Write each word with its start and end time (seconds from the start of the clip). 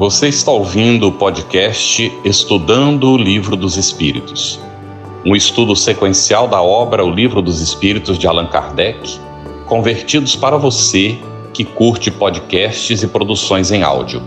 Você 0.00 0.28
está 0.28 0.50
ouvindo 0.50 1.08
o 1.08 1.12
podcast 1.12 2.10
Estudando 2.24 3.10
o 3.10 3.18
Livro 3.18 3.54
dos 3.54 3.76
Espíritos, 3.76 4.58
um 5.26 5.36
estudo 5.36 5.76
sequencial 5.76 6.48
da 6.48 6.62
obra 6.62 7.04
O 7.04 7.10
Livro 7.10 7.42
dos 7.42 7.60
Espíritos 7.60 8.16
de 8.16 8.26
Allan 8.26 8.46
Kardec, 8.46 9.20
convertidos 9.66 10.34
para 10.34 10.56
você 10.56 11.18
que 11.52 11.66
curte 11.66 12.10
podcasts 12.10 13.02
e 13.02 13.06
produções 13.06 13.70
em 13.70 13.82
áudio. 13.82 14.22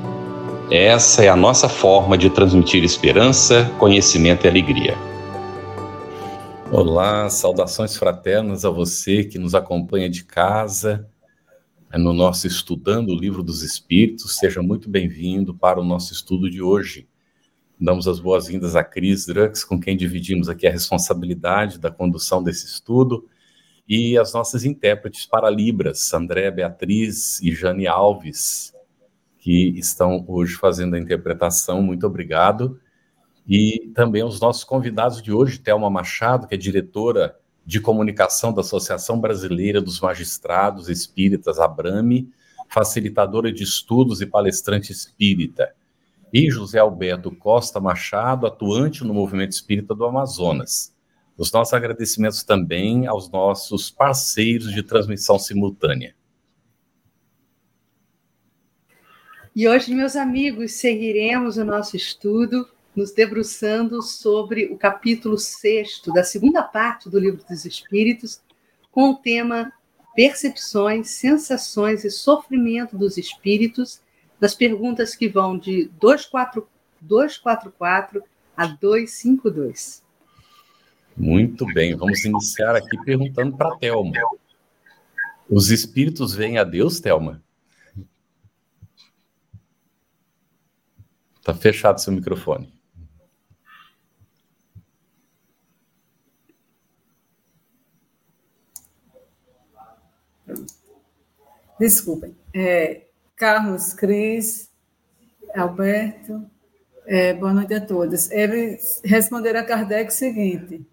Essa 0.70 1.24
é 1.24 1.28
a 1.28 1.36
nossa 1.36 1.68
forma 1.68 2.20
de 2.20 2.30
transmitir 2.30 2.84
esperança, 2.84 3.72
conhecimento 3.80 4.46
e 4.46 4.48
alegria. 4.48 4.96
Olá, 6.72 7.28
saudações 7.32 7.98
fraternas 7.98 8.64
a 8.64 8.70
você 8.70 9.24
que 9.24 9.40
nos 9.40 9.56
acompanha 9.56 10.08
de 10.08 10.24
casa 10.24 11.10
no 11.98 12.12
nosso 12.12 12.48
Estudando 12.48 13.10
o 13.10 13.16
Livro 13.16 13.44
dos 13.44 13.62
Espíritos. 13.62 14.38
Seja 14.38 14.62
muito 14.64 14.90
bem-vindo 14.90 15.54
para 15.54 15.80
o 15.80 15.84
nosso 15.84 16.12
estudo 16.12 16.50
de 16.50 16.62
hoje. 16.62 17.08
Damos 17.80 18.08
as 18.08 18.20
boas-vindas 18.20 18.76
a 18.76 18.84
Cris 18.84 19.28
Drux, 19.28 19.64
com 19.64 19.80
quem 19.80 19.96
dividimos 19.96 20.50
aqui 20.50 20.66
a 20.66 20.72
responsabilidade 20.72 21.78
da 21.78 21.92
condução 21.92 22.42
desse 22.42 22.66
estudo, 22.66 23.28
e 23.88 24.18
as 24.18 24.34
nossas 24.34 24.66
intérpretes 24.66 25.26
para 25.26 25.50
Libras, 25.50 26.12
André 26.14 26.50
Beatriz 26.50 27.40
e 27.42 27.54
Jane 27.54 27.86
Alves, 27.86 28.74
que 29.38 29.78
estão 29.78 30.24
hoje 30.28 30.56
fazendo 30.56 30.96
a 30.96 31.00
interpretação. 31.00 31.82
Muito 31.82 32.08
obrigado. 32.08 32.80
E 33.48 33.92
também 33.94 34.24
os 34.24 34.40
nossos 34.40 34.64
convidados 34.64 35.22
de 35.22 35.32
hoje, 35.32 35.60
Thelma 35.60 35.90
Machado, 35.90 36.48
que 36.48 36.56
é 36.56 36.58
diretora 36.58 37.38
de 37.66 37.80
Comunicação 37.80 38.54
da 38.54 38.62
Associação 38.62 39.20
Brasileira 39.20 39.82
dos 39.82 40.00
Magistrados 40.00 40.90
Espíritas, 40.90 41.60
Abrame, 41.60 42.30
facilitadora 42.68 43.52
de 43.52 43.64
estudos 43.64 44.22
e 44.22 44.26
palestrante 44.26 44.92
espírita, 44.92 45.74
e 46.34 46.50
José 46.50 46.80
Alberto 46.80 47.30
Costa 47.32 47.80
Machado, 47.80 48.48
atuante 48.48 49.04
no 49.04 49.14
movimento 49.14 49.52
espírita 49.52 49.94
do 49.94 50.04
Amazonas. 50.06 50.94
Os 51.38 51.52
nossos 51.52 51.74
agradecimentos 51.74 52.44
também 52.44 53.06
aos 53.08 53.30
nossos 53.30 53.92
parceiros 53.92 54.72
de 54.72 54.82
transmissão 54.82 55.38
simultânea. 55.38 56.16
E 59.56 59.68
hoje, 59.68 59.94
meus 59.94 60.16
amigos, 60.16 60.74
seguiremos 60.74 61.58
o 61.58 61.64
nosso 61.64 61.96
estudo 61.96 62.68
nos 62.96 63.12
debruçando 63.12 64.02
sobre 64.02 64.66
o 64.66 64.78
capítulo 64.78 65.38
6 65.38 66.02
da 66.14 66.24
segunda 66.24 66.62
parte 66.62 67.10
do 67.10 67.20
Livro 67.20 67.44
dos 67.50 67.66
Espíritos, 67.66 68.42
com 68.92 69.12
o 69.12 69.16
tema 69.16 69.72
Percepções, 70.16 71.10
Sensações 71.10 72.04
e 72.04 72.12
Sofrimento 72.12 72.98
dos 72.98 73.18
Espíritos, 73.18 74.02
nas 74.40 74.54
perguntas 74.54 75.16
que 75.16 75.28
vão 75.28 75.58
de 75.58 75.90
244 76.00 78.24
a 78.56 78.68
252. 78.68 80.04
Muito 81.16 81.66
bem, 81.74 81.96
vamos 81.96 82.24
iniciar 82.26 82.76
aqui 82.76 82.98
perguntando 83.04 83.56
para 83.56 83.74
a 83.74 83.78
Thelma. 83.78 84.14
Os 85.50 85.70
espíritos 85.70 86.34
veem 86.34 86.58
a 86.58 86.64
Deus, 86.64 87.00
Thelma? 87.00 87.44
Está 91.40 91.54
fechado 91.54 92.00
seu 92.00 92.14
microfone. 92.14 92.73
Desculpem. 101.80 102.36
É, 102.54 103.04
Carlos, 103.36 103.94
Cris, 103.94 104.70
Alberto, 105.56 106.46
é, 107.06 107.34
boa 107.34 107.54
noite 107.54 107.74
a 107.74 107.82
todos. 107.82 108.32
Eles 108.32 109.02
responderam 109.04 109.60
a 109.60 109.64
Kardec 109.64 110.12
o 110.12 110.16
seguinte: 110.16 110.86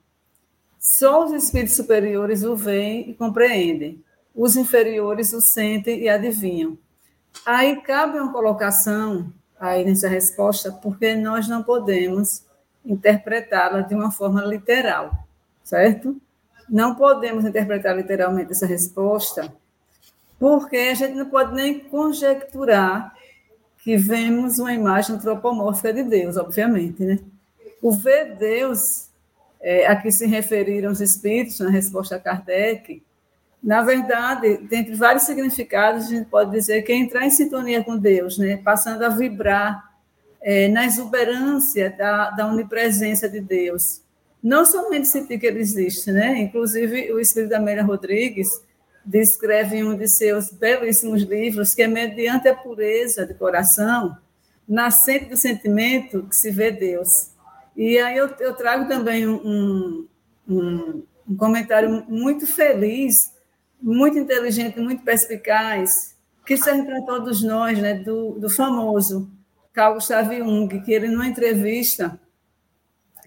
só 0.79 1.25
os 1.25 1.33
espíritos 1.33 1.77
superiores 1.77 2.43
o 2.43 2.57
veem 2.57 3.11
e 3.11 3.15
compreendem, 3.15 4.03
os 4.35 4.57
inferiores 4.57 5.33
o 5.33 5.41
sentem 5.41 6.01
e 6.01 6.09
adivinham. 6.09 6.79
Aí 7.45 7.81
cabe 7.83 8.19
uma 8.19 8.33
colocação 8.33 9.33
aí 9.59 9.85
nessa 9.85 10.09
resposta, 10.09 10.73
porque 10.73 11.15
nós 11.15 11.47
não 11.47 11.63
podemos 11.63 12.45
interpretá-la 12.85 13.83
de 13.83 13.95
uma 13.95 14.11
forma 14.11 14.43
literal, 14.43 15.13
certo? 15.63 16.17
Não 16.69 16.95
podemos 16.95 17.45
interpretar 17.45 17.95
literalmente 17.95 18.53
essa 18.53 18.67
resposta, 18.67 19.53
porque 20.41 20.77
a 20.79 20.95
gente 20.95 21.15
não 21.15 21.27
pode 21.27 21.55
nem 21.55 21.79
conjecturar 21.79 23.15
que 23.85 23.99
vemos 23.99 24.59
uma 24.59 24.73
imagem 24.73 25.15
antropomórfica 25.15 25.93
de 25.93 26.03
Deus, 26.03 26.39
obviamente, 26.39 27.03
né? 27.05 27.19
O 27.83 27.93
ver 27.93 28.37
Deus, 28.37 29.09
é, 29.61 29.87
a 29.87 29.95
que 29.97 30.11
se 30.11 30.27
referiram 30.27 30.91
os 30.91 31.01
espíritos 31.01 31.61
na 31.61 31.69
resposta 31.69 32.17
a 32.17 32.19
Kardec, 32.19 33.03
na 33.63 33.83
verdade, 33.83 34.57
dentre 34.69 34.95
vários 34.95 35.25
significados, 35.25 36.07
a 36.07 36.09
gente 36.09 36.27
pode 36.31 36.51
dizer 36.51 36.81
que 36.83 36.93
é 36.93 36.97
entrar 36.97 37.27
em 37.27 37.31
sintonia 37.31 37.85
com 37.85 37.99
Deus, 37.99 38.39
né? 38.39 38.57
passando 38.57 39.03
a 39.03 39.11
vibrar 39.11 39.91
é, 40.41 40.69
na 40.69 40.87
exuberância 40.87 41.91
da, 41.91 42.31
da 42.31 42.47
onipresença 42.47 43.29
de 43.29 43.41
Deus, 43.41 44.01
não 44.43 44.65
somente 44.65 45.07
sentir 45.07 45.39
que 45.39 45.47
ele 45.47 45.61
existe, 45.61 46.11
né? 46.11 46.39
Inclusive, 46.39 47.13
o 47.13 47.21
espírito 47.21 47.51
da 47.51 47.59
Amélia 47.59 47.85
Rodrigues 47.85 48.49
descreve 49.11 49.77
em 49.77 49.85
um 49.85 49.97
de 49.97 50.07
seus 50.09 50.53
belíssimos 50.53 51.23
livros 51.23 51.75
que 51.75 51.83
é 51.83 51.89
mediante 51.89 52.49
a 52.49 52.55
pureza 52.55 53.27
de 53.27 53.35
coração, 53.35 54.17
nascente 54.69 55.25
do 55.25 55.37
sentimento 55.37 56.23
que 56.29 56.37
se 56.37 56.51
vê 56.51 56.71
Deus. 56.71 57.33
E 57.77 57.99
aí 57.99 58.17
eu, 58.17 58.29
eu 58.39 58.55
trago 58.55 58.87
também 58.87 59.27
um, 59.27 60.07
um, 60.49 61.03
um 61.29 61.37
comentário 61.37 62.05
muito 62.09 62.47
feliz, 62.47 63.33
muito 63.83 64.17
inteligente, 64.17 64.79
muito 64.79 65.03
perspicaz, 65.03 66.15
que 66.47 66.57
serve 66.57 66.85
para 66.85 67.03
todos 67.03 67.43
nós, 67.43 67.79
né, 67.79 67.95
do, 67.95 68.39
do 68.39 68.49
famoso 68.49 69.29
Carl 69.73 69.95
Gustav 69.95 70.33
Jung, 70.33 70.81
que 70.83 70.93
ele, 70.93 71.09
numa 71.09 71.27
entrevista 71.27 72.19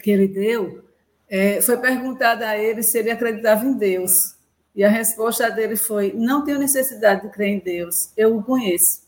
que 0.01 0.11
ele 0.11 0.27
deu, 0.27 0.83
é, 1.29 1.61
foi 1.61 1.77
perguntado 1.77 2.43
a 2.43 2.57
ele 2.57 2.83
se 2.83 2.97
ele 2.99 3.11
acreditava 3.11 3.65
em 3.65 3.73
Deus. 3.73 4.35
E 4.75 4.83
a 4.83 4.89
resposta 4.89 5.49
dele 5.49 5.75
foi: 5.75 6.13
Não 6.13 6.43
tenho 6.43 6.59
necessidade 6.59 7.21
de 7.21 7.29
crer 7.29 7.49
em 7.49 7.59
Deus, 7.59 8.11
eu 8.17 8.37
o 8.37 8.43
conheço. 8.43 9.03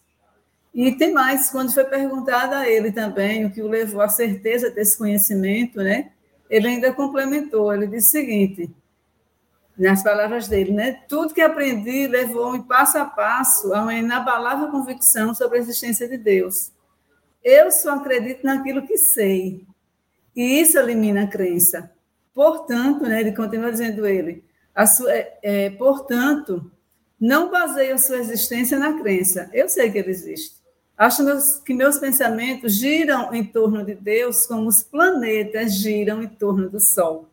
E 0.73 0.91
tem 0.91 1.13
mais, 1.13 1.49
quando 1.49 1.73
foi 1.73 1.85
perguntado 1.85 2.53
a 2.53 2.69
ele 2.69 2.91
também 2.91 3.45
o 3.45 3.51
que 3.51 3.61
o 3.61 3.67
levou 3.67 4.01
à 4.01 4.09
certeza 4.09 4.69
desse 4.69 4.97
conhecimento, 4.97 5.81
né? 5.81 6.11
Ele 6.49 6.67
ainda 6.67 6.91
complementou, 6.93 7.73
ele 7.73 7.87
disse 7.87 8.09
o 8.09 8.11
seguinte, 8.11 8.69
nas 9.77 10.03
palavras 10.03 10.47
dele, 10.47 10.71
né? 10.71 11.01
Tudo 11.07 11.33
que 11.33 11.41
aprendi 11.41 12.07
levou-me 12.07 12.63
passo 12.63 12.97
a 12.97 13.05
passo 13.05 13.73
a 13.73 13.81
uma 13.81 13.93
inabalável 13.93 14.69
convicção 14.69 15.33
sobre 15.33 15.57
a 15.57 15.61
existência 15.61 16.07
de 16.07 16.17
Deus. 16.17 16.71
Eu 17.43 17.71
só 17.71 17.95
acredito 17.95 18.43
naquilo 18.43 18.85
que 18.85 18.97
sei. 18.97 19.65
E 20.35 20.59
isso 20.59 20.77
elimina 20.77 21.23
a 21.23 21.27
crença. 21.27 21.91
Portanto, 22.33 23.03
né, 23.03 23.21
ele 23.21 23.31
continua 23.31 23.71
dizendo 23.71 24.05
ele, 24.05 24.43
sua, 24.83 25.11
é, 25.13 25.39
é, 25.41 25.69
portanto, 25.69 26.71
não 27.19 27.49
baseio 27.49 27.95
a 27.95 27.97
sua 27.97 28.17
existência 28.17 28.77
na 28.77 28.99
crença. 28.99 29.49
Eu 29.53 29.69
sei 29.69 29.89
que 29.91 29.99
ele 29.99 30.09
existe. 30.09 30.55
Acho 30.97 31.23
meus, 31.23 31.57
que 31.57 31.73
meus 31.73 31.97
pensamentos 31.97 32.73
giram 32.73 33.33
em 33.33 33.43
torno 33.43 33.85
de 33.85 33.95
Deus 33.95 34.45
como 34.45 34.67
os 34.67 34.81
planetas 34.81 35.73
giram 35.75 36.21
em 36.21 36.27
torno 36.27 36.69
do 36.69 36.79
Sol. 36.79 37.29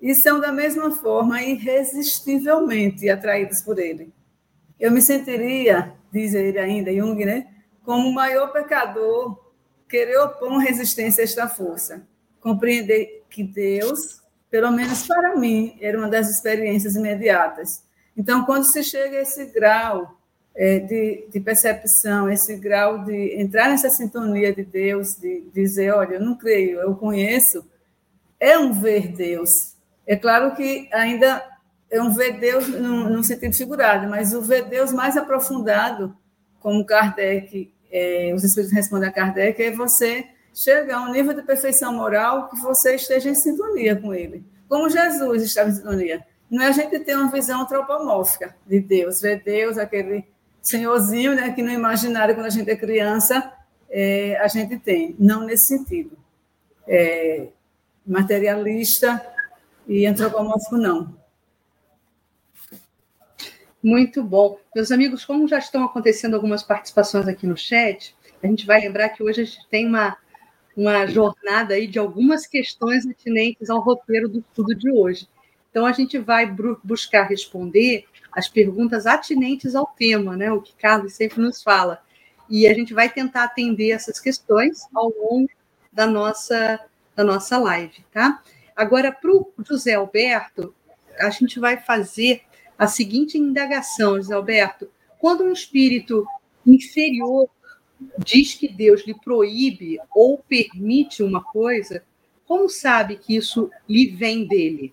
E 0.00 0.14
são, 0.14 0.40
da 0.40 0.50
mesma 0.50 0.90
forma, 0.90 1.42
irresistivelmente 1.42 3.08
atraídos 3.08 3.60
por 3.60 3.78
ele. 3.78 4.12
Eu 4.78 4.90
me 4.90 5.02
sentiria, 5.02 5.92
diz 6.12 6.34
ele 6.34 6.58
ainda, 6.58 6.92
Jung, 6.92 7.24
né, 7.24 7.48
como 7.84 8.08
o 8.08 8.14
maior 8.14 8.52
pecador 8.52 9.38
querer 9.88 10.18
opor 10.18 10.58
resistência 10.58 11.22
a 11.22 11.24
esta 11.24 11.48
força. 11.48 12.06
Compreender 12.40 13.24
que 13.28 13.42
Deus 13.42 14.19
pelo 14.50 14.70
menos 14.72 15.06
para 15.06 15.36
mim, 15.36 15.76
era 15.80 15.96
uma 15.96 16.08
das 16.08 16.28
experiências 16.28 16.96
imediatas. 16.96 17.82
Então, 18.16 18.44
quando 18.44 18.64
se 18.64 18.82
chega 18.82 19.18
a 19.18 19.22
esse 19.22 19.46
grau 19.46 20.18
é, 20.54 20.80
de, 20.80 21.28
de, 21.32 21.40
percepção, 21.40 22.28
esse 22.28 22.56
grau 22.56 23.04
de 23.04 23.40
entrar 23.40 23.68
nessa 23.68 23.88
sintonia 23.88 24.52
de 24.52 24.64
Deus, 24.64 25.14
de, 25.14 25.42
de 25.42 25.50
dizer, 25.52 25.92
olha, 25.92 26.14
eu 26.14 26.20
não 26.20 26.36
creio, 26.36 26.80
eu 26.80 26.94
conheço, 26.96 27.64
é 28.38 28.58
um 28.58 28.72
ver 28.72 29.08
Deus. 29.08 29.74
É 30.06 30.16
claro 30.16 30.54
que 30.56 30.88
ainda 30.92 31.42
é 31.88 32.02
um 32.02 32.10
ver 32.10 32.38
Deus 32.40 32.68
no, 32.68 33.08
no 33.08 33.22
sentido 33.22 33.54
figurado, 33.54 34.08
mas 34.08 34.34
o 34.34 34.42
ver 34.42 34.64
Deus 34.64 34.92
mais 34.92 35.16
aprofundado, 35.16 36.16
como 36.58 36.84
Kardec, 36.84 37.72
é, 37.90 38.32
os 38.34 38.42
Espíritos 38.42 38.74
respondem 38.74 39.08
a 39.08 39.12
Kardec, 39.12 39.62
é 39.62 39.70
você 39.70 40.26
chegar 40.54 40.98
a 40.98 41.02
um 41.02 41.12
nível 41.12 41.34
de 41.34 41.42
perfeição 41.42 41.92
moral 41.92 42.48
que 42.48 42.56
você 42.56 42.94
esteja 42.94 43.30
em 43.30 43.34
sintonia 43.34 43.96
com 43.96 44.12
ele. 44.14 44.44
Como 44.68 44.88
Jesus 44.88 45.42
estava 45.42 45.70
em 45.70 45.74
sintonia. 45.74 46.26
Não 46.50 46.62
é 46.62 46.68
a 46.68 46.72
gente 46.72 46.98
ter 47.00 47.16
uma 47.16 47.30
visão 47.30 47.62
antropomórfica 47.62 48.56
de 48.66 48.80
Deus, 48.80 49.20
ver 49.20 49.42
Deus, 49.42 49.78
aquele 49.78 50.24
senhorzinho 50.60 51.34
né, 51.34 51.52
que 51.52 51.62
no 51.62 51.70
imaginário, 51.70 52.34
quando 52.34 52.46
a 52.46 52.50
gente 52.50 52.70
é 52.70 52.76
criança, 52.76 53.52
é, 53.88 54.36
a 54.38 54.48
gente 54.48 54.78
tem, 54.78 55.14
não 55.18 55.44
nesse 55.44 55.66
sentido. 55.66 56.16
É, 56.86 57.48
materialista 58.06 59.24
e 59.86 60.06
antropomórfico, 60.06 60.76
não. 60.76 61.14
Muito 63.82 64.22
bom. 64.22 64.58
Meus 64.74 64.90
amigos, 64.90 65.24
como 65.24 65.48
já 65.48 65.58
estão 65.58 65.84
acontecendo 65.84 66.34
algumas 66.34 66.62
participações 66.62 67.26
aqui 67.26 67.46
no 67.46 67.56
chat, 67.56 68.14
a 68.42 68.46
gente 68.46 68.66
vai 68.66 68.80
lembrar 68.80 69.08
que 69.10 69.22
hoje 69.22 69.40
a 69.40 69.44
gente 69.44 69.68
tem 69.68 69.86
uma, 69.86 70.16
uma 70.80 71.06
jornada 71.06 71.74
aí 71.74 71.86
de 71.86 71.98
algumas 71.98 72.46
questões 72.46 73.06
atinentes 73.06 73.68
ao 73.68 73.80
roteiro 73.80 74.30
do 74.30 74.38
estudo 74.38 74.74
de 74.74 74.90
hoje. 74.90 75.28
Então, 75.70 75.84
a 75.84 75.92
gente 75.92 76.16
vai 76.16 76.50
buscar 76.82 77.24
responder 77.24 78.06
as 78.32 78.48
perguntas 78.48 79.06
atinentes 79.06 79.74
ao 79.74 79.86
tema, 79.86 80.36
né? 80.36 80.50
O 80.50 80.62
que 80.62 80.74
Carlos 80.74 81.12
sempre 81.12 81.42
nos 81.42 81.62
fala. 81.62 82.02
E 82.48 82.66
a 82.66 82.72
gente 82.72 82.94
vai 82.94 83.10
tentar 83.10 83.44
atender 83.44 83.90
essas 83.90 84.18
questões 84.18 84.86
ao 84.94 85.10
longo 85.10 85.50
da 85.92 86.06
nossa, 86.06 86.80
da 87.14 87.22
nossa 87.22 87.58
live, 87.58 88.02
tá? 88.10 88.42
Agora, 88.74 89.12
para 89.12 89.30
o 89.30 89.52
José 89.68 89.94
Alberto, 89.94 90.74
a 91.18 91.28
gente 91.28 91.60
vai 91.60 91.76
fazer 91.76 92.40
a 92.78 92.86
seguinte 92.86 93.36
indagação, 93.36 94.16
José 94.16 94.34
Alberto. 94.34 94.90
Quando 95.18 95.44
um 95.44 95.52
espírito 95.52 96.26
inferior 96.66 97.50
diz 98.18 98.54
que 98.54 98.68
Deus 98.68 99.06
lhe 99.06 99.14
proíbe 99.14 99.98
ou 100.14 100.38
permite 100.38 101.22
uma 101.22 101.42
coisa, 101.42 102.02
como 102.46 102.68
sabe 102.68 103.16
que 103.16 103.36
isso 103.36 103.70
lhe 103.88 104.08
vem 104.08 104.46
dele? 104.46 104.92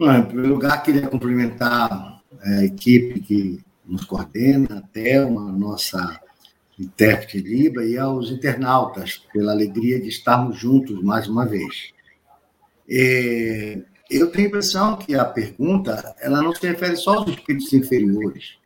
Em 0.00 0.22
primeiro 0.22 0.54
lugar, 0.54 0.82
queria 0.82 1.08
cumprimentar 1.08 2.22
a 2.42 2.64
equipe 2.64 3.20
que 3.20 3.60
nos 3.84 4.04
coordena, 4.04 4.78
até 4.78 5.16
a 5.16 5.26
nossa 5.26 6.20
intérprete 6.78 7.38
Libra, 7.38 7.86
e 7.86 7.96
aos 7.96 8.30
internautas, 8.30 9.22
pela 9.32 9.52
alegria 9.52 10.00
de 10.00 10.08
estarmos 10.08 10.58
juntos 10.58 11.02
mais 11.02 11.28
uma 11.28 11.46
vez. 11.46 11.94
É, 12.88 13.82
eu 14.10 14.30
tenho 14.30 14.44
a 14.44 14.48
impressão 14.48 14.96
que 14.96 15.14
a 15.14 15.24
pergunta 15.24 16.14
ela 16.20 16.42
não 16.42 16.54
se 16.54 16.66
refere 16.66 16.96
só 16.96 17.14
aos 17.14 17.30
espíritos 17.30 17.72
inferiores, 17.72 18.58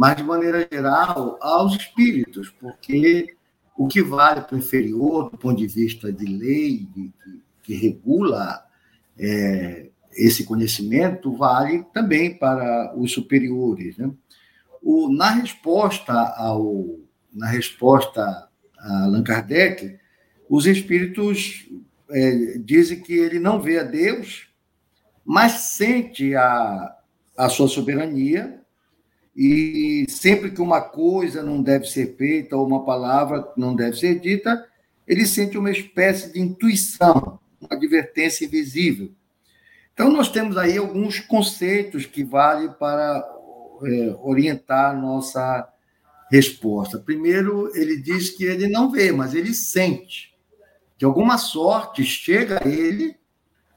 mas, 0.00 0.16
de 0.16 0.22
maneira 0.22 0.66
geral, 0.72 1.36
aos 1.42 1.74
espíritos, 1.74 2.48
porque 2.48 3.36
o 3.76 3.86
que 3.86 4.00
vale 4.00 4.40
para 4.40 4.56
o 4.56 4.58
inferior, 4.58 5.30
do 5.30 5.36
ponto 5.36 5.58
de 5.58 5.66
vista 5.66 6.10
de 6.10 6.24
lei, 6.24 6.88
de, 6.90 7.08
de, 7.08 7.42
que 7.62 7.74
regula 7.74 8.64
é, 9.18 9.90
esse 10.12 10.44
conhecimento, 10.44 11.36
vale 11.36 11.84
também 11.92 12.34
para 12.34 12.94
os 12.96 13.12
superiores. 13.12 13.98
Né? 13.98 14.10
O, 14.82 15.12
na 15.12 15.32
resposta 15.32 16.14
ao 16.14 16.98
na 17.30 17.48
resposta 17.48 18.48
a 18.78 19.04
Allan 19.04 19.22
Kardec, 19.22 19.98
os 20.48 20.64
espíritos 20.64 21.68
é, 22.08 22.56
dizem 22.56 23.02
que 23.02 23.12
ele 23.12 23.38
não 23.38 23.60
vê 23.60 23.78
a 23.78 23.84
Deus, 23.84 24.48
mas 25.22 25.52
sente 25.76 26.34
a, 26.34 26.96
a 27.36 27.50
sua 27.50 27.68
soberania 27.68 28.59
e 29.34 30.04
sempre 30.08 30.50
que 30.50 30.60
uma 30.60 30.80
coisa 30.80 31.42
não 31.42 31.62
deve 31.62 31.86
ser 31.86 32.16
feita 32.16 32.56
ou 32.56 32.66
uma 32.66 32.84
palavra 32.84 33.46
não 33.56 33.74
deve 33.74 33.96
ser 33.96 34.18
dita, 34.18 34.66
ele 35.06 35.26
sente 35.26 35.56
uma 35.56 35.70
espécie 35.70 36.32
de 36.32 36.40
intuição, 36.40 37.38
uma 37.60 37.76
advertência 37.76 38.44
invisível. 38.44 39.12
Então, 39.92 40.10
nós 40.10 40.30
temos 40.30 40.56
aí 40.56 40.78
alguns 40.78 41.20
conceitos 41.20 42.06
que 42.06 42.24
valem 42.24 42.70
para 42.72 43.24
é, 43.84 44.16
orientar 44.22 44.98
nossa 44.98 45.68
resposta. 46.30 46.98
Primeiro, 46.98 47.70
ele 47.74 48.00
diz 48.00 48.30
que 48.30 48.44
ele 48.44 48.68
não 48.68 48.90
vê, 48.90 49.10
mas 49.10 49.34
ele 49.34 49.52
sente. 49.52 50.34
De 50.96 51.04
alguma 51.04 51.38
sorte, 51.38 52.04
chega 52.04 52.62
a 52.64 52.68
ele 52.68 53.16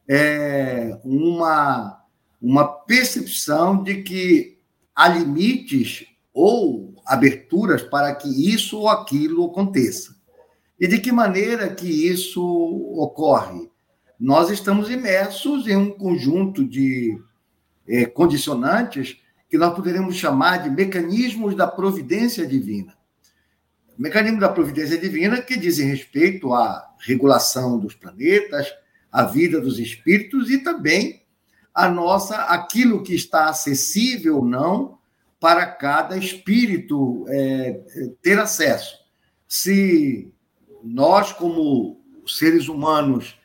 é, 0.07 0.99
uma, 1.03 2.03
uma 2.41 2.67
percepção 2.67 3.81
de 3.81 4.03
que 4.03 4.52
há 4.95 5.07
limites 5.07 6.05
ou 6.33 6.95
aberturas 7.05 7.81
para 7.83 8.13
que 8.15 8.53
isso 8.53 8.79
ou 8.79 8.89
aquilo 8.89 9.45
aconteça. 9.45 10.15
E 10.79 10.87
de 10.87 10.99
que 10.99 11.11
maneira 11.11 11.73
que 11.73 11.87
isso 11.87 12.43
ocorre? 12.97 13.69
Nós 14.19 14.49
estamos 14.49 14.89
imersos 14.89 15.67
em 15.67 15.75
um 15.75 15.91
conjunto 15.91 16.65
de 16.65 17.19
é, 17.87 18.05
condicionantes 18.05 19.17
que 19.49 19.57
nós 19.57 19.75
poderíamos 19.75 20.15
chamar 20.15 20.63
de 20.63 20.69
mecanismos 20.69 21.55
da 21.55 21.67
providência 21.67 22.45
divina. 22.45 22.95
Mecanismo 23.97 24.39
da 24.39 24.49
providência 24.49 24.97
divina 24.97 25.41
que 25.41 25.57
dizem 25.57 25.87
respeito 25.87 26.53
à 26.53 26.83
regulação 26.99 27.77
dos 27.77 27.93
planetas, 27.93 28.67
à 29.11 29.23
vida 29.23 29.61
dos 29.61 29.77
espíritos 29.77 30.49
e 30.49 30.57
também 30.57 31.22
a 31.73 31.89
nossa 31.89 32.35
aquilo 32.35 33.01
que 33.01 33.15
está 33.15 33.49
acessível 33.49 34.37
ou 34.37 34.45
não 34.45 34.97
para 35.39 35.65
cada 35.65 36.17
espírito 36.17 37.25
é, 37.27 37.81
ter 38.21 38.39
acesso. 38.39 38.97
Se 39.47 40.31
nós, 40.83 41.33
como 41.33 41.99
seres 42.25 42.69
humanos, 42.69 43.37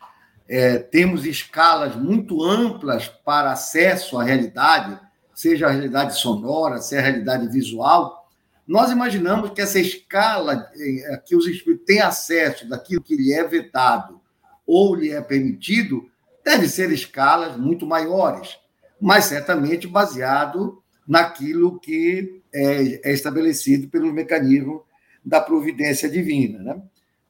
é, 0.49 0.79
temos 0.79 1.25
escalas 1.25 1.97
muito 1.97 2.43
amplas 2.43 3.09
para 3.09 3.53
acesso 3.53 4.19
à 4.19 4.25
realidade, 4.25 4.99
seja 5.35 5.67
a 5.67 5.71
realidade 5.71 6.19
sonora, 6.19 6.79
seja 6.81 7.03
a 7.03 7.05
realidade 7.05 7.49
visual, 7.49 8.29
nós 8.67 8.91
imaginamos 8.91 9.51
que 9.51 9.61
essa 9.61 9.79
escala 9.79 10.71
é, 10.77 11.17
que 11.25 11.35
os 11.35 11.47
espíritos 11.47 11.87
têm 11.87 12.01
acesso 12.01 12.69
daquilo 12.69 13.03
que 13.03 13.17
lhe 13.17 13.33
é 13.33 13.43
vetado 13.43 14.21
ou 14.67 14.95
lhe 14.95 15.11
é 15.11 15.21
permitido 15.21 16.09
Deve 16.49 16.67
ser 16.67 16.91
escalas 16.91 17.59
muito 17.59 17.87
maiores, 17.87 18.56
mas 18.99 19.27
certamente 19.27 19.87
baseado 19.87 20.83
naquilo 21.06 21.79
que 21.79 22.41
é, 22.50 23.11
é 23.11 23.12
estabelecido 23.12 23.89
pelo 23.89 24.11
mecanismo 24.15 24.83
da 25.23 25.43
providência 25.43 26.09
divina. 26.09 26.59
Né? 26.59 26.83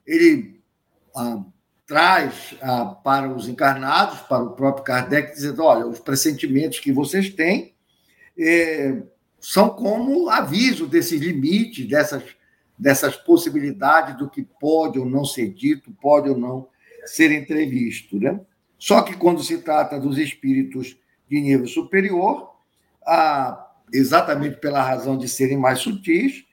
Ele 0.07 0.61
ah, 1.17 1.45
traz 1.85 2.55
ah, 2.63 2.85
para 3.03 3.29
os 3.29 3.49
encarnados, 3.49 4.21
para 4.21 4.45
o 4.45 4.53
próprio 4.53 4.85
Kardec, 4.85 5.35
dizendo: 5.35 5.65
olha, 5.65 5.85
os 5.85 5.99
pressentimentos 5.99 6.79
que 6.79 6.93
vocês 6.93 7.29
têm 7.29 7.75
é, 8.39 9.03
são 9.41 9.69
como 9.69 10.31
aviso 10.31 10.87
desses 10.87 11.21
limites, 11.21 11.89
dessas, 11.89 12.23
dessas 12.79 13.17
possibilidades 13.17 14.17
do 14.17 14.31
que 14.31 14.45
pode 14.61 14.97
ou 14.97 15.07
não 15.07 15.25
ser 15.25 15.53
dito, 15.53 15.91
pode 16.01 16.29
ou 16.29 16.39
não 16.39 16.69
ser 17.05 17.33
entrevisto. 17.33 18.17
Né? 18.21 18.39
Só 18.79 19.03
que 19.03 19.17
quando 19.17 19.43
se 19.43 19.59
trata 19.59 19.99
dos 19.99 20.19
espíritos 20.19 20.97
de 21.29 21.41
nível 21.41 21.67
superior, 21.67 22.51
exatamente 23.93 24.57
pela 24.57 24.83
razão 24.83 25.19
de 25.19 25.29
serem 25.29 25.59
mais 25.59 25.81
sutis, 25.81 26.45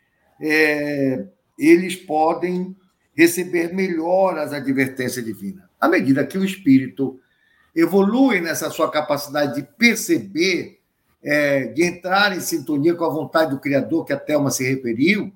é, 0.42 1.26
eles 1.58 1.96
podem 1.96 2.76
receber 3.16 3.74
melhor 3.74 4.38
as 4.38 4.52
advertências 4.52 5.24
divinas. 5.24 5.64
À 5.80 5.88
medida 5.88 6.26
que 6.26 6.38
o 6.38 6.44
espírito 6.44 7.20
evolui 7.76 8.42
nessa 8.42 8.70
sua 8.70 8.90
capacidade 8.90 9.56
de 9.56 9.68
perceber, 9.78 10.80
é, 11.24 11.66
de 11.68 11.84
entrar 11.84 12.36
em 12.36 12.40
sintonia 12.40 12.96
com 12.96 13.06
a 13.06 13.10
vontade 13.10 13.52
do 13.52 13.60
Criador, 13.60 14.06
que 14.06 14.14
a 14.14 14.20
Thelma 14.20 14.52
se 14.52 14.64
referiu, 14.64 15.32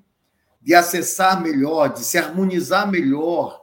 de 0.60 0.74
acessar 0.74 1.40
melhor, 1.40 1.92
de 1.92 2.00
se 2.00 2.18
harmonizar 2.18 2.90
melhor 2.90 3.59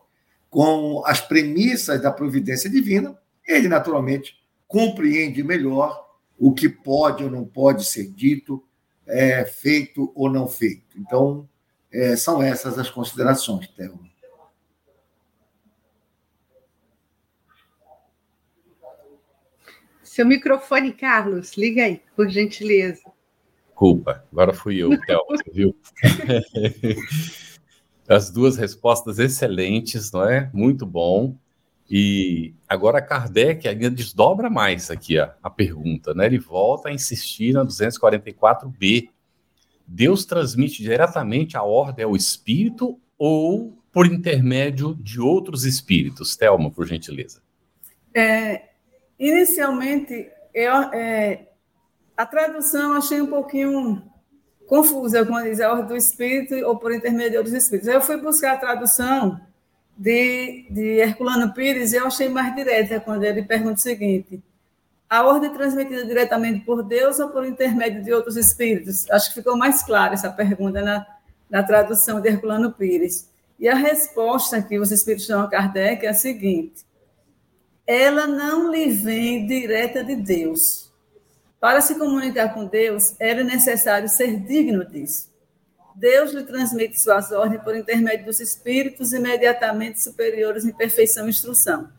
com 0.57 1.05
as 1.05 1.21
premissas 1.21 2.01
da 2.01 2.11
providência 2.11 2.67
divina, 2.67 3.15
ele 3.47 3.67
naturalmente 3.67 4.35
compreende 4.67 5.43
melhor 5.43 6.03
o 6.35 6.51
que 6.51 6.67
pode 6.67 7.23
ou 7.23 7.29
não 7.29 7.45
pode 7.45 7.85
ser 7.85 8.09
dito, 8.09 8.67
é, 9.05 9.45
feito 9.45 10.11
ou 10.15 10.31
não 10.31 10.47
feito. 10.47 10.97
Então, 10.97 11.47
é, 11.93 12.15
são 12.15 12.41
essas 12.41 12.79
as 12.79 12.89
considerações, 12.89 13.67
Thelma. 13.67 13.99
Seu 20.01 20.25
microfone, 20.25 20.91
Carlos, 20.91 21.55
liga 21.55 21.83
aí, 21.83 22.01
por 22.15 22.27
gentileza. 22.29 23.03
Culpa, 23.75 24.25
agora 24.31 24.55
fui 24.55 24.77
eu, 24.77 24.89
Thelma, 25.05 25.37
viu? 25.53 25.77
As 28.07 28.29
duas 28.29 28.55
respostas 28.55 29.19
excelentes, 29.19 30.11
não 30.11 30.23
é? 30.23 30.49
Muito 30.53 30.85
bom. 30.85 31.35
E 31.89 32.53
agora 32.67 33.01
Kardec 33.01 33.67
ainda 33.67 33.89
desdobra 33.89 34.49
mais 34.49 34.91
aqui 34.91 35.17
a, 35.17 35.35
a 35.41 35.49
pergunta, 35.49 36.13
né? 36.13 36.25
Ele 36.25 36.39
volta 36.39 36.89
a 36.89 36.93
insistir 36.93 37.53
na 37.53 37.65
244b. 37.65 39.09
Deus 39.85 40.25
transmite 40.25 40.81
diretamente 40.81 41.55
a 41.55 41.63
ordem 41.63 42.03
ao 42.03 42.15
espírito 42.15 42.99
ou 43.17 43.77
por 43.91 44.05
intermédio 44.05 44.95
de 44.95 45.19
outros 45.19 45.63
espíritos? 45.63 46.35
Thelma, 46.35 46.69
por 46.69 46.85
gentileza. 46.85 47.41
É, 48.13 48.69
inicialmente, 49.17 50.29
eu, 50.53 50.73
é, 50.93 51.47
a 52.15 52.25
tradução 52.25 52.93
achei 52.93 53.21
um 53.21 53.27
pouquinho 53.27 54.03
confusa 54.67 55.25
quando 55.25 55.45
diz 55.45 55.59
a 55.59 55.71
ordem 55.71 55.87
do 55.87 55.95
Espírito 55.95 56.53
ou 56.65 56.77
por 56.77 56.93
intermédio 56.93 57.39
outros 57.39 57.55
Espíritos. 57.55 57.87
Eu 57.87 58.01
fui 58.01 58.17
buscar 58.17 58.53
a 58.53 58.57
tradução 58.57 59.39
de, 59.97 60.67
de 60.69 60.99
Herculano 60.99 61.53
Pires 61.53 61.93
e 61.93 61.95
eu 61.95 62.05
achei 62.05 62.29
mais 62.29 62.53
direta 62.53 62.99
quando 62.99 63.23
ele 63.23 63.41
pergunta 63.41 63.75
o 63.75 63.81
seguinte: 63.81 64.41
a 65.09 65.25
ordem 65.25 65.51
transmitida 65.51 66.05
diretamente 66.05 66.65
por 66.65 66.83
Deus 66.83 67.17
ou 67.19 67.29
por 67.29 67.45
intermédio 67.45 68.03
de 68.03 68.13
outros 68.13 68.35
espíritos? 68.35 69.09
Acho 69.09 69.29
que 69.29 69.35
ficou 69.35 69.57
mais 69.57 69.81
clara 69.81 70.13
essa 70.13 70.29
pergunta 70.29 70.81
na, 70.81 71.07
na 71.49 71.63
tradução 71.63 72.21
de 72.21 72.29
Herculano 72.29 72.71
Pires. 72.71 73.29
E 73.59 73.67
a 73.67 73.73
resposta 73.73 74.61
que 74.61 74.77
os 74.77 74.91
espíritos 74.91 75.27
dão 75.27 75.41
a 75.41 75.47
Kardec 75.47 76.05
é 76.05 76.09
a 76.09 76.13
seguinte: 76.13 76.85
ela 77.87 78.27
não 78.27 78.69
lhe 78.69 78.91
vem 78.91 79.47
direta 79.47 80.03
de 80.03 80.15
Deus. 80.15 80.86
Para 81.59 81.81
se 81.81 81.95
comunicar 81.95 82.53
com 82.53 82.65
Deus, 82.65 83.15
era 83.19 83.43
necessário 83.43 84.07
ser 84.07 84.39
digno 84.39 84.85
disso. 84.85 85.29
Deus 85.95 86.31
lhe 86.31 86.43
transmite 86.43 86.99
suas 86.99 87.31
ordens 87.31 87.63
por 87.63 87.75
intermédio 87.75 88.25
dos 88.27 88.39
espíritos 88.39 89.13
imediatamente 89.13 90.01
superiores 90.01 90.63
em 90.63 90.71
perfeição 90.71 91.25
e 91.25 91.29
instrução. 91.31 91.89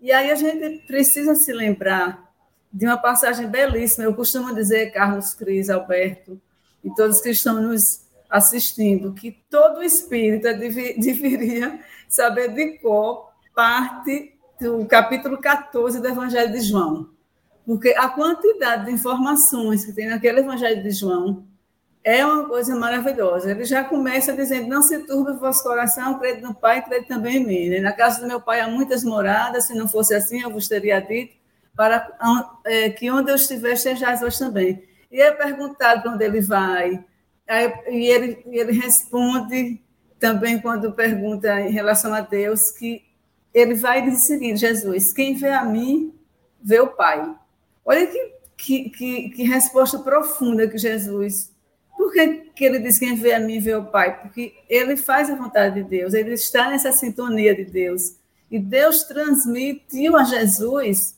E 0.00 0.10
aí 0.10 0.30
a 0.30 0.34
gente 0.34 0.86
precisa 0.86 1.34
se 1.34 1.52
lembrar 1.52 2.32
de 2.72 2.86
uma 2.86 2.96
passagem 2.96 3.46
belíssima. 3.46 4.04
Eu 4.04 4.14
costumo 4.14 4.54
dizer, 4.54 4.90
Carlos 4.90 5.34
Cris, 5.34 5.68
Alberto, 5.68 6.40
e 6.82 6.94
todos 6.94 7.20
que 7.20 7.30
estão 7.30 7.60
nos 7.60 8.06
assistindo, 8.30 9.12
que 9.12 9.32
todo 9.50 9.82
espírita 9.82 10.54
deveria 10.56 11.80
saber 12.08 12.54
de 12.54 12.78
cor 12.78 13.30
parte 13.54 14.34
do 14.58 14.86
capítulo 14.86 15.38
14 15.38 16.00
do 16.00 16.08
Evangelho 16.08 16.52
de 16.52 16.60
João. 16.60 17.15
Porque 17.66 17.88
a 17.98 18.08
quantidade 18.08 18.86
de 18.86 18.92
informações 18.92 19.84
que 19.84 19.92
tem 19.92 20.08
naquele 20.08 20.38
Evangelho 20.38 20.80
de 20.82 20.90
João 20.92 21.44
é 22.04 22.24
uma 22.24 22.46
coisa 22.48 22.76
maravilhosa. 22.76 23.50
Ele 23.50 23.64
já 23.64 23.82
começa 23.82 24.32
dizendo: 24.32 24.68
Não 24.68 24.80
se 24.80 25.00
turbe 25.00 25.32
o 25.32 25.38
vosso 25.38 25.64
coração, 25.64 26.16
crede 26.20 26.40
no 26.40 26.54
Pai, 26.54 26.80
crede 26.84 27.08
também 27.08 27.38
em 27.38 27.44
mim. 27.44 27.80
Na 27.80 27.92
casa 27.92 28.20
do 28.20 28.28
meu 28.28 28.40
Pai 28.40 28.60
há 28.60 28.68
muitas 28.68 29.02
moradas, 29.02 29.66
se 29.66 29.74
não 29.74 29.88
fosse 29.88 30.14
assim, 30.14 30.40
eu 30.40 30.50
vos 30.50 30.68
teria 30.68 31.00
dito, 31.00 31.34
para 31.74 32.08
é, 32.64 32.88
que 32.90 33.10
onde 33.10 33.32
eu 33.32 33.34
estiver, 33.34 33.72
estejais 33.72 34.20
vós 34.20 34.38
também. 34.38 34.84
E 35.10 35.20
é 35.20 35.32
perguntado 35.32 36.02
para 36.02 36.12
onde 36.12 36.24
ele 36.24 36.40
vai, 36.40 37.04
e 37.88 38.06
ele, 38.06 38.42
ele 38.46 38.72
responde 38.72 39.80
também 40.20 40.60
quando 40.60 40.92
pergunta 40.92 41.60
em 41.60 41.70
relação 41.70 42.14
a 42.14 42.20
Deus 42.20 42.70
que 42.70 43.04
ele 43.52 43.74
vai 43.74 44.02
dizer 44.02 44.16
o 44.16 44.26
seguinte, 44.26 44.60
Jesus, 44.60 45.12
quem 45.12 45.34
vê 45.34 45.50
a 45.50 45.64
mim, 45.64 46.14
vê 46.62 46.80
o 46.80 46.88
Pai. 46.88 47.34
Olha 47.86 48.06
que, 48.06 48.32
que, 48.56 48.90
que, 48.90 49.30
que 49.30 49.42
resposta 49.44 49.98
profunda 50.00 50.68
que 50.68 50.76
Jesus... 50.76 51.54
Por 51.96 52.12
que, 52.12 52.50
que 52.54 52.64
ele 52.64 52.78
diz 52.80 52.98
quem 52.98 53.16
vê 53.16 53.32
a 53.32 53.40
mim, 53.40 53.58
vê 53.58 53.74
o 53.74 53.86
Pai? 53.86 54.20
Porque 54.20 54.52
ele 54.68 54.98
faz 54.98 55.30
a 55.30 55.34
vontade 55.34 55.82
de 55.82 55.88
Deus, 55.88 56.12
ele 56.12 56.34
está 56.34 56.68
nessa 56.68 56.92
sintonia 56.92 57.54
de 57.54 57.64
Deus. 57.64 58.16
E 58.50 58.58
Deus 58.58 59.04
transmitiu 59.04 60.14
a 60.14 60.22
Jesus 60.22 61.16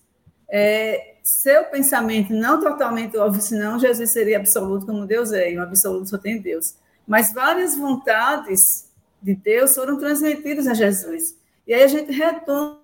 é, 0.48 1.16
seu 1.22 1.64
pensamento 1.64 2.32
não 2.32 2.58
totalmente 2.58 3.18
óbvio, 3.18 3.42
senão 3.42 3.78
Jesus 3.78 4.10
seria 4.10 4.38
absoluto 4.38 4.86
como 4.86 5.06
Deus 5.06 5.32
é, 5.32 5.52
e 5.52 5.58
um 5.58 5.62
absoluto 5.62 6.08
só 6.08 6.16
tem 6.16 6.40
Deus. 6.40 6.74
Mas 7.06 7.32
várias 7.34 7.76
vontades 7.76 8.88
de 9.20 9.34
Deus 9.34 9.74
foram 9.74 9.98
transmitidas 9.98 10.66
a 10.66 10.74
Jesus. 10.74 11.36
E 11.66 11.74
aí 11.74 11.82
a 11.82 11.88
gente 11.88 12.12
retoma. 12.12 12.78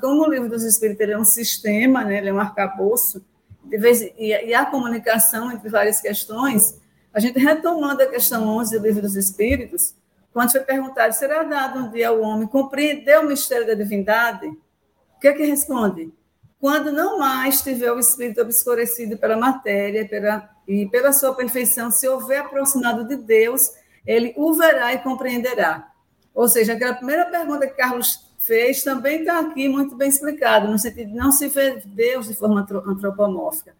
Como 0.00 0.22
o 0.22 0.30
livro 0.30 0.48
dos 0.48 0.62
Espíritos 0.62 1.08
é 1.08 1.18
um 1.18 1.24
sistema, 1.24 2.04
né, 2.04 2.18
ele 2.18 2.28
é 2.28 2.32
um 2.32 2.40
arcabouço, 2.40 3.24
de 3.64 3.78
vez, 3.78 4.00
e, 4.00 4.28
e 4.28 4.54
a 4.54 4.66
comunicação 4.66 5.50
entre 5.50 5.68
várias 5.68 6.00
questões, 6.00 6.80
a 7.12 7.20
gente 7.20 7.38
retomando 7.38 8.02
a 8.02 8.06
questão 8.06 8.46
11 8.46 8.78
do 8.78 8.86
livro 8.86 9.02
dos 9.02 9.16
Espíritos, 9.16 9.94
quando 10.32 10.52
foi 10.52 10.60
perguntado, 10.60 11.14
será 11.14 11.42
dado 11.44 11.78
um 11.78 11.90
dia 11.90 12.10
ao 12.10 12.20
homem 12.20 12.46
compreender 12.46 13.18
o 13.18 13.26
mistério 13.26 13.66
da 13.66 13.72
divindade? 13.72 14.46
O 14.46 15.20
que 15.20 15.28
é 15.28 15.32
que 15.32 15.46
responde? 15.46 16.12
Quando 16.60 16.92
não 16.92 17.18
mais 17.18 17.62
tiver 17.62 17.90
o 17.90 17.98
espírito 17.98 18.42
obscurecido 18.42 19.16
pela 19.16 19.36
matéria 19.36 20.06
pela, 20.06 20.50
e 20.68 20.86
pela 20.88 21.12
sua 21.12 21.34
perfeição, 21.34 21.90
se 21.90 22.06
houver 22.06 22.40
aproximado 22.40 23.08
de 23.08 23.16
Deus, 23.16 23.72
ele 24.06 24.34
o 24.36 24.52
verá 24.52 24.92
e 24.92 24.98
compreenderá. 24.98 25.90
Ou 26.34 26.46
seja, 26.48 26.74
aquela 26.74 26.94
primeira 26.94 27.24
pergunta 27.26 27.66
que 27.66 27.74
Carlos 27.74 28.25
fez 28.46 28.84
também 28.84 29.20
está 29.20 29.40
aqui 29.40 29.68
muito 29.68 29.96
bem 29.96 30.08
explicado, 30.08 30.68
no 30.68 30.78
sentido 30.78 31.08
de 31.08 31.16
não 31.16 31.32
se 31.32 31.48
ver 31.48 31.82
Deus 31.84 32.28
de 32.28 32.34
forma 32.34 32.60
antropomórfica. 32.60 33.74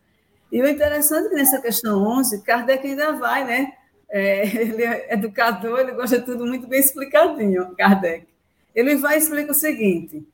E 0.50 0.60
o 0.60 0.68
interessante 0.68 1.26
é 1.26 1.28
que 1.28 1.34
nessa 1.36 1.60
questão 1.60 2.02
11, 2.02 2.42
Kardec 2.42 2.86
ainda 2.86 3.12
vai, 3.12 3.44
né? 3.44 3.72
É, 4.08 4.46
ele 4.60 4.82
é 4.82 5.14
educador, 5.14 5.78
ele 5.78 5.92
gosta 5.92 6.18
de 6.18 6.24
tudo 6.24 6.44
muito 6.44 6.66
bem 6.66 6.80
explicadinho, 6.80 7.74
Kardec. 7.76 8.26
Ele 8.74 8.96
vai 8.96 9.14
e 9.14 9.18
explica 9.18 9.52
o 9.52 9.54
seguinte: 9.54 10.26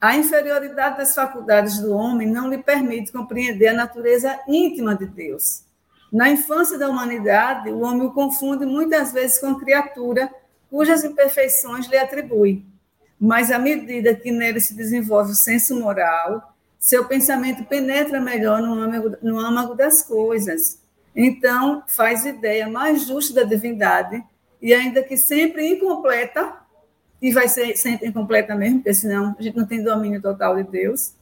a 0.00 0.16
inferioridade 0.16 0.98
das 0.98 1.14
faculdades 1.14 1.80
do 1.80 1.94
homem 1.94 2.28
não 2.28 2.48
lhe 2.48 2.58
permite 2.58 3.10
compreender 3.10 3.68
a 3.68 3.74
natureza 3.74 4.38
íntima 4.46 4.94
de 4.94 5.06
Deus. 5.06 5.64
Na 6.12 6.30
infância 6.30 6.78
da 6.78 6.88
humanidade, 6.88 7.70
o 7.70 7.80
homem 7.80 8.06
o 8.06 8.12
confunde 8.12 8.64
muitas 8.64 9.12
vezes 9.12 9.38
com 9.38 9.54
criatura 9.56 10.30
cujas 10.70 11.04
imperfeições 11.04 11.86
lhe 11.86 11.96
atribui. 11.96 12.64
Mas 13.20 13.50
à 13.50 13.58
medida 13.58 14.14
que 14.14 14.30
nele 14.30 14.60
se 14.60 14.74
desenvolve 14.74 15.32
o 15.32 15.34
senso 15.34 15.78
moral, 15.78 16.54
seu 16.78 17.04
pensamento 17.06 17.64
penetra 17.64 18.20
melhor 18.20 18.62
no 18.62 18.74
âmago, 18.74 19.16
no 19.20 19.38
âmago 19.38 19.74
das 19.74 20.02
coisas. 20.02 20.80
Então, 21.14 21.82
faz 21.88 22.24
ideia 22.24 22.68
mais 22.68 23.06
justa 23.06 23.34
da 23.34 23.42
divindade 23.42 24.22
e, 24.62 24.72
ainda 24.72 25.02
que 25.02 25.16
sempre 25.16 25.66
incompleta, 25.66 26.56
e 27.20 27.32
vai 27.32 27.48
ser 27.48 27.76
sempre 27.76 28.06
incompleta 28.08 28.54
mesmo, 28.54 28.78
porque 28.78 28.94
senão 28.94 29.34
a 29.36 29.42
gente 29.42 29.56
não 29.56 29.66
tem 29.66 29.82
domínio 29.82 30.22
total 30.22 30.56
de 30.56 30.70
Deus, 30.70 31.14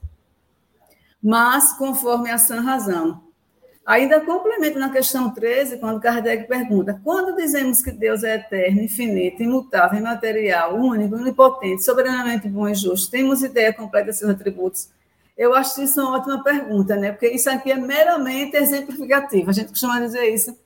mas 1.23 1.73
conforme 1.73 2.31
a 2.31 2.37
sã 2.37 2.61
razão. 2.61 3.25
Ainda 3.87 4.21
complemento 4.21 4.81
na 4.81 4.90
questão 4.90 5.31
13, 5.31 5.78
quando 5.78 6.00
Kardec 6.00 6.49
pergunta: 6.49 7.00
quando 7.05 7.37
dizemos 7.37 7.81
que 7.81 7.93
Deus 7.93 8.25
é 8.25 8.35
eterno, 8.35 8.83
infinito, 8.83 9.45
imutável, 9.45 10.00
imaterial, 10.00 10.75
único, 10.75 11.14
onipotente, 11.14 11.85
soberanamente 11.85 12.49
bom 12.49 12.69
e 12.69 12.75
justo, 12.75 13.12
temos 13.12 13.45
ideia 13.45 13.73
completa 13.73 14.11
de 14.11 14.16
seus 14.16 14.33
atributos? 14.33 14.88
Eu 15.38 15.55
acho 15.55 15.81
isso 15.81 16.00
uma 16.00 16.16
ótima 16.16 16.43
pergunta, 16.43 16.97
né? 16.97 17.12
Porque 17.12 17.28
isso 17.28 17.49
aqui 17.49 17.71
é 17.71 17.76
meramente 17.76 18.57
exemplificativo. 18.57 19.50
A 19.50 19.52
gente 19.52 19.69
costuma 19.69 20.00
dizer 20.00 20.25
isso 20.35 20.59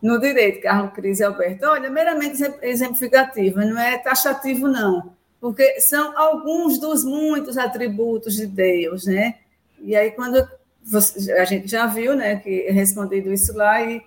no 0.00 0.20
direito, 0.20 0.62
Carlos 0.62 0.92
Cris 0.92 1.18
e 1.18 1.24
Alberto. 1.24 1.66
Olha, 1.66 1.90
meramente 1.90 2.40
exemplificativa, 2.62 3.64
não 3.64 3.80
é 3.80 3.98
taxativo, 3.98 4.68
não, 4.68 5.12
porque 5.40 5.80
são 5.80 6.16
alguns 6.16 6.78
dos 6.78 7.02
muitos 7.04 7.58
atributos 7.58 8.36
de 8.36 8.46
Deus, 8.46 9.06
né? 9.06 9.38
E 9.80 9.96
aí, 9.96 10.12
quando 10.12 10.46
você, 10.82 11.32
a 11.32 11.44
gente 11.44 11.68
já 11.68 11.86
viu, 11.86 12.14
né, 12.14 12.36
que 12.36 12.62
é 12.62 12.72
respondido 12.72 13.32
isso 13.32 13.56
lá, 13.56 13.82
e 13.82 14.02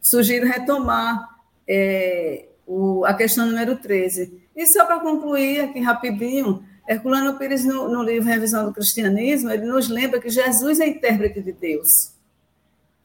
sugiro 0.00 0.46
retomar 0.46 1.28
é, 1.66 2.46
o, 2.66 3.04
a 3.04 3.14
questão 3.14 3.46
número 3.46 3.76
13. 3.76 4.40
E 4.54 4.66
só 4.66 4.84
para 4.84 5.00
concluir 5.00 5.60
aqui 5.60 5.80
rapidinho, 5.80 6.64
Herculano 6.88 7.38
Pires, 7.38 7.64
no, 7.64 7.88
no 7.88 8.02
livro 8.02 8.28
Revisão 8.28 8.66
do 8.66 8.72
Cristianismo, 8.72 9.50
ele 9.50 9.64
nos 9.64 9.88
lembra 9.88 10.20
que 10.20 10.28
Jesus 10.28 10.80
é 10.80 10.86
intérprete 10.86 11.40
de 11.40 11.52
Deus 11.52 12.12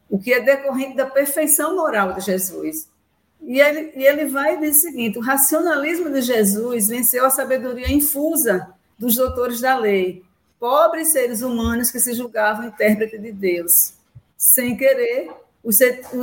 o 0.09 0.19
que 0.19 0.33
é 0.33 0.39
decorrente 0.39 0.95
da 0.95 1.05
perfeição 1.05 1.75
moral 1.75 2.13
de 2.13 2.21
Jesus. 2.21 2.89
E 3.41 3.59
ele, 3.59 3.91
e 3.95 4.03
ele 4.03 4.25
vai 4.25 4.57
dizer 4.59 4.69
o 4.69 4.91
seguinte: 4.91 5.17
o 5.17 5.21
racionalismo 5.21 6.09
de 6.09 6.21
Jesus 6.21 6.87
venceu 6.87 7.25
a 7.25 7.29
sabedoria 7.29 7.91
infusa 7.91 8.73
dos 8.97 9.15
doutores 9.15 9.59
da 9.59 9.77
lei, 9.77 10.23
pobres 10.59 11.09
seres 11.09 11.41
humanos 11.41 11.91
que 11.91 11.99
se 11.99 12.13
julgavam 12.13 12.67
intérprete 12.67 13.17
de 13.17 13.31
Deus. 13.31 13.93
Sem 14.37 14.75
querer, 14.75 15.29
os, 15.63 15.79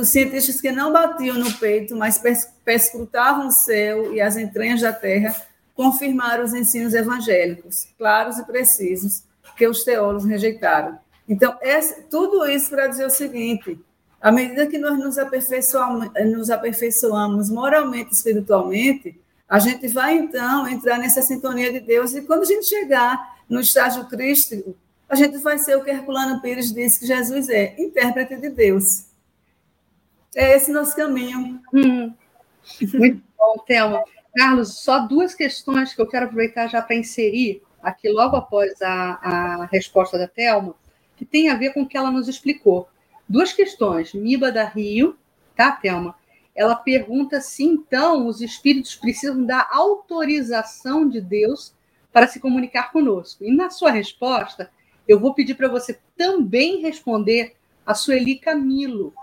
cientistas 0.09 0.61
que 0.61 0.71
não 0.71 0.91
batiam 0.91 1.37
no 1.37 1.51
peito, 1.57 1.95
mas 1.95 2.21
perscrutavam 2.63 3.47
o 3.47 3.51
céu 3.51 4.13
e 4.13 4.21
as 4.21 4.37
entranhas 4.37 4.81
da 4.81 4.93
terra, 4.93 5.35
confirmaram 5.75 6.43
os 6.43 6.53
ensinos 6.53 6.93
evangélicos, 6.93 7.87
claros 7.97 8.37
e 8.37 8.45
precisos, 8.45 9.23
que 9.57 9.67
os 9.67 9.83
teólogos 9.83 10.25
rejeitaram. 10.25 10.97
Então, 11.27 11.57
essa, 11.61 12.01
tudo 12.09 12.45
isso 12.45 12.69
para 12.69 12.87
dizer 12.87 13.05
o 13.05 13.09
seguinte: 13.09 13.77
à 14.21 14.31
medida 14.31 14.67
que 14.67 14.77
nós 14.77 14.97
nos 14.97 15.17
aperfeiçoamos, 15.17 16.09
nos 16.25 16.49
aperfeiçoamos 16.49 17.49
moralmente, 17.49 18.13
espiritualmente, 18.13 19.19
a 19.47 19.59
gente 19.59 19.87
vai 19.87 20.15
então 20.15 20.67
entrar 20.67 20.97
nessa 20.97 21.21
sintonia 21.21 21.71
de 21.71 21.79
Deus, 21.79 22.13
e 22.13 22.21
quando 22.21 22.43
a 22.43 22.45
gente 22.45 22.65
chegar 22.65 23.42
no 23.53 23.59
estágio 23.59 24.05
crístico, 24.07 24.75
a 25.07 25.15
gente 25.15 25.37
vai 25.37 25.59
ser 25.59 25.77
o 25.77 25.83
que 25.83 25.91
Herculano 25.91 26.41
Pires 26.41 26.73
disse 26.73 26.99
que 26.99 27.05
Jesus 27.05 27.47
é, 27.49 27.75
intérprete 27.77 28.35
de 28.35 28.49
Deus. 28.49 29.05
É 30.35 30.55
esse 30.55 30.71
nosso 30.71 30.95
caminho. 30.95 31.61
Hum. 31.71 32.11
Muito 32.93 33.21
bom, 33.37 33.63
Thelma. 33.67 34.03
Carlos, 34.35 34.79
só 34.79 35.05
duas 35.05 35.35
questões 35.35 35.93
que 35.93 36.01
eu 36.01 36.07
quero 36.07 36.25
aproveitar 36.25 36.67
já 36.67 36.81
para 36.81 36.95
inserir 36.95 37.61
aqui 37.81 38.09
logo 38.09 38.35
após 38.35 38.81
a, 38.81 39.19
a 39.61 39.65
resposta 39.65 40.17
da 40.17 40.27
Thelma 40.27 40.73
que 41.15 41.23
tem 41.23 41.49
a 41.49 41.55
ver 41.55 41.73
com 41.73 41.83
o 41.83 41.87
que 41.87 41.95
ela 41.95 42.09
nos 42.09 42.27
explicou. 42.27 42.89
duas 43.29 43.53
questões. 43.53 44.13
Miba 44.13 44.51
da 44.51 44.65
Rio, 44.65 45.15
tá, 45.55 45.71
Thelma? 45.71 46.15
Ela 46.55 46.75
pergunta 46.75 47.39
se 47.39 47.63
então 47.63 48.25
os 48.25 48.41
espíritos 48.41 48.95
precisam 48.95 49.45
da 49.45 49.67
autorização 49.71 51.07
de 51.07 51.21
Deus 51.21 51.73
para 52.13 52.27
se 52.27 52.39
comunicar 52.39 52.91
conosco. 52.91 53.43
E 53.43 53.51
na 53.51 53.71
sua 53.71 53.91
resposta, 53.91 54.69
eu 55.07 55.19
vou 55.19 55.33
pedir 55.33 55.55
para 55.55 55.67
você 55.67 55.99
também 56.15 56.79
responder 56.79 57.55
a 57.85 57.93
Sueli 57.93 58.37
Camilo, 58.37 59.13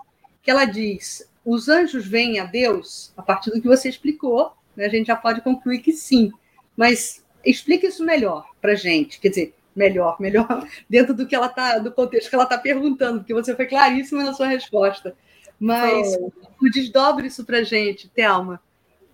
que 0.42 0.50
ela 0.50 0.64
diz: 0.64 1.30
os 1.44 1.68
anjos 1.68 2.06
vêm 2.06 2.40
a 2.40 2.44
Deus? 2.44 3.12
A 3.16 3.22
partir 3.22 3.50
do 3.50 3.62
que 3.62 3.68
você 3.68 3.88
explicou, 3.88 4.52
né, 4.76 4.86
a 4.86 4.88
gente 4.88 5.06
já 5.06 5.16
pode 5.16 5.40
concluir 5.40 5.78
que 5.78 5.92
sim. 5.92 6.32
Mas 6.76 7.24
explique 7.44 7.86
isso 7.86 8.04
melhor 8.04 8.46
para 8.60 8.74
gente. 8.74 9.20
Quer 9.20 9.28
dizer, 9.28 9.54
melhor, 9.74 10.20
melhor, 10.20 10.66
dentro 10.90 11.14
do 11.14 11.26
que 11.26 11.34
ela 11.34 11.48
tá, 11.48 11.78
do 11.78 11.92
contexto 11.92 12.28
que 12.28 12.34
ela 12.34 12.44
está 12.44 12.58
perguntando, 12.58 13.20
porque 13.20 13.34
você 13.34 13.54
foi 13.54 13.66
claríssima 13.66 14.24
na 14.24 14.34
sua 14.34 14.48
resposta. 14.48 15.14
Mas 15.58 16.16
oh. 16.18 16.32
desdobre 16.72 17.26
isso 17.26 17.44
para 17.44 17.62
gente, 17.62 18.08
Thelma. 18.08 18.60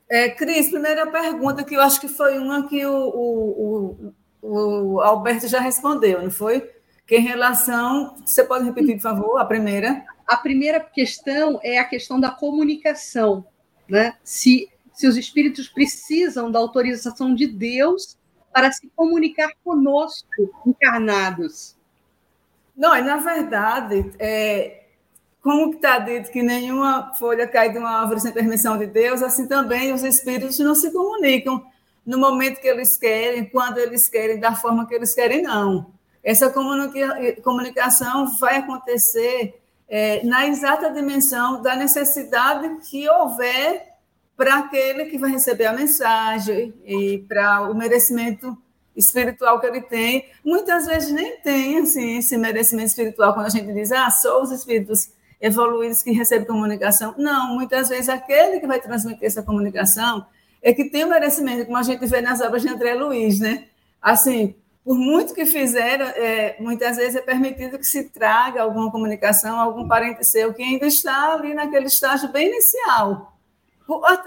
É, 0.08 0.30
Cris, 0.30 0.70
primeira 0.70 1.06
pergunta 1.10 1.64
que 1.64 1.74
eu 1.74 1.80
acho 1.80 2.00
que 2.00 2.08
foi 2.08 2.38
uma 2.38 2.68
que 2.68 2.84
o, 2.86 2.94
o, 2.96 4.14
o, 4.40 4.92
o 4.94 5.00
Alberto 5.00 5.48
já 5.48 5.60
respondeu, 5.60 6.22
não 6.22 6.30
foi? 6.30 6.70
Que 7.06 7.16
em 7.16 7.22
relação. 7.22 8.16
Você 8.24 8.44
pode 8.44 8.64
repetir, 8.64 8.96
por 8.96 9.02
favor, 9.02 9.38
a 9.38 9.44
primeira? 9.44 10.04
A 10.26 10.36
primeira 10.36 10.80
questão 10.80 11.58
é 11.62 11.78
a 11.78 11.84
questão 11.84 12.20
da 12.20 12.30
comunicação. 12.30 13.46
Né? 13.88 14.16
Se, 14.22 14.68
se 14.92 15.06
os 15.06 15.16
espíritos 15.16 15.68
precisam 15.68 16.50
da 16.50 16.58
autorização 16.58 17.34
de 17.34 17.46
Deus 17.46 18.16
para 18.52 18.72
se 18.72 18.88
comunicar 18.96 19.50
conosco, 19.62 20.28
encarnados. 20.64 21.76
Não, 22.76 22.90
na 23.04 23.16
verdade, 23.16 24.12
é, 24.18 24.85
como 25.46 25.74
está 25.74 26.00
dito 26.00 26.32
que 26.32 26.42
nenhuma 26.42 27.14
folha 27.14 27.46
cai 27.46 27.70
de 27.70 27.78
uma 27.78 28.00
árvore 28.00 28.18
sem 28.18 28.32
permissão 28.32 28.76
de 28.76 28.84
Deus, 28.84 29.22
assim 29.22 29.46
também 29.46 29.92
os 29.92 30.02
espíritos 30.02 30.58
não 30.58 30.74
se 30.74 30.90
comunicam 30.90 31.64
no 32.04 32.18
momento 32.18 32.60
que 32.60 32.66
eles 32.66 32.96
querem, 32.96 33.48
quando 33.48 33.78
eles 33.78 34.08
querem, 34.08 34.40
da 34.40 34.56
forma 34.56 34.88
que 34.88 34.94
eles 34.96 35.14
querem, 35.14 35.42
não. 35.42 35.92
Essa 36.20 36.52
comunicação 37.44 38.26
vai 38.40 38.56
acontecer 38.56 39.54
é, 39.88 40.20
na 40.26 40.48
exata 40.48 40.90
dimensão 40.90 41.62
da 41.62 41.76
necessidade 41.76 42.78
que 42.90 43.08
houver 43.08 43.94
para 44.36 44.56
aquele 44.56 45.04
que 45.04 45.16
vai 45.16 45.30
receber 45.30 45.66
a 45.66 45.72
mensagem 45.72 46.74
e 46.84 47.18
para 47.28 47.70
o 47.70 47.74
merecimento 47.76 48.58
espiritual 48.96 49.60
que 49.60 49.66
ele 49.68 49.82
tem. 49.82 50.26
Muitas 50.44 50.86
vezes 50.86 51.12
nem 51.12 51.36
tem 51.40 51.78
assim, 51.78 52.18
esse 52.18 52.36
merecimento 52.36 52.88
espiritual 52.88 53.32
quando 53.32 53.46
a 53.46 53.50
gente 53.50 53.72
diz, 53.72 53.92
ah, 53.92 54.10
sou 54.10 54.42
os 54.42 54.50
espíritos 54.50 55.14
evoluídos 55.40 56.02
que 56.02 56.10
recebem 56.12 56.46
comunicação. 56.46 57.14
Não, 57.18 57.54
muitas 57.54 57.88
vezes 57.88 58.08
aquele 58.08 58.60
que 58.60 58.66
vai 58.66 58.80
transmitir 58.80 59.24
essa 59.26 59.42
comunicação 59.42 60.26
é 60.62 60.72
que 60.72 60.84
tem 60.90 61.04
o 61.04 61.08
merecimento, 61.08 61.66
como 61.66 61.76
a 61.76 61.82
gente 61.82 62.04
vê 62.06 62.20
nas 62.20 62.40
obras 62.40 62.62
de 62.62 62.68
André 62.68 62.94
Luiz, 62.94 63.38
né? 63.38 63.66
Assim, 64.00 64.54
por 64.84 64.96
muito 64.96 65.34
que 65.34 65.44
fizeram, 65.44 66.06
é, 66.06 66.56
muitas 66.60 66.96
vezes 66.96 67.16
é 67.16 67.20
permitido 67.20 67.78
que 67.78 67.86
se 67.86 68.04
traga 68.04 68.62
alguma 68.62 68.90
comunicação, 68.90 69.58
algum 69.58 69.86
parente 69.86 70.24
seu 70.24 70.54
que 70.54 70.62
ainda 70.62 70.86
está 70.86 71.32
ali 71.32 71.54
naquele 71.54 71.86
estágio 71.86 72.30
bem 72.30 72.48
inicial. 72.48 73.36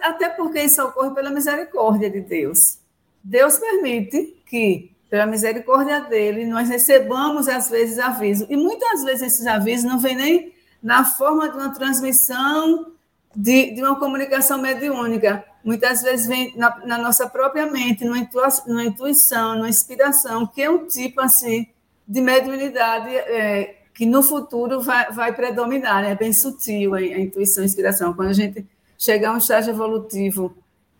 Até 0.01 0.29
porque 0.29 0.61
isso 0.61 0.83
ocorre 0.83 1.11
pela 1.11 1.29
misericórdia 1.29 2.09
de 2.09 2.21
Deus. 2.21 2.77
Deus 3.23 3.57
permite 3.57 4.37
que, 4.45 4.91
pela 5.09 5.25
misericórdia 5.25 6.01
dele, 6.01 6.45
nós 6.45 6.69
recebamos, 6.69 7.47
às 7.47 7.69
vezes, 7.69 7.99
aviso. 7.99 8.45
E 8.49 8.55
muitas 8.55 9.03
vezes 9.03 9.33
esses 9.33 9.47
avisos 9.47 9.89
não 9.89 9.99
vêm 9.99 10.15
nem 10.15 10.53
na 10.81 11.03
forma 11.03 11.49
de 11.49 11.57
uma 11.57 11.73
transmissão 11.73 12.93
de, 13.35 13.73
de 13.73 13.81
uma 13.81 13.97
comunicação 13.99 14.57
mediúnica. 14.59 15.43
Muitas 15.63 16.01
vezes 16.01 16.27
vem 16.27 16.55
na, 16.57 16.85
na 16.85 16.97
nossa 16.97 17.27
própria 17.29 17.69
mente, 17.69 18.05
numa, 18.05 18.27
numa 18.65 18.83
intuição, 18.83 19.55
numa 19.55 19.69
inspiração, 19.69 20.47
que 20.47 20.61
é 20.61 20.69
um 20.69 20.85
tipo 20.87 21.21
assim 21.21 21.67
de 22.07 22.21
mediunidade 22.21 23.15
é, 23.15 23.75
que 23.93 24.05
no 24.05 24.23
futuro 24.23 24.81
vai, 24.81 25.11
vai 25.11 25.33
predominar, 25.33 26.01
né? 26.01 26.11
é 26.11 26.15
bem 26.15 26.33
sutil 26.33 26.95
a, 26.95 26.97
a 26.97 27.19
intuição, 27.19 27.61
a 27.61 27.65
inspiração. 27.65 28.13
Quando 28.13 28.29
a 28.29 28.33
gente 28.33 28.65
chegar 28.97 29.29
a 29.29 29.33
um 29.33 29.37
estágio 29.37 29.71
evolutivo 29.71 30.55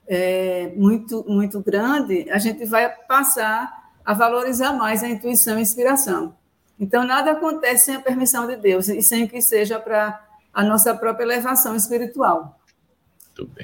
é, 0.08 0.72
muito, 0.76 1.26
muito 1.28 1.62
grande, 1.62 2.30
a 2.30 2.38
gente 2.38 2.66
vai 2.66 2.90
passar 3.08 3.92
a 4.04 4.14
valorizar 4.14 4.74
mais 4.74 5.04
a 5.04 5.10
intuição 5.10 5.56
e 5.56 5.60
a 5.60 5.62
inspiração. 5.62 6.36
Então, 6.80 7.04
nada 7.04 7.32
acontece 7.32 7.86
sem 7.86 7.96
a 7.96 8.02
permissão 8.02 8.48
de 8.48 8.56
Deus 8.56 8.88
e 8.88 9.02
sem 9.02 9.28
que 9.28 9.42
seja 9.42 9.80
para 9.80 10.26
a 10.54 10.64
nossa 10.64 10.96
própria 10.96 11.26
elevação 11.26 11.76
espiritual. 11.76 12.58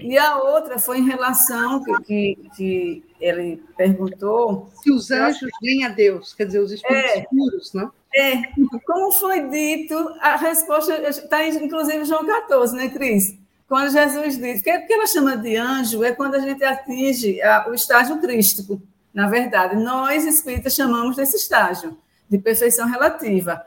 E 0.01 0.17
a 0.17 0.37
outra 0.37 0.79
foi 0.79 0.99
em 0.99 1.05
relação 1.05 1.83
que, 1.83 1.93
que, 2.03 2.49
que, 2.55 3.03
ele 3.19 3.61
perguntou. 3.75 4.69
Se 4.81 4.91
os 4.91 5.11
anjos 5.11 5.49
vêm 5.61 5.83
a 5.83 5.89
Deus, 5.89 6.33
quer 6.33 6.45
dizer, 6.45 6.59
os 6.59 6.71
espíritos 6.71 7.11
é, 7.11 7.25
puros, 7.29 7.73
né? 7.73 7.89
É, 8.13 8.43
como 8.85 9.11
foi 9.11 9.49
dito, 9.49 9.95
a 10.21 10.37
resposta 10.37 10.93
está 11.09 11.45
inclusive 11.45 11.97
em 11.97 12.05
João 12.05 12.25
14, 12.25 12.75
né, 12.75 12.87
Cris? 12.87 13.37
Quando 13.67 13.91
Jesus 13.91 14.37
diz, 14.37 14.61
que, 14.61 14.77
que 14.79 14.93
ela 14.93 15.07
chama 15.07 15.35
de 15.35 15.57
anjo 15.57 16.03
é 16.03 16.13
quando 16.13 16.35
a 16.35 16.39
gente 16.39 16.63
atinge 16.63 17.41
a, 17.41 17.67
o 17.67 17.73
estágio 17.73 18.21
crístico. 18.21 18.81
Na 19.13 19.27
verdade, 19.27 19.75
nós 19.75 20.23
espíritas 20.23 20.75
chamamos 20.75 21.15
desse 21.15 21.35
estágio 21.35 21.97
de 22.29 22.37
perfeição 22.37 22.87
relativa. 22.87 23.65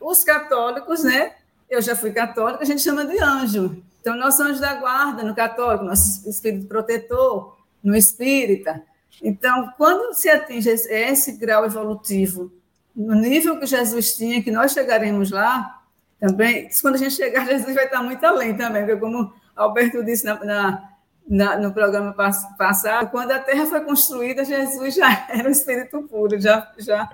Os 0.00 0.24
católicos, 0.24 1.04
né? 1.04 1.32
Eu 1.68 1.80
já 1.80 1.94
fui 1.94 2.12
católica, 2.12 2.62
a 2.62 2.66
gente 2.66 2.82
chama 2.82 3.04
de 3.04 3.18
anjo. 3.22 3.82
Então, 4.00 4.16
nosso 4.16 4.42
anjo 4.42 4.60
da 4.60 4.74
guarda 4.74 5.22
no 5.22 5.34
católico, 5.34 5.84
nosso 5.84 6.28
espírito 6.28 6.66
protetor 6.66 7.56
no 7.82 7.94
espírita. 7.94 8.82
Então, 9.22 9.72
quando 9.76 10.14
se 10.14 10.28
atinge 10.28 10.70
esse 10.70 11.32
grau 11.32 11.64
evolutivo, 11.64 12.50
no 12.94 13.14
nível 13.14 13.58
que 13.58 13.66
Jesus 13.66 14.16
tinha, 14.16 14.42
que 14.42 14.50
nós 14.50 14.72
chegaremos 14.72 15.30
lá, 15.30 15.80
também, 16.18 16.68
quando 16.82 16.96
a 16.96 16.98
gente 16.98 17.14
chegar, 17.14 17.46
Jesus 17.48 17.74
vai 17.74 17.84
estar 17.86 18.02
muito 18.02 18.24
além 18.24 18.56
também, 18.56 18.84
porque 18.84 19.00
como 19.00 19.32
Alberto 19.56 20.04
disse 20.04 20.24
na, 20.24 20.44
na, 20.44 20.90
na, 21.26 21.56
no 21.56 21.72
programa 21.72 22.14
passado, 22.58 23.10
quando 23.10 23.32
a 23.32 23.38
Terra 23.38 23.66
foi 23.66 23.80
construída, 23.80 24.44
Jesus 24.44 24.94
já 24.94 25.26
era 25.30 25.48
um 25.48 25.52
espírito 25.52 26.02
puro, 26.02 26.38
já, 26.38 26.70
já 26.78 27.08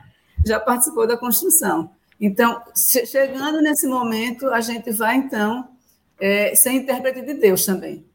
já 0.46 0.60
participou 0.60 1.06
da 1.06 1.16
construção. 1.16 1.90
Então, 2.20 2.62
chegando 2.74 3.60
nesse 3.60 3.86
momento, 3.86 4.48
a 4.48 4.60
gente 4.60 4.90
vai, 4.92 5.16
então, 5.16 5.68
é, 6.18 6.54
ser 6.54 6.70
intérprete 6.70 7.20
de 7.20 7.34
Deus 7.34 7.66
também. 7.66 8.06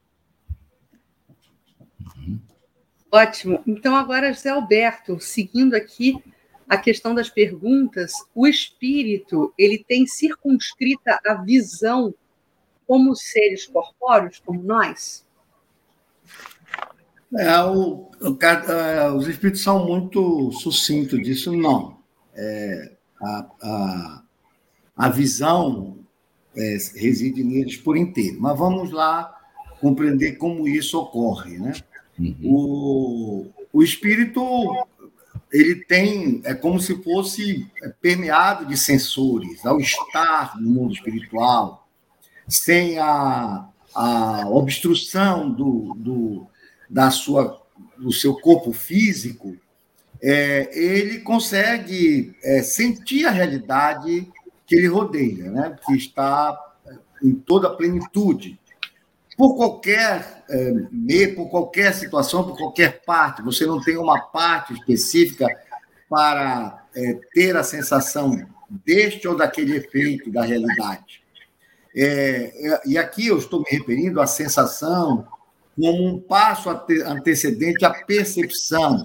Ótimo. 3.12 3.62
Então, 3.68 3.96
agora, 3.96 4.32
José 4.32 4.50
Alberto, 4.50 5.20
seguindo 5.20 5.76
aqui 5.76 6.16
a 6.68 6.78
questão 6.78 7.14
das 7.14 7.30
perguntas, 7.30 8.14
o 8.34 8.48
espírito 8.48 9.54
ele 9.58 9.84
tem 9.86 10.08
circunscrita 10.08 11.20
a 11.28 11.36
visão 11.36 12.16
como 12.88 13.14
seres 13.16 13.68
corpóreos, 13.68 14.42
como 14.44 14.64
nós? 14.64 15.26
É, 17.38 17.60
o, 17.64 18.10
o, 18.22 18.38
é, 18.44 19.12
os 19.12 19.28
espíritos 19.28 19.62
são 19.62 19.86
muito 19.86 20.52
sucintos 20.54 21.22
disso, 21.22 21.56
não 21.56 22.01
é, 22.36 22.92
a, 23.22 23.46
a, 23.62 24.24
a, 24.98 25.10
visão 25.10 25.98
é, 26.56 26.78
reside 26.96 27.44
neles 27.44 27.78
por 27.78 27.98
inteiro. 27.98 28.38
Mas 28.40 28.58
vamos 28.58 28.92
lá 28.92 29.36
compreender 29.80 30.34
como 30.34 30.68
isso 30.68 31.00
ocorre. 31.00 31.58
Né? 31.58 31.74
Uhum. 32.20 32.38
O, 32.44 33.48
o 33.74 33.84
espírito 33.84 34.42
ele 35.52 35.76
tem, 35.76 36.42
é 36.46 36.54
como 36.54 36.80
se 36.80 36.96
fosse 37.04 37.68
permeado 38.02 38.66
de 38.66 38.78
sensores, 38.78 39.66
ao 39.66 39.80
estar 39.80 40.60
no 40.60 40.70
mundo 40.70 40.94
espiritual, 40.94 41.88
sem 42.48 42.98
a, 42.98 43.68
a 43.94 44.50
obstrução 44.50 45.52
do, 45.52 45.94
do, 45.98 46.48
da 46.90 47.12
sua, 47.12 47.62
do 47.98 48.14
seu 48.14 48.36
corpo 48.36 48.72
físico, 48.72 49.58
é, 50.22 50.70
ele 50.78 51.20
consegue 51.20 52.36
é, 52.44 52.62
sentir 52.62 53.26
a 53.26 53.32
realidade 53.32 54.32
que 54.68 54.76
ele 54.76 54.88
rodeia, 54.88 55.50
né? 55.50 55.76
que 55.86 55.94
está 55.96 56.58
em 57.24 57.34
toda 57.34 57.68
a 57.68 57.76
plenitude. 57.76 58.60
Por 59.38 59.56
qualquer 59.56 60.44
é, 60.50 60.72
meio, 60.92 61.36
por 61.36 61.50
qualquer 61.50 61.94
situação, 61.94 62.44
por 62.44 62.58
qualquer 62.58 63.02
parte, 63.04 63.42
você 63.42 63.66
não 63.66 63.82
tem 63.82 63.98
uma 63.98 64.20
parte 64.20 64.74
específica 64.74 65.48
para 66.08 66.86
é, 66.96 67.20
ter 67.34 67.56
a 67.56 67.64
sensação 67.64 68.46
deste 68.86 69.28
ou 69.28 69.36
daquele 69.36 69.78
efeito 69.78 70.32
da 70.32 70.44
realidade. 70.44 71.22
É, 71.96 72.82
e 72.86 72.98
aqui 72.98 73.28
eu 73.28 73.38
estou 73.38 73.62
me 73.62 73.70
referindo 73.70 74.22
à 74.22 74.28
sensação 74.28 75.28
como 75.76 76.08
um 76.08 76.20
passo 76.20 76.70
antecedente 76.70 77.84
à 77.84 77.90
percepção, 77.90 79.04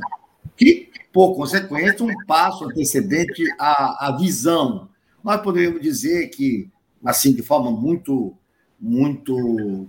que 0.57 0.86
por 1.17 1.35
consequência, 1.35 2.05
um 2.05 2.13
passo 2.27 2.67
antecedente 2.67 3.43
à, 3.59 4.09
à 4.09 4.17
visão. 4.19 4.91
Nós 5.25 5.41
poderíamos 5.41 5.81
dizer 5.81 6.29
que 6.29 6.71
assim, 7.03 7.33
de 7.33 7.43
forma 7.43 7.71
muito, 7.71 8.37
muito, 8.79 9.35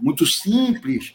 muito 0.02 0.26
simples, 0.26 1.14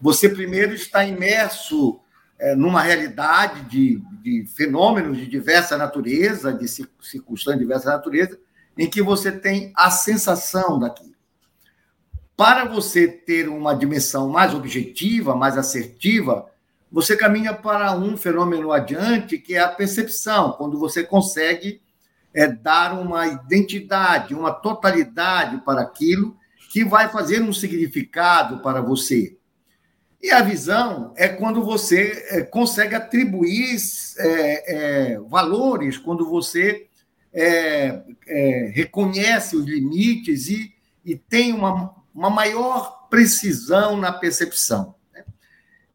você 0.00 0.28
primeiro 0.28 0.74
está 0.74 1.04
imerso 1.04 2.00
é, 2.40 2.56
numa 2.56 2.82
realidade 2.82 3.60
de, 3.68 4.02
de 4.20 4.44
fenômenos 4.46 5.16
de 5.16 5.28
diversa 5.28 5.78
natureza, 5.78 6.52
de 6.52 6.66
circunstâncias 6.66 7.60
de 7.60 7.64
diversa 7.64 7.90
natureza, 7.92 8.36
em 8.76 8.90
que 8.90 9.00
você 9.00 9.30
tem 9.30 9.72
a 9.76 9.92
sensação 9.92 10.80
daquilo. 10.80 11.14
Para 12.36 12.64
você 12.64 13.06
ter 13.06 13.48
uma 13.48 13.74
dimensão 13.74 14.28
mais 14.28 14.52
objetiva, 14.54 15.36
mais 15.36 15.56
assertiva, 15.56 16.50
você 16.92 17.16
caminha 17.16 17.54
para 17.54 17.96
um 17.96 18.18
fenômeno 18.18 18.70
adiante, 18.70 19.38
que 19.38 19.54
é 19.54 19.60
a 19.60 19.68
percepção, 19.68 20.52
quando 20.52 20.78
você 20.78 21.02
consegue 21.02 21.80
é, 22.34 22.46
dar 22.46 22.92
uma 22.92 23.26
identidade, 23.26 24.34
uma 24.34 24.52
totalidade 24.52 25.62
para 25.64 25.80
aquilo 25.80 26.36
que 26.70 26.84
vai 26.84 27.08
fazer 27.08 27.40
um 27.40 27.52
significado 27.52 28.58
para 28.58 28.82
você. 28.82 29.38
E 30.22 30.30
a 30.30 30.42
visão 30.42 31.14
é 31.16 31.28
quando 31.28 31.64
você 31.64 32.26
é, 32.28 32.42
consegue 32.42 32.94
atribuir 32.94 33.76
é, 34.18 35.14
é, 35.14 35.18
valores, 35.20 35.96
quando 35.96 36.28
você 36.28 36.86
é, 37.32 38.02
é, 38.26 38.70
reconhece 38.74 39.56
os 39.56 39.64
limites 39.64 40.48
e, 40.48 40.72
e 41.02 41.16
tem 41.16 41.54
uma, 41.54 41.94
uma 42.14 42.28
maior 42.28 43.08
precisão 43.08 43.96
na 43.96 44.12
percepção. 44.12 44.94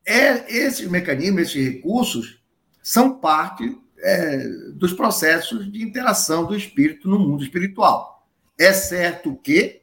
É, 0.09 0.49
esses 0.55 0.87
mecanismos, 0.87 1.41
esses 1.41 1.73
recursos, 1.73 2.41
são 2.81 3.19
parte 3.19 3.77
é, 3.99 4.47
dos 4.73 4.93
processos 4.93 5.69
de 5.69 5.83
interação 5.83 6.45
do 6.45 6.55
espírito 6.55 7.09
no 7.09 7.19
mundo 7.19 7.43
espiritual. 7.43 8.25
É 8.57 8.71
certo 8.71 9.35
que, 9.35 9.81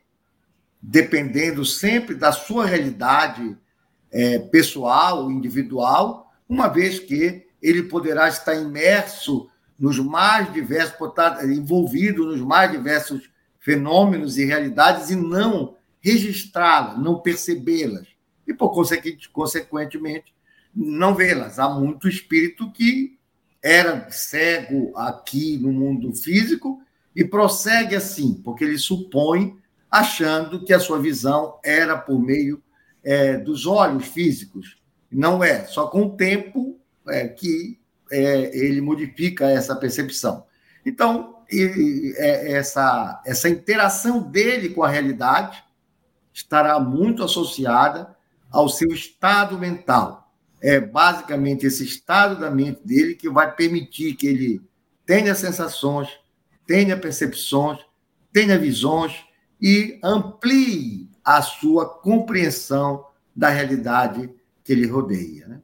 dependendo 0.80 1.62
sempre 1.62 2.14
da 2.14 2.32
sua 2.32 2.64
realidade 2.64 3.54
é, 4.10 4.38
pessoal, 4.38 5.30
individual, 5.30 6.32
uma 6.48 6.68
vez 6.68 6.98
que 6.98 7.46
ele 7.60 7.82
poderá 7.82 8.26
estar 8.26 8.54
imerso 8.54 9.50
nos 9.78 9.98
mais 9.98 10.50
diversos, 10.54 10.96
envolvido 11.44 12.24
nos 12.24 12.40
mais 12.40 12.72
diversos 12.72 13.28
fenômenos 13.60 14.38
e 14.38 14.46
realidades 14.46 15.10
e 15.10 15.16
não 15.16 15.76
registrá-las, 16.00 16.98
não 16.98 17.20
percebê-las. 17.20 18.13
E, 18.46 18.52
por 18.52 18.72
consequentemente, 19.32 20.34
não 20.74 21.14
vê-las. 21.14 21.58
Há 21.58 21.68
muito 21.68 22.08
espírito 22.08 22.70
que 22.72 23.18
era 23.62 24.10
cego 24.10 24.92
aqui 24.96 25.56
no 25.56 25.72
mundo 25.72 26.12
físico 26.14 26.82
e 27.14 27.24
prossegue 27.24 27.94
assim, 27.94 28.34
porque 28.44 28.64
ele 28.64 28.76
supõe, 28.76 29.56
achando 29.90 30.64
que 30.64 30.72
a 30.72 30.80
sua 30.80 30.98
visão 30.98 31.58
era 31.64 31.96
por 31.96 32.20
meio 32.20 32.62
é, 33.02 33.38
dos 33.38 33.66
olhos 33.66 34.06
físicos. 34.06 34.78
Não 35.10 35.42
é, 35.42 35.64
só 35.64 35.86
com 35.86 36.02
o 36.02 36.16
tempo 36.16 36.78
é, 37.08 37.28
que 37.28 37.78
é, 38.10 38.56
ele 38.58 38.80
modifica 38.80 39.48
essa 39.48 39.76
percepção. 39.76 40.44
Então, 40.84 41.36
e, 41.50 42.14
é, 42.16 42.52
essa, 42.52 43.22
essa 43.24 43.48
interação 43.48 44.20
dele 44.20 44.70
com 44.70 44.82
a 44.82 44.88
realidade 44.88 45.62
estará 46.32 46.80
muito 46.80 47.22
associada 47.22 48.13
ao 48.54 48.68
seu 48.68 48.88
estado 48.92 49.58
mental. 49.58 50.32
É 50.62 50.78
basicamente 50.78 51.66
esse 51.66 51.84
estado 51.84 52.38
da 52.40 52.50
mente 52.50 52.80
dele 52.86 53.16
que 53.16 53.28
vai 53.28 53.52
permitir 53.52 54.14
que 54.14 54.28
ele 54.28 54.62
tenha 55.04 55.34
sensações, 55.34 56.08
tenha 56.64 56.96
percepções, 56.96 57.80
tenha 58.32 58.56
visões 58.56 59.12
e 59.60 59.98
amplie 60.02 61.10
a 61.24 61.42
sua 61.42 61.88
compreensão 61.98 63.04
da 63.34 63.48
realidade 63.48 64.30
que 64.62 64.72
ele 64.72 64.86
rodeia. 64.86 65.48
Né? 65.48 65.60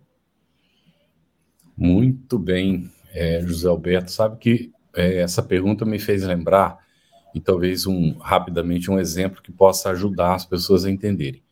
Muito 1.77 2.39
bem, 2.39 2.91
é, 3.13 3.41
José 3.41 3.69
Alberto. 3.69 4.11
Sabe 4.11 4.37
que 4.37 4.73
é, 4.95 5.21
essa 5.21 5.43
pergunta 5.43 5.85
me 5.85 6.01
fez 6.01 6.25
lembrar, 6.25 6.79
e 7.33 7.41
talvez 7.41 7.87
um 7.87 8.19
rapidamente 8.19 8.91
um 8.91 8.99
exemplo 8.99 9.41
que 9.41 9.53
possa 9.53 9.91
ajudar 9.91 10.35
as 10.35 10.45
pessoas 10.45 10.85
a 10.85 10.91
entenderem. 10.91 11.45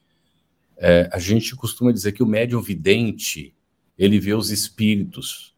É, 0.78 1.08
a 1.12 1.18
gente 1.18 1.54
costuma 1.56 1.92
dizer 1.92 2.12
que 2.12 2.22
o 2.22 2.26
médium 2.26 2.62
vidente 2.62 3.54
ele 3.98 4.18
vê 4.18 4.32
os 4.32 4.50
espíritos. 4.50 5.54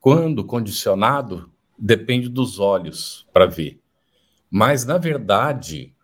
Quando 0.00 0.44
condicionado, 0.44 1.50
depende 1.78 2.28
dos 2.28 2.58
olhos 2.58 3.26
para 3.32 3.46
ver. 3.46 3.80
Mas, 4.50 4.84
na 4.84 4.98
verdade, 4.98 5.94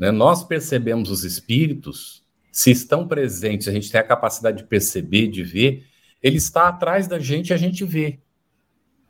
né? 0.00 0.10
Nós 0.10 0.42
percebemos 0.42 1.10
os 1.10 1.24
espíritos, 1.24 2.24
se 2.50 2.70
estão 2.70 3.06
presentes, 3.06 3.68
a 3.68 3.72
gente 3.72 3.92
tem 3.92 4.00
a 4.00 4.04
capacidade 4.04 4.56
de 4.56 4.64
perceber, 4.64 5.28
de 5.28 5.44
ver, 5.44 5.84
ele 6.22 6.38
está 6.38 6.68
atrás 6.68 7.06
da 7.06 7.18
gente 7.18 7.50
e 7.50 7.52
a 7.52 7.58
gente 7.58 7.84
vê. 7.84 8.18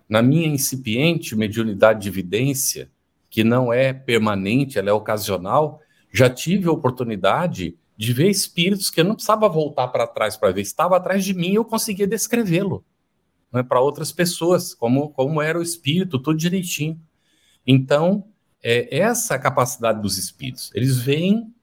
Na 0.08 0.20
minha 0.20 0.48
incipiente 0.48 1.36
mediunidade 1.36 2.02
de 2.02 2.08
evidência, 2.08 2.90
que 3.30 3.44
não 3.44 3.72
é 3.72 3.92
permanente, 3.92 4.80
ela 4.80 4.90
é 4.90 4.92
ocasional, 4.92 5.80
já 6.12 6.28
tive 6.28 6.66
a 6.66 6.72
oportunidade 6.72 7.78
de 8.00 8.14
ver 8.14 8.30
espíritos 8.30 8.88
que 8.88 8.98
eu 8.98 9.04
não 9.04 9.14
precisava 9.14 9.46
voltar 9.46 9.88
para 9.88 10.06
trás 10.06 10.34
para 10.34 10.50
ver, 10.50 10.62
estava 10.62 10.96
atrás 10.96 11.22
de 11.22 11.34
mim 11.34 11.50
e 11.50 11.56
eu 11.56 11.66
conseguia 11.66 12.06
descrevê-lo 12.06 12.82
né, 13.52 13.62
para 13.62 13.78
outras 13.78 14.10
pessoas, 14.10 14.72
como, 14.72 15.10
como 15.10 15.42
era 15.42 15.58
o 15.58 15.62
espírito, 15.62 16.18
tudo 16.18 16.38
direitinho. 16.38 16.98
Então, 17.66 18.24
é 18.62 19.00
essa 19.00 19.38
capacidade 19.38 20.00
dos 20.00 20.16
espíritos. 20.16 20.70
Eles 20.74 20.96
veem 20.96 21.54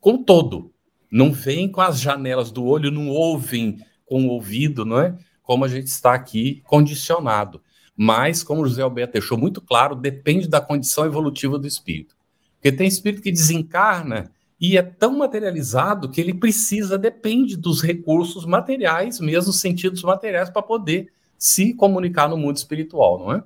com 0.00 0.20
todo, 0.20 0.74
não 1.08 1.32
veem 1.32 1.70
com 1.70 1.80
as 1.80 2.00
janelas 2.00 2.50
do 2.50 2.64
olho, 2.64 2.90
não 2.90 3.08
ouvem 3.08 3.78
com 4.04 4.26
o 4.26 4.30
ouvido, 4.30 4.84
não 4.84 4.98
é? 4.98 5.16
Como 5.44 5.64
a 5.64 5.68
gente 5.68 5.86
está 5.86 6.12
aqui 6.12 6.60
condicionado. 6.66 7.62
Mas, 7.96 8.42
como 8.42 8.62
o 8.62 8.66
José 8.66 8.82
Alberto 8.82 9.12
deixou 9.12 9.38
muito 9.38 9.60
claro, 9.60 9.94
depende 9.94 10.48
da 10.48 10.60
condição 10.60 11.06
evolutiva 11.06 11.56
do 11.56 11.68
espírito. 11.68 12.16
Porque 12.54 12.72
tem 12.72 12.88
espírito 12.88 13.22
que 13.22 13.30
desencarna 13.30 14.32
e 14.62 14.76
é 14.76 14.82
tão 14.82 15.18
materializado 15.18 16.08
que 16.08 16.20
ele 16.20 16.32
precisa, 16.32 16.96
depende 16.96 17.56
dos 17.56 17.82
recursos 17.82 18.46
materiais, 18.46 19.18
mesmo 19.18 19.52
sentidos 19.52 20.04
materiais, 20.04 20.48
para 20.48 20.62
poder 20.62 21.12
se 21.36 21.74
comunicar 21.74 22.28
no 22.28 22.36
mundo 22.36 22.58
espiritual, 22.58 23.18
não 23.18 23.32
é? 23.32 23.42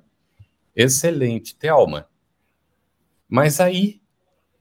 Excelente, 0.75 1.55
Thelma. 1.55 2.07
Mas 3.27 3.59
aí, 3.59 3.99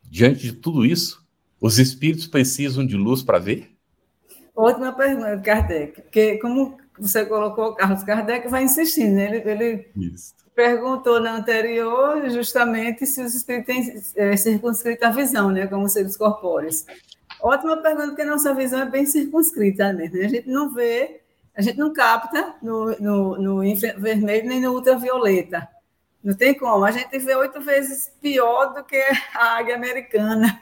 diante 0.03 0.45
de 0.45 0.53
tudo 0.55 0.87
isso, 0.87 1.23
os 1.61 1.79
espíritos 1.79 2.27
precisam 2.27 2.87
de 2.87 2.97
luz 2.97 3.23
para 3.23 3.39
ver? 3.39 3.77
Ótima 4.57 4.95
pergunta, 4.95 5.39
Kardec, 5.39 6.01
porque 6.01 6.39
como 6.39 6.79
você 6.99 7.27
colocou, 7.27 7.75
Carlos 7.75 8.03
Kardec 8.03 8.49
vai 8.49 8.65
insistindo, 8.65 9.15
né? 9.15 9.27
ele, 9.27 9.51
ele 9.51 9.91
perguntou 10.57 11.21
na 11.21 11.37
anterior 11.37 12.29
justamente 12.31 13.07
se 13.07 13.23
os 13.23 13.35
espíritos 13.35 13.67
têm 13.67 14.03
é, 14.17 14.37
circunscrito 14.39 15.05
a 15.05 15.11
visão, 15.11 15.51
né, 15.51 15.67
como 15.67 15.87
seres 15.87 16.17
corpóreos. 16.17 16.87
Ótima 17.43 17.77
pergunta, 17.77 18.09
porque 18.09 18.23
a 18.23 18.27
nossa 18.27 18.55
visão 18.55 18.81
é 18.81 18.87
bem 18.87 19.05
circunscrita 19.05 19.93
mesmo. 19.93 20.17
Né? 20.17 20.25
A 20.25 20.29
gente 20.29 20.49
não 20.49 20.73
vê, 20.73 21.21
a 21.55 21.61
gente 21.61 21.79
não 21.79 21.93
capta 21.93 22.55
no, 22.63 22.99
no, 22.99 23.39
no 23.39 23.65
infravermelho 23.65 24.49
nem 24.49 24.61
no 24.61 24.73
ultravioleta. 24.73 25.69
Não 26.25 26.35
tem 26.35 26.55
como. 26.55 26.85
A 26.85 26.91
gente 26.91 27.17
vê 27.19 27.37
oito 27.37 27.61
vezes 27.61 28.11
pior 28.21 28.73
do 28.73 28.83
que 28.83 29.01
a 29.35 29.59
águia 29.59 29.77
americana. 29.77 30.61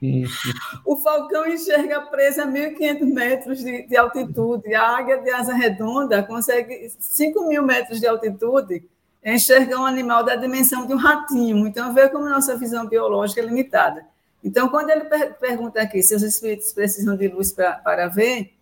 o 0.86 0.96
falcão 0.96 1.46
enxerga 1.46 2.00
presa 2.02 2.44
a 2.44 2.46
1.500 2.46 3.00
metros 3.12 3.58
de, 3.58 3.82
de, 3.86 3.96
altitude. 3.96 4.72
A 4.74 4.96
águia 4.96 5.18
de 5.18 5.28
asa 5.30 5.52
redonda 5.52 6.22
consegue 6.22 6.88
5 6.98 7.48
mil 7.48 7.62
metros 7.62 8.00
de 8.00 8.06
altitude 8.06 8.88
enxergar 9.24 9.78
um 9.80 9.86
animal 9.86 10.22
da 10.22 10.36
dimensão 10.36 10.86
de 10.86 10.92
um 10.92 10.98
ratinho. 10.98 11.66
Então, 11.66 11.94
vê 11.94 12.08
como 12.08 12.28
nossa 12.28 12.56
visão 12.56 12.86
biológica 12.86 13.40
é 13.40 13.44
limitada. 13.44 14.06
Então, 14.42 14.68
quando 14.68 14.90
ele 14.90 15.04
per 15.04 15.34
pergunta 15.38 15.80
aqui 15.80 16.02
se 16.02 16.14
os 16.14 16.22
espíritos 16.22 16.72
precisam 16.72 17.16
de 17.16 17.28
luz 17.28 17.50
pra, 17.52 17.72
para 17.72 18.08
ver, 18.08 18.52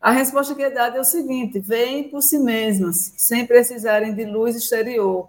a 0.00 0.10
resposta 0.10 0.54
que 0.54 0.62
é 0.62 0.70
dada 0.70 0.96
é 0.96 1.00
o 1.00 1.04
seguinte: 1.04 1.58
veem 1.58 2.08
por 2.08 2.22
si 2.22 2.38
mesmas, 2.38 3.12
sem 3.16 3.46
precisarem 3.46 4.14
de 4.14 4.24
luz 4.24 4.56
exterior 4.56 5.28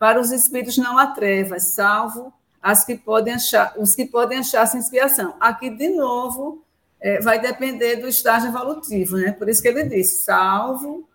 para 0.00 0.18
os 0.18 0.32
espíritos 0.32 0.78
não 0.78 0.96
há 0.96 1.08
trevas, 1.08 1.74
salvo 1.74 2.32
as 2.62 2.86
que 2.86 2.96
podem 2.96 3.34
achar, 3.34 3.74
os 3.76 3.94
que 3.94 4.06
podem 4.06 4.38
achar-se 4.38 4.78
inspiração. 4.78 5.34
Aqui, 5.38 5.68
de 5.68 5.90
novo, 5.90 6.64
é, 6.98 7.20
vai 7.20 7.38
depender 7.38 7.96
do 7.96 8.08
estágio 8.08 8.48
evolutivo, 8.48 9.18
né? 9.18 9.32
Por 9.32 9.46
isso 9.50 9.60
que 9.60 9.68
ele 9.68 9.84
diz, 9.84 10.22
salvo 10.22 11.06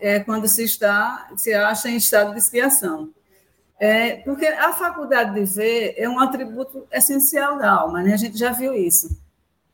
é 0.00 0.20
quando 0.20 0.48
se 0.48 0.64
está, 0.64 1.30
se 1.36 1.52
acha 1.52 1.88
em 1.88 1.96
estado 1.96 2.32
de 2.32 2.38
expiação. 2.38 3.10
É, 3.80 4.16
porque 4.16 4.46
a 4.46 4.72
faculdade 4.72 5.34
de 5.34 5.44
ver 5.44 5.94
é 5.96 6.08
um 6.08 6.18
atributo 6.18 6.86
essencial 6.90 7.58
da 7.58 7.70
alma, 7.70 8.02
né? 8.02 8.14
A 8.14 8.16
gente 8.16 8.36
já 8.36 8.50
viu 8.50 8.74
isso. 8.74 9.16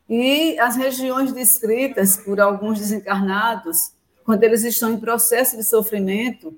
E 0.08 0.58
as 0.58 0.76
regiões 0.76 1.32
descritas 1.32 2.16
por 2.16 2.38
alguns 2.38 2.78
desencarnados, 2.78 3.92
quando 4.22 4.42
eles 4.42 4.62
estão 4.62 4.92
em 4.92 5.00
processo 5.00 5.56
de 5.56 5.62
sofrimento, 5.62 6.54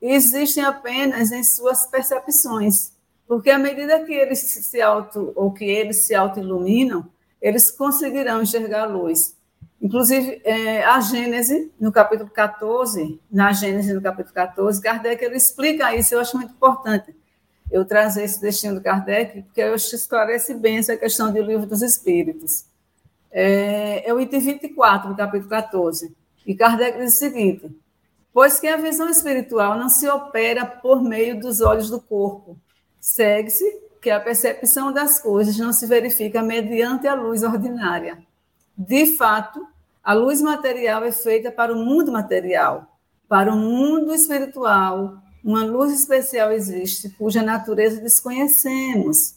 existem 0.00 0.64
apenas 0.64 1.30
em 1.30 1.44
suas 1.44 1.86
percepções. 1.86 2.92
Porque 3.28 3.50
à 3.50 3.58
medida 3.58 4.04
que 4.04 4.14
eles 4.14 4.38
se 4.38 4.80
auto 4.80 5.32
ou 5.34 5.52
que 5.52 5.64
eles 5.64 6.06
se 6.06 6.14
auto-iluminam, 6.14 7.06
eles 7.42 7.70
conseguirão 7.70 8.42
enxergar 8.42 8.84
a 8.84 8.86
luz. 8.86 9.35
Inclusive, 9.80 10.40
é, 10.44 10.84
a 10.84 11.00
Gênese, 11.00 11.70
no 11.78 11.92
capítulo 11.92 12.30
14, 12.30 13.20
na 13.30 13.52
Gênese, 13.52 13.92
no 13.92 14.00
capítulo 14.00 14.34
14, 14.34 14.80
Kardec 14.80 15.22
ele 15.24 15.36
explica 15.36 15.94
isso, 15.94 16.14
eu 16.14 16.20
acho 16.20 16.36
muito 16.36 16.52
importante 16.52 17.14
eu 17.70 17.84
trazer 17.84 18.24
esse 18.24 18.40
destino 18.40 18.76
do 18.76 18.80
Kardec, 18.80 19.42
porque 19.42 19.60
eu 19.60 19.74
acho 19.74 19.90
que 19.90 19.96
esclarece 19.96 20.54
bem 20.54 20.78
essa 20.78 20.96
questão 20.96 21.32
do 21.32 21.42
livro 21.42 21.66
dos 21.66 21.82
Espíritos. 21.82 22.64
É, 23.30 24.08
é 24.08 24.14
o 24.14 24.20
item 24.20 24.40
24 24.40 25.10
do 25.10 25.16
capítulo 25.16 25.50
14. 25.50 26.14
E 26.46 26.54
Kardec 26.54 26.98
diz 26.98 27.14
o 27.14 27.18
seguinte: 27.18 27.70
Pois 28.32 28.60
que 28.60 28.68
a 28.68 28.76
visão 28.76 29.10
espiritual 29.10 29.76
não 29.76 29.88
se 29.88 30.08
opera 30.08 30.64
por 30.64 31.02
meio 31.02 31.38
dos 31.40 31.60
olhos 31.60 31.90
do 31.90 32.00
corpo, 32.00 32.56
segue-se 33.00 33.64
que 34.00 34.10
a 34.10 34.20
percepção 34.20 34.92
das 34.92 35.20
coisas 35.20 35.58
não 35.58 35.72
se 35.72 35.86
verifica 35.86 36.42
mediante 36.42 37.08
a 37.08 37.14
luz 37.14 37.42
ordinária. 37.42 38.18
De 38.76 39.16
fato, 39.16 39.66
a 40.04 40.12
luz 40.12 40.40
material 40.42 41.02
é 41.04 41.10
feita 41.10 41.50
para 41.50 41.72
o 41.72 41.76
mundo 41.76 42.12
material, 42.12 42.86
para 43.28 43.52
o 43.52 43.56
mundo 43.56 44.14
espiritual, 44.14 45.18
uma 45.42 45.64
luz 45.64 45.92
especial 45.92 46.52
existe, 46.52 47.08
cuja 47.10 47.42
natureza 47.42 48.00
desconhecemos, 48.00 49.36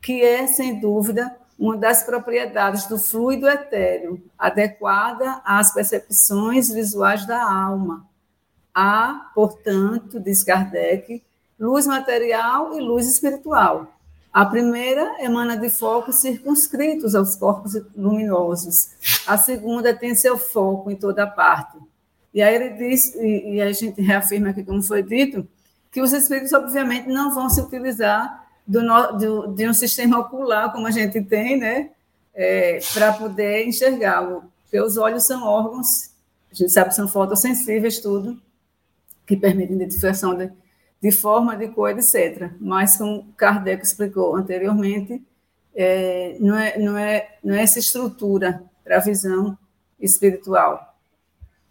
que 0.00 0.22
é, 0.22 0.46
sem 0.46 0.80
dúvida, 0.80 1.36
uma 1.58 1.76
das 1.76 2.02
propriedades 2.02 2.86
do 2.86 2.98
fluido 2.98 3.46
etéreo, 3.46 4.22
adequada 4.38 5.42
às 5.44 5.72
percepções 5.74 6.70
visuais 6.70 7.26
da 7.26 7.42
alma. 7.42 8.06
Há, 8.74 9.30
portanto, 9.34 10.18
diz 10.18 10.42
Kardec, 10.42 11.22
luz 11.58 11.86
material 11.86 12.74
e 12.74 12.80
luz 12.80 13.06
espiritual. 13.06 13.99
A 14.32 14.46
primeira 14.46 15.16
emana 15.20 15.56
de 15.56 15.68
focos 15.68 16.16
circunscritos 16.16 17.14
aos 17.14 17.34
corpos 17.34 17.74
luminosos. 17.96 18.90
A 19.26 19.36
segunda 19.36 19.94
tem 19.94 20.14
seu 20.14 20.38
foco 20.38 20.90
em 20.90 20.96
toda 20.96 21.26
parte. 21.26 21.78
E 22.32 22.40
aí 22.40 22.54
ele 22.54 22.70
diz, 22.70 23.14
e, 23.16 23.54
e 23.54 23.60
a 23.60 23.72
gente 23.72 24.00
reafirma 24.00 24.50
aqui, 24.50 24.62
como 24.62 24.82
foi 24.82 25.02
dito, 25.02 25.46
que 25.90 26.00
os 26.00 26.12
espíritos, 26.12 26.52
obviamente, 26.52 27.08
não 27.08 27.34
vão 27.34 27.50
se 27.50 27.60
utilizar 27.60 28.46
do, 28.64 28.80
do, 29.18 29.46
de 29.48 29.68
um 29.68 29.74
sistema 29.74 30.20
ocular, 30.20 30.70
como 30.70 30.86
a 30.86 30.92
gente 30.92 31.20
tem, 31.22 31.58
né? 31.58 31.90
É, 32.32 32.78
para 32.94 33.12
poder 33.12 33.66
enxergar. 33.66 34.24
Porque 34.62 34.80
os 34.80 34.96
olhos 34.96 35.26
são 35.26 35.42
órgãos, 35.42 36.10
a 36.52 36.54
gente 36.54 36.70
sabe 36.70 36.90
que 36.90 36.94
são 36.94 37.08
fotossensíveis, 37.08 37.98
tudo, 37.98 38.40
que 39.26 39.36
permitem 39.36 39.74
identificação 39.74 40.36
de, 40.36 40.52
de 41.00 41.10
forma, 41.10 41.56
de 41.56 41.68
cor, 41.68 41.90
etc. 41.90 42.50
Mas, 42.60 42.96
como 42.96 43.32
Kardec 43.36 43.82
explicou 43.82 44.36
anteriormente, 44.36 45.22
é, 45.74 46.36
não, 46.40 46.58
é, 46.58 46.78
não, 46.78 46.98
é, 46.98 47.38
não 47.42 47.54
é 47.54 47.62
essa 47.62 47.78
estrutura 47.78 48.62
para 48.84 48.96
a 48.96 49.00
visão 49.00 49.56
espiritual. 49.98 50.94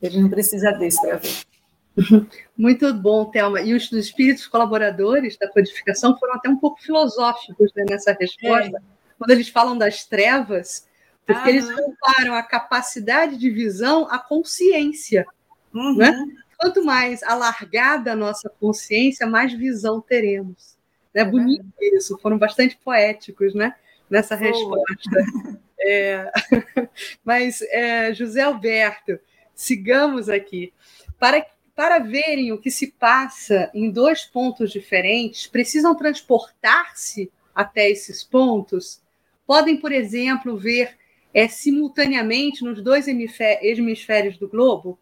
Ele 0.02 0.22
não 0.22 0.30
precisa 0.30 0.72
disso 0.72 1.02
para 1.02 1.18
ver. 1.18 1.50
Muito 2.58 2.94
bom, 2.94 3.26
Thelma. 3.26 3.62
E 3.62 3.74
os 3.74 3.92
espíritos 3.92 4.48
colaboradores 4.48 5.38
da 5.38 5.48
codificação 5.48 6.18
foram 6.18 6.36
até 6.36 6.50
um 6.50 6.58
pouco 6.58 6.82
filosóficos 6.82 7.72
né, 7.76 7.86
nessa 7.90 8.14
resposta, 8.14 8.78
é. 8.78 8.82
quando 9.18 9.32
eles 9.32 9.50
falam 9.50 9.78
das 9.78 10.06
trevas, 10.06 10.88
porque 11.26 11.42
Aham. 11.42 11.50
eles 11.50 11.72
comparam 11.72 12.34
a 12.34 12.44
capacidade 12.44 13.38
de 13.38 13.50
visão 13.50 14.08
à 14.10 14.18
consciência. 14.18 15.26
Uhum. 15.74 15.98
Né? 15.98 16.26
Quanto 16.60 16.84
mais 16.84 17.24
alargada 17.24 18.12
a 18.12 18.16
nossa 18.16 18.50
consciência, 18.50 19.26
mais 19.26 19.54
visão 19.54 20.02
teremos. 20.02 20.78
É 21.14 21.24
bonito 21.24 21.66
isso, 21.82 22.18
foram 22.20 22.38
bastante 22.38 22.78
poéticos 22.84 23.54
né, 23.56 23.74
nessa 24.10 24.36
Boa. 24.36 24.48
resposta. 24.48 25.60
É... 25.82 26.30
Mas, 27.24 27.62
é, 27.62 28.14
José 28.14 28.42
Alberto, 28.42 29.18
sigamos 29.56 30.28
aqui. 30.28 30.74
Para, 31.18 31.46
para 31.74 32.00
verem 32.00 32.52
o 32.52 32.58
que 32.58 32.70
se 32.70 32.88
passa 32.88 33.72
em 33.74 33.90
dois 33.90 34.26
pontos 34.26 34.72
diferentes, 34.74 35.48
precisam 35.48 35.96
transportar-se 35.96 37.32
até 37.56 37.90
esses 37.90 38.26
pontos? 38.26 39.02
Podem, 39.48 39.78
por 39.78 39.94
exemplo, 39.94 40.58
ver 40.58 40.98
é, 41.34 41.48
simultaneamente 41.48 42.62
nos 42.62 42.82
dois 42.82 43.08
hemisférios 43.08 44.38
do 44.38 44.50
globo? 44.50 45.00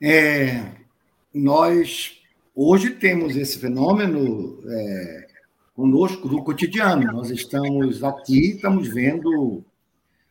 É, 0.00 0.72
nós 1.32 2.20
hoje 2.54 2.90
temos 2.90 3.36
esse 3.36 3.58
fenômeno 3.58 4.62
é, 4.68 5.26
conosco 5.74 6.28
no 6.28 6.44
cotidiano. 6.44 7.12
Nós 7.12 7.30
estamos 7.30 8.04
aqui, 8.04 8.52
estamos 8.52 8.88
vendo 8.88 9.64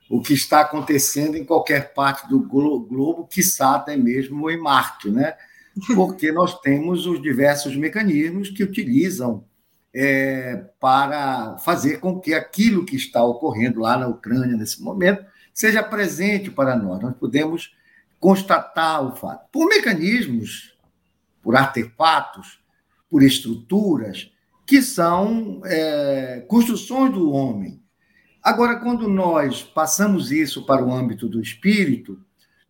o 0.10 0.22
que 0.22 0.34
está 0.34 0.62
acontecendo 0.62 1.36
em 1.36 1.44
qualquer 1.44 1.94
parte 1.94 2.28
do 2.30 2.40
globo, 2.40 3.28
quiçá 3.28 3.76
até 3.76 3.98
mesmo 3.98 4.50
em 4.50 4.58
Marte, 4.58 5.10
né? 5.10 5.36
Porque 5.96 6.32
nós 6.32 6.60
temos 6.62 7.08
os 7.08 7.22
diversos 7.22 7.76
mecanismos 7.76 8.50
que 8.50 8.64
utilizam 8.64 9.44
é, 9.94 10.64
para 10.80 11.58
fazer 11.60 12.00
com 12.00 12.20
que 12.20 12.34
aquilo 12.34 12.86
que 12.86 12.96
está 12.96 13.24
ocorrendo 13.24 13.80
lá 13.80 13.98
na 13.98 14.08
Ucrânia 14.08 14.56
nesse 14.56 14.82
momento 14.82 15.26
seja 15.54 15.82
presente 15.82 16.52
para 16.52 16.76
nós. 16.76 17.02
Nós 17.02 17.16
podemos 17.16 17.74
constatar 18.26 19.06
o 19.06 19.16
fato. 19.16 19.48
Por 19.52 19.68
mecanismos, 19.68 20.76
por 21.44 21.56
artefatos, 21.56 22.60
por 23.08 23.22
estruturas 23.22 24.32
que 24.66 24.82
são 24.82 25.62
é, 25.64 26.44
construções 26.48 27.14
do 27.14 27.32
homem. 27.32 27.80
Agora, 28.42 28.78
quando 28.78 29.08
nós 29.08 29.62
passamos 29.62 30.32
isso 30.32 30.66
para 30.66 30.84
o 30.84 30.92
âmbito 30.92 31.30
do 31.30 31.40
espírito, 31.40 32.20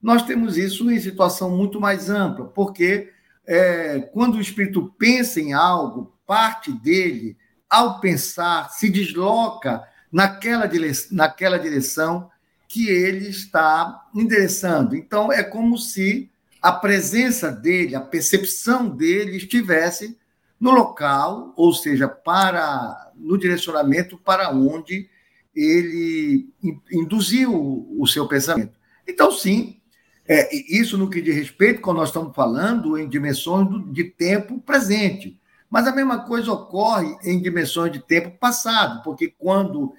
nós 0.01 0.23
temos 0.23 0.57
isso 0.57 0.91
em 0.91 0.99
situação 0.99 1.55
muito 1.55 1.79
mais 1.79 2.09
ampla, 2.09 2.47
porque 2.47 3.13
é, 3.47 4.01
quando 4.11 4.35
o 4.35 4.41
espírito 4.41 4.93
pensa 4.99 5.39
em 5.39 5.53
algo, 5.53 6.13
parte 6.27 6.69
dele, 6.69 7.37
ao 7.69 8.01
pensar, 8.01 8.71
se 8.71 8.89
desloca 8.89 9.87
naquela, 10.11 10.69
naquela 11.11 11.57
direção 11.57 12.29
que 12.67 12.87
ele 12.87 13.27
está 13.29 14.07
endereçando. 14.13 14.95
Então, 14.95 15.31
é 15.31 15.43
como 15.43 15.77
se 15.77 16.29
a 16.61 16.71
presença 16.71 17.51
dele, 17.51 17.95
a 17.95 18.01
percepção 18.01 18.89
dele 18.89 19.37
estivesse 19.37 20.17
no 20.59 20.71
local, 20.71 21.53
ou 21.55 21.73
seja, 21.73 22.07
para 22.07 23.11
no 23.15 23.37
direcionamento 23.37 24.17
para 24.17 24.49
onde 24.51 25.09
ele 25.55 26.49
induziu 26.91 27.87
o 27.97 28.05
seu 28.07 28.27
pensamento. 28.27 28.73
Então, 29.07 29.31
sim, 29.31 29.79
é, 30.27 30.49
isso 30.55 30.97
no 30.97 31.09
que 31.09 31.21
diz 31.21 31.35
respeito, 31.35 31.81
quando 31.81 31.97
nós 31.97 32.09
estamos 32.09 32.35
falando 32.35 32.97
em 32.97 33.07
dimensões 33.07 33.69
de 33.93 34.03
tempo 34.03 34.59
presente. 34.59 35.39
Mas 35.69 35.87
a 35.87 35.95
mesma 35.95 36.25
coisa 36.25 36.51
ocorre 36.51 37.15
em 37.23 37.41
dimensões 37.41 37.91
de 37.91 37.99
tempo 37.99 38.31
passado, 38.37 39.03
porque 39.03 39.33
quando 39.37 39.93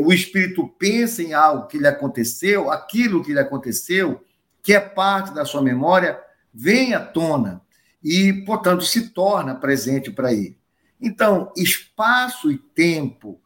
o 0.00 0.12
espírito 0.12 0.66
pensa 0.78 1.22
em 1.22 1.34
algo 1.34 1.66
que 1.66 1.78
lhe 1.78 1.86
aconteceu, 1.86 2.70
aquilo 2.70 3.22
que 3.22 3.32
lhe 3.32 3.38
aconteceu, 3.38 4.24
que 4.62 4.72
é 4.72 4.80
parte 4.80 5.34
da 5.34 5.44
sua 5.44 5.62
memória, 5.62 6.18
vem 6.52 6.94
à 6.94 7.00
tona 7.00 7.60
e, 8.02 8.32
portanto, 8.44 8.84
se 8.84 9.10
torna 9.10 9.54
presente 9.54 10.10
para 10.10 10.32
ele. 10.32 10.58
Então, 11.00 11.52
espaço 11.56 12.50
e 12.50 12.56
tempo 12.56 13.40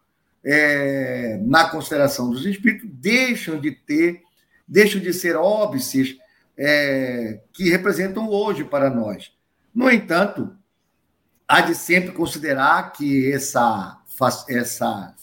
é, 0.45 1.41
na 1.43 1.69
consideração 1.69 2.31
dos 2.31 2.45
espíritos 2.47 2.89
deixam 2.93 3.59
de 3.59 3.73
ter, 3.73 4.23
deixam 4.69 5.01
de 5.01 5.13
ser 5.13 5.37
óbices 5.37 6.17
é, 6.57 7.41
que 7.53 7.69
representam 7.69 8.29
hoje 8.29 8.63
para 8.63 8.89
nós. 8.89 9.33
No 9.75 9.91
entanto, 9.91 10.57
há 11.49 11.61
de 11.61 11.75
sempre 11.75 12.13
considerar 12.13 12.93
que 12.93 13.33
essa, 13.33 14.01
essa 14.49 15.15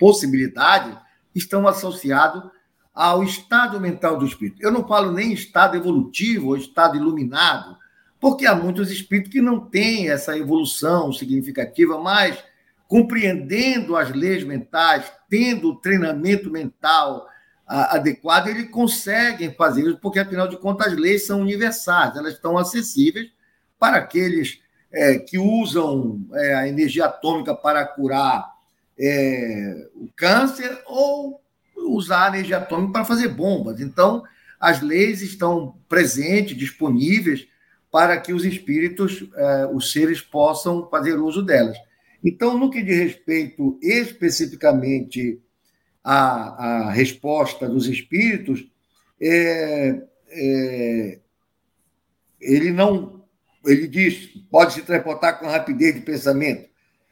possibilidade 0.00 0.98
estão 1.34 1.68
associados 1.68 2.50
ao 2.92 3.22
estado 3.22 3.78
mental 3.78 4.18
do 4.18 4.26
espírito. 4.26 4.60
Eu 4.60 4.72
não 4.72 4.88
falo 4.88 5.12
nem 5.12 5.32
estado 5.32 5.76
evolutivo 5.76 6.48
ou 6.48 6.56
estado 6.56 6.96
iluminado, 6.96 7.76
porque 8.18 8.46
há 8.46 8.54
muitos 8.54 8.90
espíritos 8.90 9.30
que 9.30 9.40
não 9.40 9.60
têm 9.60 10.10
essa 10.10 10.36
evolução 10.36 11.12
significativa, 11.12 12.00
mas 12.00 12.42
compreendendo 12.88 13.96
as 13.96 14.10
leis 14.10 14.42
mentais, 14.42 15.12
tendo 15.28 15.68
o 15.68 15.76
treinamento 15.76 16.50
mental 16.50 17.28
adequado, 17.66 18.48
eles 18.48 18.68
conseguem 18.68 19.54
fazer 19.54 19.82
isso, 19.82 19.98
porque, 19.98 20.18
afinal 20.18 20.48
de 20.48 20.56
contas, 20.56 20.88
as 20.88 20.98
leis 20.98 21.24
são 21.24 21.40
universais, 21.40 22.16
elas 22.16 22.32
estão 22.32 22.58
acessíveis 22.58 23.30
para 23.78 23.98
aqueles 23.98 24.60
é, 24.92 25.20
que 25.20 25.38
usam 25.38 26.20
é, 26.34 26.54
a 26.54 26.68
energia 26.68 27.04
atômica 27.04 27.54
para 27.54 27.84
curar 27.86 28.52
é, 29.00 29.88
o 29.94 30.08
câncer 30.14 30.82
ou 30.86 31.42
usar 31.76 32.34
energia 32.34 32.58
atômica 32.58 32.92
para 32.92 33.04
fazer 33.04 33.28
bombas. 33.28 33.80
Então, 33.80 34.22
as 34.60 34.82
leis 34.82 35.22
estão 35.22 35.78
presentes, 35.88 36.56
disponíveis 36.56 37.48
para 37.90 38.20
que 38.20 38.32
os 38.32 38.44
espíritos, 38.44 39.28
eh, 39.34 39.68
os 39.72 39.90
seres, 39.90 40.20
possam 40.20 40.88
fazer 40.88 41.14
uso 41.14 41.42
delas. 41.42 41.76
Então, 42.22 42.56
no 42.56 42.70
que 42.70 42.82
diz 42.82 42.98
respeito 42.98 43.78
especificamente 43.82 45.40
à, 46.04 46.86
à 46.86 46.90
resposta 46.90 47.68
dos 47.68 47.88
espíritos, 47.88 48.70
é, 49.20 50.00
é, 50.28 51.18
ele 52.40 52.70
não. 52.70 53.24
Ele 53.64 53.88
diz, 53.88 54.28
pode 54.50 54.72
se 54.72 54.82
transportar 54.82 55.38
com 55.38 55.46
rapidez 55.46 55.94
de 55.94 56.00
pensamento. 56.00 56.69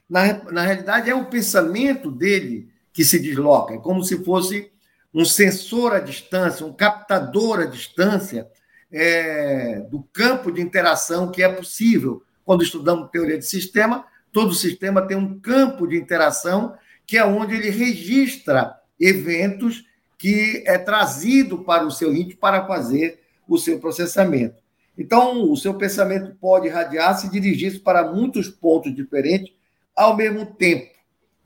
Na, 0.08 0.42
na 0.50 0.62
realidade, 0.62 1.10
é 1.10 1.14
o 1.14 1.26
pensamento 1.26 2.10
dele 2.10 2.68
que 2.92 3.04
se 3.04 3.18
desloca, 3.18 3.74
é 3.74 3.78
como 3.78 4.02
se 4.02 4.24
fosse 4.24 4.70
um 5.14 5.24
sensor 5.24 5.94
à 5.94 6.00
distância, 6.00 6.66
um 6.66 6.72
captador 6.72 7.60
à 7.60 7.64
distância 7.66 8.48
é, 8.90 9.80
do 9.90 10.02
campo 10.12 10.50
de 10.50 10.60
interação 10.60 11.30
que 11.30 11.42
é 11.42 11.48
possível. 11.48 12.22
Quando 12.44 12.62
estudamos 12.62 13.10
teoria 13.10 13.38
de 13.38 13.44
sistema, 13.44 14.04
todo 14.32 14.54
sistema 14.54 15.02
tem 15.02 15.16
um 15.16 15.38
campo 15.38 15.86
de 15.86 15.96
interação 15.96 16.74
que 17.06 17.16
é 17.16 17.24
onde 17.24 17.54
ele 17.54 17.70
registra 17.70 18.76
eventos 18.98 19.84
que 20.16 20.62
é 20.66 20.76
trazido 20.76 21.58
para 21.58 21.86
o 21.86 21.90
seu 21.90 22.14
íntimo 22.14 22.40
para 22.40 22.66
fazer 22.66 23.20
o 23.46 23.56
seu 23.56 23.78
processamento. 23.78 24.56
Então, 24.96 25.50
o 25.50 25.56
seu 25.56 25.74
pensamento 25.74 26.36
pode 26.40 26.66
irradiar-se 26.66 27.28
e 27.28 27.30
dirigir-se 27.30 27.78
para 27.78 28.12
muitos 28.12 28.48
pontos 28.48 28.94
diferentes 28.94 29.52
ao 29.98 30.16
mesmo 30.16 30.46
tempo. 30.46 30.88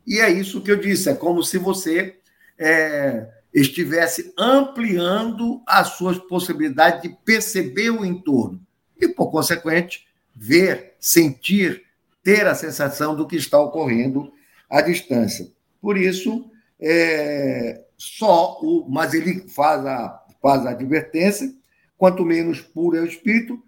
E 0.06 0.20
é 0.20 0.30
isso 0.30 0.60
que 0.60 0.70
eu 0.70 0.76
disse, 0.76 1.08
é 1.08 1.14
como 1.14 1.42
se 1.42 1.56
você 1.56 2.16
é, 2.58 3.26
estivesse 3.54 4.32
ampliando 4.36 5.62
as 5.66 5.96
suas 5.96 6.18
possibilidades 6.18 7.02
de 7.02 7.16
perceber 7.24 7.90
o 7.90 8.04
entorno 8.04 8.60
e, 9.00 9.08
por 9.08 9.30
consequente, 9.30 10.06
ver, 10.34 10.94
sentir, 11.00 11.82
ter 12.22 12.46
a 12.46 12.54
sensação 12.54 13.16
do 13.16 13.26
que 13.26 13.36
está 13.36 13.58
ocorrendo 13.58 14.30
à 14.68 14.82
distância. 14.82 15.50
Por 15.80 15.96
isso, 15.96 16.50
é, 16.78 17.82
só 17.96 18.58
o. 18.60 18.86
Mas 18.88 19.14
ele 19.14 19.48
faz 19.48 19.84
a, 19.86 20.22
faz 20.42 20.66
a 20.66 20.70
advertência: 20.70 21.52
quanto 21.96 22.24
menos 22.24 22.60
puro 22.60 22.96
é 22.96 23.00
o 23.00 23.06
espírito, 23.06 23.62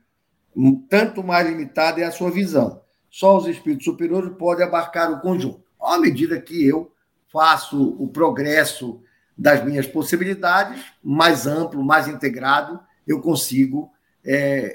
tanto 0.89 1.23
mais 1.25 1.49
limitada 1.49 2.01
é 2.01 2.05
a 2.05 2.13
sua 2.13 2.31
visão. 2.31 2.84
Só 3.15 3.39
os 3.39 3.47
espíritos 3.47 3.85
superiores 3.85 4.37
podem 4.37 4.67
abarcar 4.67 5.09
o 5.13 5.21
conjunto. 5.21 5.63
À 5.81 5.97
medida 5.99 6.41
que 6.41 6.67
eu 6.67 6.93
faço 7.29 7.91
o 7.91 8.09
progresso 8.09 9.01
das 9.39 9.65
minhas 9.65 9.87
possibilidades, 9.87 10.85
mais 11.01 11.47
amplo, 11.47 11.85
mais 11.85 12.09
integrado, 12.09 12.81
eu 13.07 13.21
consigo 13.21 13.89
é, 14.25 14.75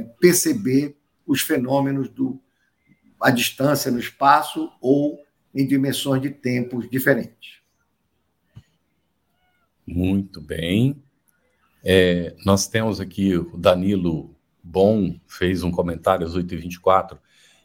é, 0.00 0.02
perceber 0.18 0.96
os 1.26 1.42
fenômenos 1.42 2.08
do 2.08 2.40
a 3.20 3.30
distância 3.30 3.92
no 3.92 3.98
espaço 3.98 4.72
ou 4.80 5.22
em 5.54 5.66
dimensões 5.66 6.22
de 6.22 6.30
tempos 6.30 6.88
diferentes. 6.88 7.58
Muito 9.86 10.40
bem. 10.40 11.02
É, 11.84 12.34
nós 12.46 12.66
temos 12.66 12.98
aqui 12.98 13.36
o 13.36 13.58
Danilo 13.58 14.34
Bom, 14.62 15.20
fez 15.26 15.62
um 15.62 15.70
comentário 15.70 16.26
às 16.26 16.34
8h24. 16.34 17.18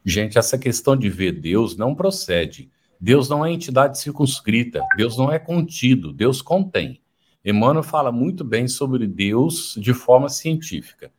Gente, 0.05 0.37
essa 0.37 0.57
questão 0.57 0.95
de 0.97 1.09
ver 1.09 1.31
Deus 1.39 1.77
não 1.77 1.95
procede. 1.95 2.69
Deus 2.99 3.29
não 3.29 3.45
é 3.45 3.51
entidade 3.51 3.99
circunscrita, 3.99 4.81
Deus 4.95 5.17
não 5.17 5.31
é 5.31 5.37
contido, 5.37 6.13
Deus 6.13 6.41
contém. 6.41 7.01
Emmanuel 7.43 7.83
fala 7.83 8.11
muito 8.11 8.43
bem 8.43 8.67
sobre 8.67 9.05
Deus 9.05 9.75
de 9.77 9.93
forma 9.93 10.29
científica. 10.29 11.11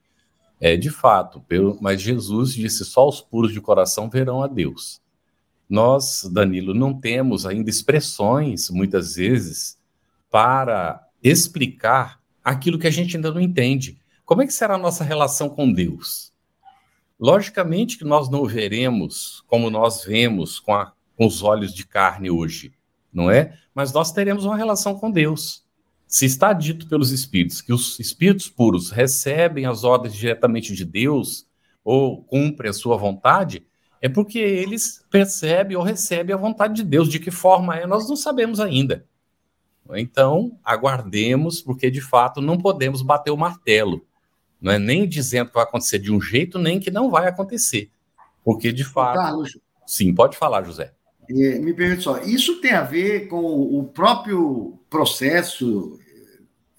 É 0.61 0.77
de 0.77 0.89
fato, 0.89 1.41
pelo, 1.41 1.79
mas 1.83 2.01
Jesus 2.01 2.55
disse: 2.55 2.85
só 2.85 3.07
os 3.07 3.21
puros 3.21 3.53
de 3.53 3.61
coração 3.61 4.09
verão 4.09 4.43
a 4.43 4.47
Deus. 4.47 5.03
Nós, 5.69 6.29
Danilo, 6.33 6.73
não 6.73 6.99
temos 6.99 7.45
ainda 7.45 7.69
expressões, 7.69 8.71
muitas 8.71 9.17
vezes, 9.17 9.79
para 10.31 11.07
explicar 11.23 12.21
aquilo 12.43 12.79
que 12.79 12.87
a 12.87 12.91
gente 12.91 13.17
ainda 13.17 13.31
não 13.31 13.41
entende. 13.41 13.99
Como 14.25 14.43
é 14.43 14.47
que 14.47 14.53
será 14.53 14.75
a 14.75 14.79
nossa 14.79 15.05
relação 15.05 15.49
com 15.49 15.71
Deus? 15.71 16.34
Logicamente 17.25 17.97
que 17.97 18.05
nós 18.05 18.29
não 18.29 18.45
veremos 18.45 19.43
como 19.47 19.71
nós 19.71 20.05
vemos 20.05 20.61
com 20.61 20.75
a 20.75 20.93
com 21.17 21.27
os 21.27 21.43
olhos 21.43 21.73
de 21.73 21.87
carne 21.87 22.31
hoje, 22.31 22.75
não 23.11 23.31
é? 23.31 23.57
Mas 23.75 23.95
nós 23.95 24.13
teremos 24.13 24.45
uma 24.45 24.59
relação 24.59 24.95
com 24.99 25.11
Deus. 25.11 25.65
Se 26.07 26.27
está 26.27 26.53
dito 26.53 26.87
pelos 26.87 27.13
espíritos 27.13 27.63
que 27.63 27.73
os 27.73 27.99
espíritos 27.99 28.51
puros 28.51 28.91
recebem 28.91 29.65
as 29.65 29.85
ordens 29.85 30.15
diretamente 30.15 30.75
de 30.75 30.85
Deus 30.85 31.47
ou 31.83 32.23
cumprem 32.25 32.69
a 32.69 32.75
sua 32.75 32.99
vontade, 32.99 33.67
é 34.03 34.09
porque 34.09 34.39
eles 34.39 35.03
percebem 35.11 35.79
ou 35.79 35.83
recebem 35.83 36.35
a 36.35 36.39
vontade 36.39 36.75
de 36.75 36.85
Deus. 36.85 37.09
De 37.09 37.19
que 37.19 37.31
forma 37.31 37.75
é, 37.75 37.87
nós 37.87 38.07
não 38.07 38.17
sabemos 38.17 38.61
ainda. 38.61 39.07
Então, 39.95 40.59
aguardemos, 40.63 41.63
porque 41.63 41.91
de 41.91 42.03
fato 42.03 42.43
não 42.43 42.59
podemos 42.59 43.01
bater 43.01 43.31
o 43.31 43.37
martelo. 43.39 44.05
Não 44.65 44.73
é 44.73 44.79
nem 44.79 45.07
dizendo 45.07 45.49
que 45.49 45.55
vai 45.57 45.65
acontecer 45.65 45.99
de 45.99 46.11
um 46.11 46.19
jeito, 46.19 46.59
nem 46.59 46.81
que 46.81 46.91
não 46.91 47.11
vai 47.11 47.29
acontecer. 47.29 47.91
Porque 48.43 48.73
de 48.73 48.83
fato. 48.83 49.17
Carlos. 49.17 49.59
Sim, 49.87 50.15
pode 50.15 50.39
falar, 50.39 50.65
José. 50.65 50.95
É, 51.29 51.59
me 51.59 51.75
permite 51.75 52.03
só, 52.03 52.19
isso 52.23 52.63
tem 52.63 52.73
a 52.73 52.83
ver 52.83 53.29
com 53.29 53.43
o 53.43 53.85
próprio 53.85 54.79
processo 54.89 55.99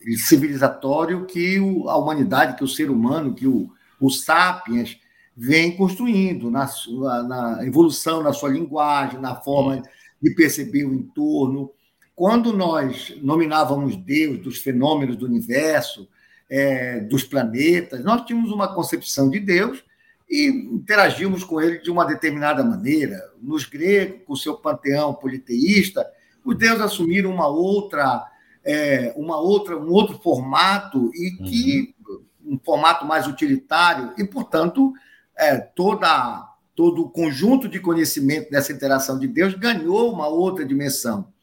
eh, 0.02 0.18
civilizatório 0.18 1.28
que 1.28 1.58
a 1.88 1.96
humanidade, 1.96 2.56
que 2.56 2.64
o 2.64 2.68
ser 2.68 2.90
humano, 2.90 3.36
que 3.36 3.46
o, 3.46 3.70
o 4.00 4.10
sapiens 4.10 5.00
vem 5.38 5.78
construindo 5.78 6.50
na, 6.50 6.66
sua, 6.66 7.22
na 7.22 7.66
evolução 7.68 8.24
na 8.24 8.34
sua 8.34 8.50
linguagem, 8.50 9.20
na 9.20 9.36
forma 9.36 9.84
de 10.20 10.34
perceber 10.34 10.86
o 10.86 10.94
entorno. 10.94 11.72
Quando 12.16 12.52
nós 12.52 13.14
nominávamos 13.22 13.96
Deus 13.96 14.40
dos 14.40 14.58
fenômenos 14.58 15.16
do 15.16 15.26
universo, 15.28 16.08
é, 16.50 17.00
dos 17.00 17.24
planetas, 17.24 18.04
nós 18.04 18.26
tínhamos 18.26 18.52
uma 18.52 18.74
concepção 18.74 19.30
de 19.30 19.40
Deus 19.40 19.84
e 20.30 20.48
interagimos 20.48 21.44
com 21.44 21.62
ele 21.62 21.80
de 21.80 21.92
uma 21.92 22.06
determinada 22.06 22.64
maneira. 22.64 23.32
Nos 23.42 23.66
gregos, 23.66 24.22
com 24.26 24.34
o 24.34 24.38
seu 24.38 24.56
panteão 24.56 25.14
politeísta, 25.14 26.06
os 26.44 26.56
deuses 26.56 26.82
assumiram 26.82 27.32
uma 27.32 27.48
outra, 27.48 28.26
é, 28.64 29.14
uma 29.16 29.40
outra, 29.40 29.78
um 29.78 29.92
outro 29.92 30.20
formato 30.20 31.12
e 31.14 31.32
que 31.44 31.96
uhum. 32.08 32.54
um 32.54 32.60
formato 32.64 33.06
mais 33.06 33.28
utilitário 33.28 34.14
e, 34.18 34.24
portanto, 34.24 34.94
é, 35.38 35.58
toda 35.58 36.52
todo 36.76 37.04
o 37.04 37.10
conjunto 37.10 37.70
de 37.70 37.80
conhecimento 37.80 38.52
dessa 38.52 38.74
interação 38.74 39.18
de 39.18 39.28
Deus 39.28 39.54
ganhou 39.54 40.12
uma 40.12 40.28
outra 40.28 40.66
dimensão. 40.66 41.34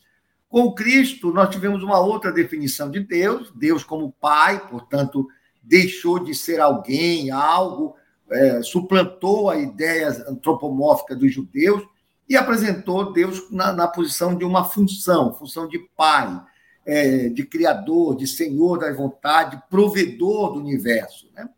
Com 0.53 0.71
Cristo, 0.75 1.33
nós 1.33 1.49
tivemos 1.49 1.83
uma 1.83 1.99
outra 1.99 2.31
definição 2.31 2.91
de 2.91 3.01
Deus, 3.01 3.51
Deus 3.55 3.83
como 3.83 4.13
Pai, 4.13 4.69
portanto, 4.69 5.27
deixou 5.63 6.19
de 6.19 6.35
ser 6.35 6.61
alguém, 6.61 7.31
algo, 7.31 7.97
é, 8.31 8.61
suplantou 8.61 9.49
a 9.49 9.57
ideia 9.57 10.09
antropomórfica 10.29 11.17
dos 11.17 11.33
judeus 11.33 11.83
e 12.29 12.37
apresentou 12.37 13.15
Deus 13.15 13.51
na, 13.51 13.73
na 13.73 13.89
posição 13.89 14.37
de 14.37 14.45
uma 14.45 14.63
função, 14.63 15.33
função 15.33 15.67
de 15.67 15.79
pai, 15.97 16.39
é, 16.85 17.31
de 17.31 17.47
criador, 17.47 18.15
de 18.15 18.27
senhor 18.27 18.79
da 18.79 18.93
vontade, 18.93 19.59
provedor 19.71 20.53
do 20.53 20.61
universo. 20.61 21.31
Né? 21.35 21.49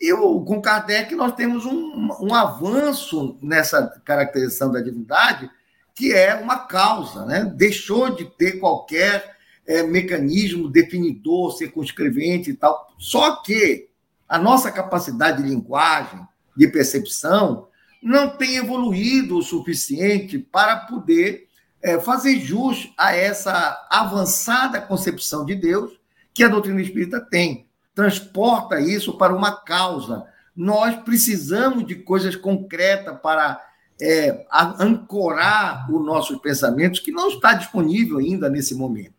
E 0.00 0.14
com 0.14 0.62
Kardec 0.62 1.14
nós 1.14 1.34
temos 1.34 1.66
um, 1.66 2.08
um 2.22 2.32
avanço 2.32 3.38
nessa 3.42 3.86
caracterização 4.02 4.72
da 4.72 4.80
divindade, 4.80 5.50
que 5.94 6.12
é 6.12 6.34
uma 6.34 6.60
causa, 6.60 7.24
né? 7.24 7.52
deixou 7.56 8.14
de 8.14 8.24
ter 8.24 8.58
qualquer 8.58 9.36
é, 9.66 9.82
mecanismo 9.82 10.68
definidor, 10.68 11.56
circunscrevente 11.56 12.50
e 12.50 12.54
tal. 12.54 12.92
Só 12.98 13.36
que 13.36 13.88
a 14.28 14.38
nossa 14.38 14.70
capacidade 14.70 15.42
de 15.42 15.48
linguagem, 15.48 16.20
de 16.56 16.68
percepção, 16.68 17.68
não 18.02 18.36
tem 18.36 18.56
evoluído 18.56 19.38
o 19.38 19.42
suficiente 19.42 20.38
para 20.38 20.76
poder 20.76 21.46
é, 21.82 21.98
fazer 21.98 22.38
jus 22.40 22.92
a 22.96 23.14
essa 23.14 23.86
avançada 23.90 24.80
concepção 24.80 25.44
de 25.44 25.54
Deus 25.54 25.92
que 26.32 26.44
a 26.44 26.48
doutrina 26.48 26.80
espírita 26.80 27.20
tem. 27.20 27.66
Transporta 27.94 28.80
isso 28.80 29.16
para 29.18 29.34
uma 29.34 29.52
causa. 29.52 30.24
Nós 30.54 30.96
precisamos 31.02 31.86
de 31.86 31.96
coisas 31.96 32.36
concretas 32.36 33.18
para 33.20 33.60
é, 34.00 34.46
ancorar 34.78 35.90
os 35.92 36.04
nossos 36.04 36.38
pensamentos, 36.38 37.00
que 37.00 37.10
não 37.12 37.28
está 37.28 37.54
disponível 37.54 38.18
ainda 38.18 38.48
nesse 38.48 38.74
momento. 38.74 39.14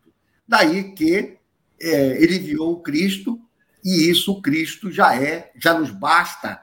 Daí 0.48 0.92
que 0.94 1.38
é, 1.80 2.24
ele 2.24 2.38
enviou 2.38 2.74
o 2.74 2.80
Cristo 2.80 3.40
e 3.84 4.10
isso 4.10 4.42
Cristo 4.42 4.92
já 4.92 5.16
é, 5.16 5.52
já 5.58 5.74
nos 5.74 5.92
basta 5.92 6.62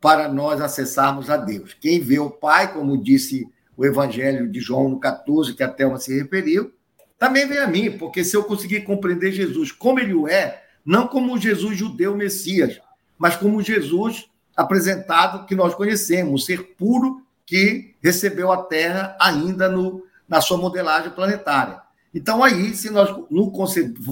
para 0.00 0.28
nós 0.28 0.60
acessarmos 0.60 1.28
a 1.28 1.36
Deus. 1.36 1.74
Quem 1.80 2.00
vê 2.00 2.18
o 2.18 2.30
Pai, 2.30 2.72
como 2.72 3.02
disse 3.02 3.48
o 3.76 3.84
Evangelho 3.84 4.48
de 4.48 4.60
João 4.60 4.88
no 4.88 5.00
14, 5.00 5.54
que 5.54 5.62
a 5.62 5.68
Thelma 5.68 5.98
se 5.98 6.16
referiu, 6.16 6.72
também 7.18 7.46
vem 7.46 7.58
a 7.58 7.66
mim, 7.66 7.90
porque 7.98 8.24
se 8.24 8.36
eu 8.36 8.44
conseguir 8.44 8.82
compreender 8.82 9.32
Jesus 9.32 9.70
como 9.72 10.00
ele 10.00 10.14
o 10.14 10.26
é, 10.26 10.64
não 10.84 11.06
como 11.06 11.38
Jesus 11.38 11.76
judeu 11.76 12.16
Messias, 12.16 12.80
mas 13.18 13.36
como 13.36 13.62
Jesus 13.62 14.28
apresentado 14.56 15.46
que 15.46 15.54
nós 15.54 15.74
conhecemos, 15.74 16.42
o 16.42 16.44
ser 16.44 16.74
puro 16.76 17.22
que 17.50 17.96
recebeu 18.00 18.52
a 18.52 18.62
Terra 18.62 19.16
ainda 19.20 19.68
no, 19.68 20.04
na 20.28 20.40
sua 20.40 20.56
modelagem 20.56 21.10
planetária. 21.10 21.82
Então, 22.14 22.44
aí, 22.44 22.72
se 22.76 22.90
nós 22.90 23.10
no 23.28 23.52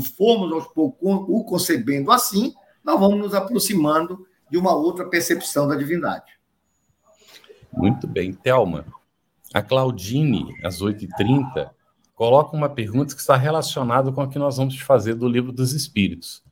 formos 0.03 0.53
aos 0.53 0.67
poucos 0.67 0.99
o 1.01 1.45
concebendo 1.45 2.11
assim, 2.11 2.53
nós 2.85 2.99
vamos 2.99 3.21
nos 3.21 3.35
aproximando 3.35 4.27
de 4.51 4.59
uma 4.59 4.75
outra 4.75 5.09
percepção 5.09 5.69
da 5.69 5.77
divindade. 5.77 6.33
Muito 7.73 8.09
bem. 8.09 8.33
Thelma, 8.33 8.85
a 9.55 9.63
Claudine, 9.63 10.53
às 10.65 10.83
8h30, 10.83 11.71
coloca 12.17 12.57
uma 12.57 12.69
pergunta 12.69 13.15
que 13.15 13.21
está 13.21 13.37
relacionada 13.37 14.11
com 14.11 14.21
o 14.21 14.29
que 14.29 14.39
nós 14.39 14.57
vamos 14.57 14.81
fazer 14.81 15.15
do 15.15 15.29
Livro 15.29 15.53
dos 15.53 15.73
Espíritos. 15.73 16.43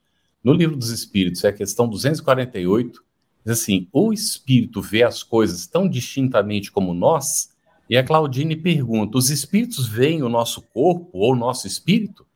No 0.40 0.52
Livro 0.52 0.76
dos 0.76 0.90
Espíritos, 0.90 1.42
é 1.42 1.48
a 1.48 1.52
questão 1.52 1.88
248, 1.88 3.04
diz 3.46 3.60
assim: 3.60 3.88
o 3.92 4.12
espírito 4.12 4.82
vê 4.82 5.04
as 5.04 5.22
coisas 5.22 5.66
tão 5.66 5.88
distintamente 5.88 6.72
como 6.72 6.92
nós? 6.92 7.54
E 7.88 7.96
a 7.96 8.04
Claudine 8.04 8.56
pergunta: 8.56 9.16
os 9.16 9.30
espíritos 9.30 9.86
veem 9.86 10.22
o 10.22 10.28
nosso 10.28 10.62
corpo 10.62 11.08
ou 11.12 11.32
o 11.32 11.36
nosso 11.36 11.66
espírito? 11.66 12.26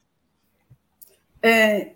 É, 1.43 1.93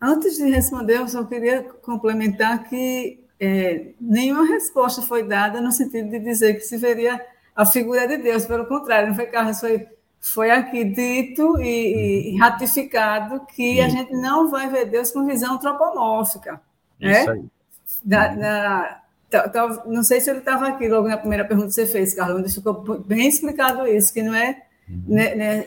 antes 0.00 0.36
de 0.36 0.50
responder, 0.50 0.98
eu 0.98 1.08
só 1.08 1.22
queria 1.24 1.62
complementar 1.62 2.68
que 2.68 3.20
é, 3.38 3.92
nenhuma 4.00 4.44
resposta 4.46 5.02
foi 5.02 5.22
dada 5.22 5.60
no 5.60 5.70
sentido 5.70 6.10
de 6.10 6.18
dizer 6.18 6.54
que 6.54 6.60
se 6.60 6.76
veria 6.76 7.24
a 7.54 7.64
figura 7.64 8.06
de 8.08 8.18
Deus, 8.18 8.44
pelo 8.44 8.66
contrário, 8.66 9.08
não 9.08 9.14
foi 9.14 9.26
Carlos, 9.26 9.60
foi, 9.60 9.86
foi 10.20 10.50
aqui 10.50 10.84
dito 10.84 11.58
e, 11.60 12.34
e 12.34 12.36
ratificado 12.38 13.46
que 13.46 13.80
a 13.80 13.88
gente 13.88 14.12
não 14.12 14.50
vai 14.50 14.68
ver 14.68 14.86
Deus 14.86 15.10
com 15.10 15.24
visão 15.24 15.54
antropomórfica. 15.54 16.60
Isso 17.00 17.26
né? 17.26 17.32
aí. 17.32 17.55
Da, 18.04 18.28
da, 18.28 19.02
Tá, 19.28 19.48
tá, 19.48 19.82
não 19.86 20.04
sei 20.04 20.20
se 20.20 20.30
ele 20.30 20.38
estava 20.38 20.68
aqui 20.68 20.88
logo 20.88 21.08
na 21.08 21.16
primeira 21.16 21.44
pergunta 21.44 21.68
que 21.68 21.74
você 21.74 21.86
fez, 21.86 22.14
Carlos, 22.14 22.40
onde 22.40 22.54
ficou 22.54 22.98
bem 23.00 23.26
explicado 23.26 23.86
isso, 23.86 24.12
que 24.12 24.22
não 24.22 24.34
é 24.34 24.62
uhum. 24.88 25.16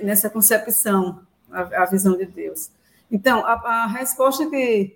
nessa 0.01 0.29
concepção 0.29 1.19
a, 1.51 1.83
a, 1.83 1.85
visão 1.85 2.17
de 2.17 2.25
Deus. 2.25 2.71
Então, 3.11 3.45
a, 3.45 3.53
a, 3.53 3.87
resposta 3.87 4.49
que, 4.49 4.95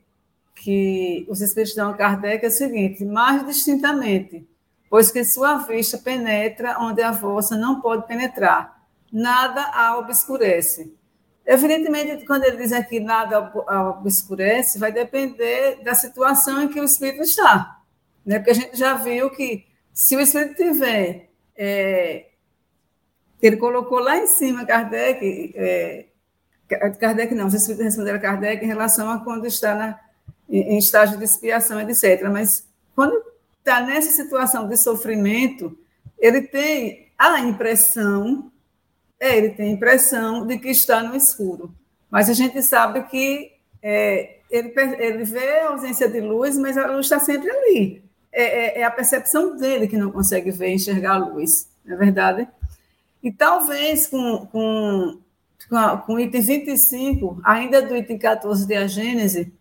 que 0.56 1.26
os 1.28 1.42
Espíritos 1.42 1.76
dão 1.76 1.90
a 1.90 1.94
Kardec 1.94 2.46
é 2.46 2.48
a 2.48 2.52
seguinte: 2.52 3.04
mais 3.04 3.46
distintamente, 3.46 4.48
pois 4.90 5.12
que 5.12 5.26
sua 5.26 5.58
vista 5.58 5.98
penetra 5.98 6.80
onde 6.80 7.02
a 7.02 7.12
vossa 7.12 7.58
não 7.58 7.82
pode 7.82 8.08
penetrar, 8.08 8.82
nada 9.12 9.62
a 9.74 9.98
obscurece. 9.98 10.94
Evidentemente, 11.46 12.26
quando 12.26 12.46
ele 12.46 12.58
diz 12.58 12.72
aqui 12.72 13.00
nada 13.00 13.52
obscurece, 14.00 14.80
vai 14.80 14.92
depender 14.92 15.84
da 15.84 15.94
situação 15.94 16.64
em 16.64 16.70
que 16.70 16.80
o 16.80 16.84
espírito 16.84 17.24
está. 17.24 17.82
Né? 18.26 18.40
Porque 18.40 18.52
a 18.52 18.56
gente 18.56 18.78
já 18.78 18.94
viu 18.94 19.30
que 19.30 19.66
se 19.94 20.16
o 20.16 20.20
espírito 20.20 20.56
tiver. 20.56 21.30
É, 21.56 22.28
ele 23.42 23.58
colocou 23.58 24.00
lá 24.00 24.18
em 24.18 24.26
cima 24.26 24.66
Kardec, 24.66 25.54
é, 25.56 26.06
Kardec 26.98 27.36
não, 27.36 27.48
os 27.48 27.54
espíritos 27.54 27.86
responderam 27.86 28.18
a 28.18 28.22
Kardec 28.22 28.64
em 28.64 28.68
relação 28.68 29.12
a 29.12 29.20
quando 29.20 29.46
está 29.46 29.76
na, 29.76 30.00
em, 30.50 30.76
em 30.76 30.78
estágio 30.78 31.18
de 31.18 31.26
expiação, 31.26 31.80
etc. 31.82 32.24
Mas 32.32 32.66
quando 32.96 33.22
está 33.60 33.82
nessa 33.82 34.12
situação 34.12 34.68
de 34.68 34.78
sofrimento, 34.78 35.78
ele 36.18 36.44
tem 36.44 37.12
a 37.18 37.40
impressão, 37.42 38.52
é, 39.24 39.38
ele 39.38 39.52
tem 39.52 39.70
a 39.70 39.72
impressão 39.72 40.46
de 40.46 40.58
que 40.60 40.68
está 40.68 41.02
no 41.02 41.16
escuro. 41.16 41.74
Mas 42.12 42.30
a 42.30 42.34
gente 42.34 42.62
sabe 42.62 43.04
que 43.04 43.54
é, 43.82 44.40
ele, 44.52 44.74
ele 45.00 45.24
vê 45.24 45.62
a 45.62 45.70
ausência 45.70 46.10
de 46.10 46.20
luz, 46.20 46.58
mas 46.58 46.78
a 46.78 46.88
luz 46.88 47.06
está 47.06 47.20
sempre 47.20 47.50
ali. 47.50 48.04
É, 48.34 48.44
é, 48.44 48.80
é, 48.82 48.84
a 48.84 48.92
percepção 48.92 49.56
dele 49.56 49.88
que 49.88 49.96
não 49.96 50.12
consegue 50.12 50.52
ver, 50.52 50.74
enxergar 50.74 51.14
a 51.14 51.26
luz, 51.26 51.70
não 51.86 51.96
é 51.96 51.98
verdade? 51.98 52.48
E 53.24 53.32
talvez 53.32 54.08
com, 54.08 54.46
com, 54.48 55.20
com, 56.06 56.14
o 56.16 56.20
item 56.20 56.42
25, 56.42 57.40
ainda 57.46 57.82
do 57.82 57.96
item 57.96 58.18
14 58.18 58.68
de 58.68 58.76
A 58.76 58.88
Gênese, 58.88 59.54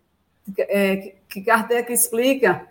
é, 0.59 1.15
que 1.29 1.41
Kardec 1.41 1.93
explica, 1.93 2.67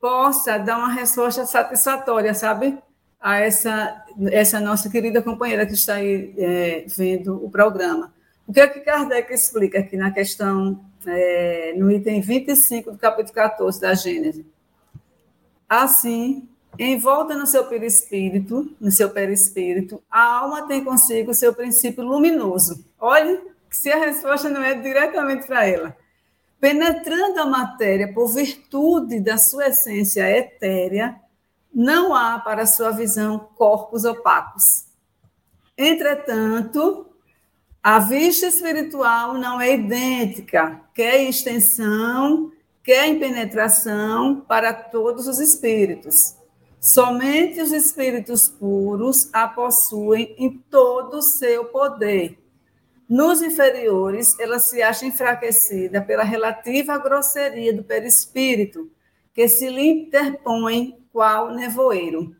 possa 0.00 0.58
dar 0.58 0.78
uma 0.78 0.92
resposta 0.92 1.44
satisfatória, 1.44 2.32
sabe? 2.34 2.78
A 3.20 3.40
essa, 3.40 4.04
essa 4.30 4.60
nossa 4.60 4.90
querida 4.90 5.22
companheira 5.22 5.66
que 5.66 5.72
está 5.72 5.94
aí 5.94 6.34
é, 6.36 6.84
vendo 6.86 7.44
o 7.44 7.50
programa. 7.50 8.12
O 8.46 8.52
que 8.52 8.60
é 8.60 8.68
que 8.68 8.80
Kardec 8.80 9.32
explica 9.32 9.80
aqui 9.80 9.96
na 9.96 10.10
questão, 10.12 10.80
é, 11.04 11.74
no 11.76 11.90
item 11.90 12.20
25 12.20 12.92
do 12.92 12.98
capítulo 12.98 13.34
14 13.34 13.80
da 13.80 13.94
Gênese? 13.94 14.46
Assim, 15.68 16.48
envolta 16.78 17.34
no 17.34 17.46
seu 17.46 17.64
perispírito, 17.64 18.74
no 18.80 18.92
seu 18.92 19.10
perispírito, 19.10 20.00
a 20.10 20.22
alma 20.38 20.68
tem 20.68 20.84
consigo 20.84 21.32
o 21.32 21.34
seu 21.34 21.52
princípio 21.54 22.04
luminoso. 22.04 22.84
Olhe 23.00 23.40
se 23.70 23.90
a 23.90 23.98
resposta 23.98 24.48
não 24.48 24.62
é 24.62 24.74
diretamente 24.74 25.46
para 25.46 25.66
ela. 25.66 25.96
Penetrando 26.60 27.40
a 27.40 27.46
matéria 27.46 28.12
por 28.12 28.28
virtude 28.28 29.20
da 29.20 29.36
sua 29.36 29.68
essência 29.68 30.28
etérea, 30.30 31.20
não 31.76 32.14
há 32.14 32.38
para 32.38 32.64
sua 32.64 32.90
visão 32.90 33.38
corpos 33.54 34.06
opacos. 34.06 34.86
Entretanto, 35.76 37.06
a 37.82 37.98
vista 37.98 38.46
espiritual 38.46 39.34
não 39.34 39.60
é 39.60 39.74
idêntica, 39.74 40.80
quer 40.94 41.20
em 41.20 41.28
extensão, 41.28 42.50
quer 42.82 43.06
em 43.08 43.18
penetração 43.18 44.40
para 44.40 44.72
todos 44.72 45.26
os 45.26 45.38
espíritos. 45.38 46.34
Somente 46.80 47.60
os 47.60 47.72
espíritos 47.72 48.48
puros 48.48 49.28
a 49.34 49.46
possuem 49.46 50.34
em 50.38 50.56
todo 50.70 51.18
o 51.18 51.22
seu 51.22 51.66
poder. 51.66 52.38
Nos 53.06 53.42
inferiores, 53.42 54.38
ela 54.40 54.58
se 54.58 54.80
acha 54.80 55.04
enfraquecida 55.04 56.00
pela 56.00 56.24
relativa 56.24 56.96
grosseria 56.96 57.74
do 57.74 57.84
perispírito, 57.84 58.90
que 59.34 59.46
se 59.46 59.68
lhe 59.68 59.86
interpõe 59.86 60.96
qual 61.16 61.50
nevoeiro. 61.50 62.36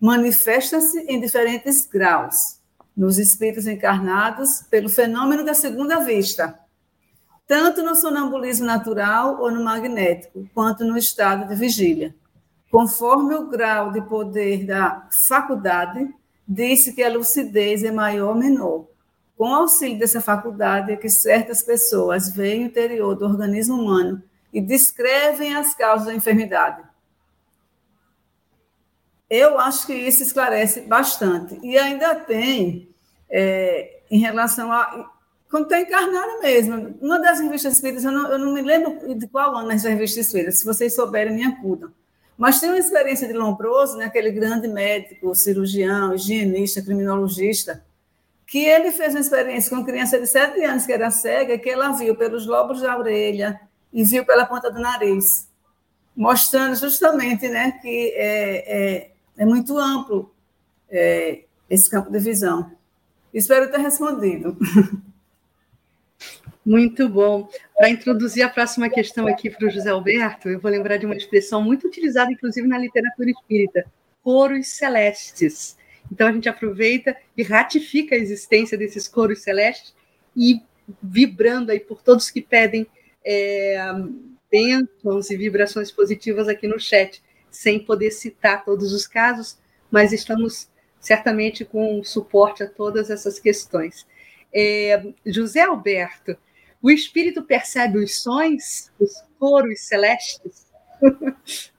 Manifesta-se 0.00 0.98
em 1.02 1.20
diferentes 1.20 1.86
graus. 1.86 2.58
Nos 2.96 3.16
espíritos 3.16 3.68
encarnados, 3.68 4.62
pelo 4.68 4.88
fenômeno 4.88 5.44
da 5.44 5.54
segunda 5.54 6.00
vista, 6.00 6.58
tanto 7.46 7.80
no 7.80 7.94
sonambulismo 7.94 8.66
natural 8.66 9.40
ou 9.40 9.52
no 9.52 9.62
magnético, 9.62 10.50
quanto 10.52 10.84
no 10.84 10.98
estado 10.98 11.46
de 11.46 11.54
vigília. 11.54 12.12
Conforme 12.72 13.36
o 13.36 13.46
grau 13.46 13.92
de 13.92 14.00
poder 14.00 14.66
da 14.66 15.06
faculdade, 15.12 16.12
disse 16.46 16.94
que 16.94 17.04
a 17.04 17.12
lucidez 17.12 17.84
é 17.84 17.92
maior 17.92 18.30
ou 18.30 18.34
menor. 18.34 18.88
Com 19.36 19.54
auxílio 19.54 19.96
dessa 19.96 20.20
faculdade 20.20 20.90
é 20.90 20.96
que 20.96 21.08
certas 21.08 21.62
pessoas 21.62 22.28
veem 22.30 22.64
o 22.64 22.66
interior 22.66 23.14
do 23.14 23.26
organismo 23.26 23.80
humano 23.80 24.20
e 24.52 24.60
descrevem 24.60 25.54
as 25.54 25.72
causas 25.72 26.08
da 26.08 26.14
enfermidade. 26.16 26.87
Eu 29.30 29.58
acho 29.58 29.86
que 29.86 29.94
isso 29.94 30.22
esclarece 30.22 30.82
bastante. 30.82 31.58
E 31.62 31.76
ainda 31.76 32.14
tem, 32.14 32.88
é, 33.30 34.00
em 34.10 34.18
relação 34.18 34.72
a 34.72 35.10
quando 35.50 35.64
está 35.64 35.80
encarnada 35.80 36.40
mesmo. 36.40 36.94
Uma 37.00 37.18
das 37.18 37.40
revistas 37.40 37.74
espíritas, 37.74 38.04
eu 38.04 38.12
não, 38.12 38.30
eu 38.30 38.38
não 38.38 38.52
me 38.52 38.62
lembro 38.62 39.14
de 39.14 39.26
qual 39.28 39.56
ano 39.56 39.72
essa 39.72 39.88
revista 39.88 40.20
espírita, 40.20 40.52
se 40.52 40.64
vocês 40.64 40.94
souberem, 40.94 41.34
me 41.34 41.44
acudam. 41.44 41.90
Mas 42.36 42.60
tem 42.60 42.68
uma 42.68 42.78
experiência 42.78 43.26
de 43.26 43.32
Lombroso, 43.32 43.96
né, 43.96 44.04
aquele 44.04 44.30
grande 44.30 44.68
médico, 44.68 45.34
cirurgião, 45.34 46.14
higienista, 46.14 46.82
criminologista, 46.82 47.82
que 48.46 48.64
ele 48.64 48.92
fez 48.92 49.14
uma 49.14 49.20
experiência 49.20 49.70
com 49.70 49.76
uma 49.76 49.84
criança 49.84 50.20
de 50.20 50.26
sete 50.26 50.62
anos 50.62 50.86
que 50.86 50.92
era 50.92 51.10
cega, 51.10 51.58
que 51.58 51.68
ela 51.68 51.90
viu 51.92 52.14
pelos 52.14 52.46
lobos 52.46 52.80
da 52.80 52.96
orelha 52.96 53.60
e 53.92 54.04
viu 54.04 54.24
pela 54.24 54.46
ponta 54.46 54.70
do 54.70 54.80
nariz, 54.80 55.48
mostrando 56.14 56.76
justamente 56.76 57.48
né, 57.48 57.72
que 57.82 58.12
é, 58.14 58.64
é, 58.66 59.10
é 59.38 59.46
muito 59.46 59.78
amplo 59.78 60.34
é, 60.90 61.44
esse 61.70 61.88
campo 61.88 62.10
de 62.10 62.18
visão. 62.18 62.70
Espero 63.32 63.70
ter 63.70 63.78
respondido. 63.78 64.56
Muito 66.66 67.08
bom. 67.08 67.48
Para 67.78 67.88
introduzir 67.88 68.42
a 68.42 68.48
próxima 68.48 68.90
questão 68.90 69.26
aqui 69.26 69.48
para 69.48 69.66
o 69.66 69.70
José 69.70 69.88
Alberto, 69.88 70.50
eu 70.50 70.60
vou 70.60 70.70
lembrar 70.70 70.98
de 70.98 71.06
uma 71.06 71.16
expressão 71.16 71.62
muito 71.62 71.86
utilizada, 71.86 72.30
inclusive, 72.30 72.68
na 72.68 72.76
literatura 72.76 73.30
espírita: 73.30 73.86
coros 74.22 74.66
celestes. 74.66 75.78
Então, 76.12 76.26
a 76.26 76.32
gente 76.32 76.46
aproveita 76.46 77.16
e 77.34 77.42
ratifica 77.42 78.14
a 78.14 78.18
existência 78.18 78.76
desses 78.76 79.08
coros 79.08 79.40
celestes 79.40 79.94
e 80.36 80.60
vibrando 81.02 81.72
aí 81.72 81.80
por 81.80 82.02
todos 82.02 82.30
que 82.30 82.42
pedem 82.42 82.86
é, 83.24 83.78
bênçãos 84.50 85.30
e 85.30 85.36
vibrações 85.38 85.90
positivas 85.90 86.48
aqui 86.48 86.66
no 86.66 86.78
chat, 86.78 87.22
sem 87.50 87.78
poder 87.78 88.10
citar 88.10 88.64
todos 88.64 88.92
os 88.92 89.06
casos, 89.06 89.58
mas 89.90 90.12
estamos 90.12 90.68
certamente 91.00 91.64
com 91.64 92.02
suporte 92.02 92.62
a 92.62 92.68
todas 92.68 93.10
essas 93.10 93.38
questões. 93.38 94.06
É, 94.52 95.12
José 95.24 95.62
Alberto, 95.62 96.36
o 96.82 96.90
espírito 96.90 97.42
percebe 97.42 97.98
os 97.98 98.20
sons, 98.20 98.90
os 98.98 99.22
coros 99.38 99.80
celestes? 99.80 100.66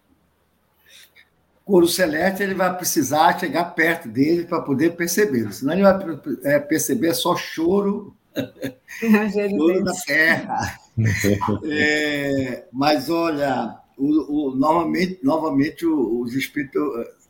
coro 1.70 1.88
celeste 1.88 2.41
ele 2.41 2.55
vai 2.55 2.76
precisar 2.76 3.39
chegar 3.39 3.63
perto 3.76 4.09
dele 4.09 4.45
para 4.45 4.59
poder 4.59 4.95
perceber. 4.95 5.53
Senão 5.53 5.74
ele 5.74 5.84
vai 5.84 5.99
é, 6.43 6.59
perceber 6.59 7.13
só 7.13 7.36
choro, 7.36 8.15
choro 8.99 9.84
da 9.84 9.93
terra. 9.93 10.80
é, 11.70 12.65
mas 12.74 13.07
olha, 13.11 13.78
o, 13.99 14.49
o, 14.49 14.55
novamente, 14.55 15.19
novamente 15.21 15.85
os 15.85 16.33
espíritos 16.33 16.81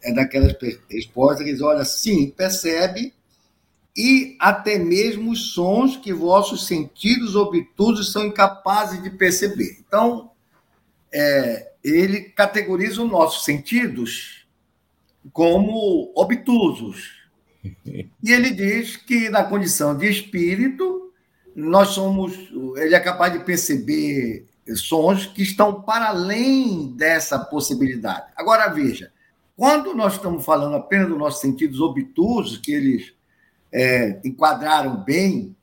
é 0.02 0.14
daquelas 0.14 0.56
respostas 0.90 1.44
que 1.44 1.52
dizem, 1.52 1.66
olha, 1.66 1.84
sim, 1.84 2.30
percebe 2.30 3.14
e 3.98 4.38
até 4.40 4.78
mesmo 4.78 5.32
os 5.32 5.52
sons 5.52 5.98
que 5.98 6.14
vossos 6.14 6.68
sentidos 6.68 7.36
obtusos 7.36 8.14
são 8.14 8.26
incapazes 8.26 9.02
de 9.04 9.10
perceber. 9.10 9.78
Então, 9.86 10.32
é, 11.12 11.72
ele 11.84 12.22
categoriza 12.22 13.02
os 13.02 13.12
nossos 13.12 13.44
sentidos 13.44 14.46
como 15.34 16.12
obtusos. 16.16 17.18
E 18.22 18.32
ele 18.32 18.52
diz 18.52 18.96
que 18.96 19.30
na 19.30 19.44
condição 19.44 19.98
de 19.98 20.10
espírito, 20.10 21.12
nós 21.56 21.90
somos, 21.90 22.34
ele 22.76 22.94
é 22.94 23.00
capaz 23.00 23.34
de 23.34 23.40
perceber 23.40 24.46
sons 24.76 25.26
que 25.26 25.42
estão 25.42 25.82
para 25.82 26.10
além 26.10 26.94
dessa 26.96 27.40
possibilidade. 27.40 28.28
Agora 28.36 28.68
veja, 28.70 29.12
quando 29.56 29.94
nós 29.94 30.14
estamos 30.14 30.46
falando 30.46 30.76
apenas 30.76 31.10
dos 31.10 31.18
nossos 31.18 31.42
sentidos 31.42 31.80
obtusos, 31.82 32.58
que 32.58 32.72
eles 32.72 33.14
é, 33.72 34.20
enquadraram 34.24 35.04
bem, 35.04 35.56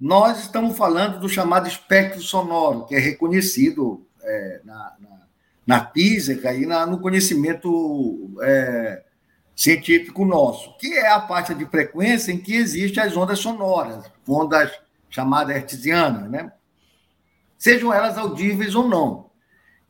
nós 0.00 0.40
estamos 0.40 0.76
falando 0.76 1.20
do 1.20 1.28
chamado 1.28 1.68
espectro 1.68 2.20
sonoro, 2.20 2.86
que 2.86 2.94
é 2.94 2.98
reconhecido 2.98 4.06
é, 4.22 4.60
na, 4.64 4.92
na, 4.98 5.20
na, 5.66 5.86
física 5.90 6.52
e 6.52 6.66
na, 6.66 6.84
no 6.86 6.98
conhecimento 7.00 8.30
é, 8.42 9.04
científico 9.54 10.24
nosso, 10.24 10.76
que 10.76 10.92
é 10.94 11.08
a 11.08 11.26
faixa 11.26 11.54
de 11.54 11.64
frequência 11.66 12.32
em 12.32 12.38
que 12.38 12.54
existem 12.54 13.02
as 13.02 13.16
ondas 13.16 13.38
sonoras, 13.38 14.04
ondas 14.28 14.70
chamadas 15.08 15.56
hertzianas, 15.56 16.30
né? 16.30 16.52
Sejam 17.58 17.92
elas 17.92 18.18
audíveis 18.18 18.74
ou 18.74 18.88
não. 18.88 19.26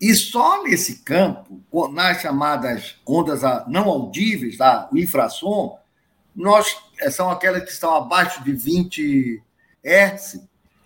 E 0.00 0.14
só 0.14 0.62
nesse 0.62 0.98
campo, 0.98 1.62
nas 1.90 2.20
chamadas 2.20 2.96
ondas 3.06 3.40
não 3.66 3.88
audíveis, 3.88 4.58
tá? 4.58 4.88
o 4.92 4.98
infrassom, 4.98 5.78
nós 6.34 6.76
eh, 7.00 7.10
são 7.10 7.30
aquelas 7.30 7.64
que 7.64 7.70
estão 7.70 7.94
abaixo 7.94 8.44
de 8.44 8.52
20 8.52 9.42
Hz, 9.82 10.40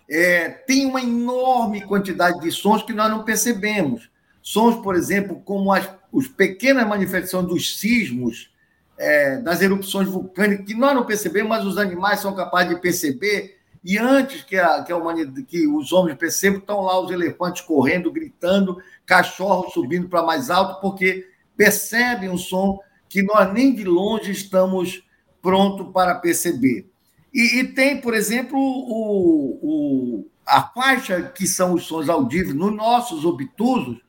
é, 0.09 0.49
tem 0.49 0.85
uma 0.85 1.01
enorme 1.01 1.81
quantidade 1.81 2.39
de 2.41 2.51
sons 2.51 2.83
que 2.83 2.93
nós 2.93 3.09
não 3.09 3.23
percebemos. 3.23 4.09
Sons, 4.41 4.81
por 4.81 4.95
exemplo, 4.95 5.41
como 5.43 5.71
as, 5.71 5.89
as 6.13 6.27
pequenas 6.27 6.87
manifestações 6.87 7.47
dos 7.47 7.79
sismos, 7.79 8.51
é, 8.97 9.37
das 9.37 9.61
erupções 9.61 10.07
vulcânicas, 10.07 10.65
que 10.65 10.75
nós 10.75 10.93
não 10.93 11.05
percebemos, 11.05 11.49
mas 11.49 11.65
os 11.65 11.77
animais 11.77 12.19
são 12.19 12.35
capazes 12.35 12.75
de 12.75 12.81
perceber. 12.81 13.60
E 13.83 13.97
antes 13.97 14.43
que, 14.43 14.57
a, 14.57 14.83
que, 14.83 14.91
a 14.91 14.97
humanidade, 14.97 15.43
que 15.43 15.67
os 15.67 15.91
homens 15.91 16.17
percebam, 16.17 16.59
estão 16.59 16.81
lá 16.81 16.99
os 16.99 17.11
elefantes 17.11 17.61
correndo, 17.61 18.11
gritando, 18.11 18.77
cachorros 19.05 19.73
subindo 19.73 20.07
para 20.07 20.23
mais 20.23 20.49
alto, 20.49 20.79
porque 20.79 21.27
percebem 21.57 22.29
um 22.29 22.37
som 22.37 22.79
que 23.09 23.23
nós 23.23 23.51
nem 23.51 23.73
de 23.73 23.83
longe 23.83 24.31
estamos 24.31 25.03
pronto 25.41 25.85
para 25.91 26.15
perceber. 26.15 26.89
E, 27.33 27.59
e 27.59 27.63
tem, 27.73 27.99
por 27.99 28.13
exemplo, 28.13 28.57
o, 28.59 29.59
o, 29.61 30.27
a 30.45 30.61
faixa 30.61 31.23
que 31.23 31.47
são 31.47 31.73
os 31.73 31.85
sons 31.85 32.07
audíveis 32.07 32.53
nos 32.53 32.75
nossos 32.75 33.25
obtusos 33.25 33.99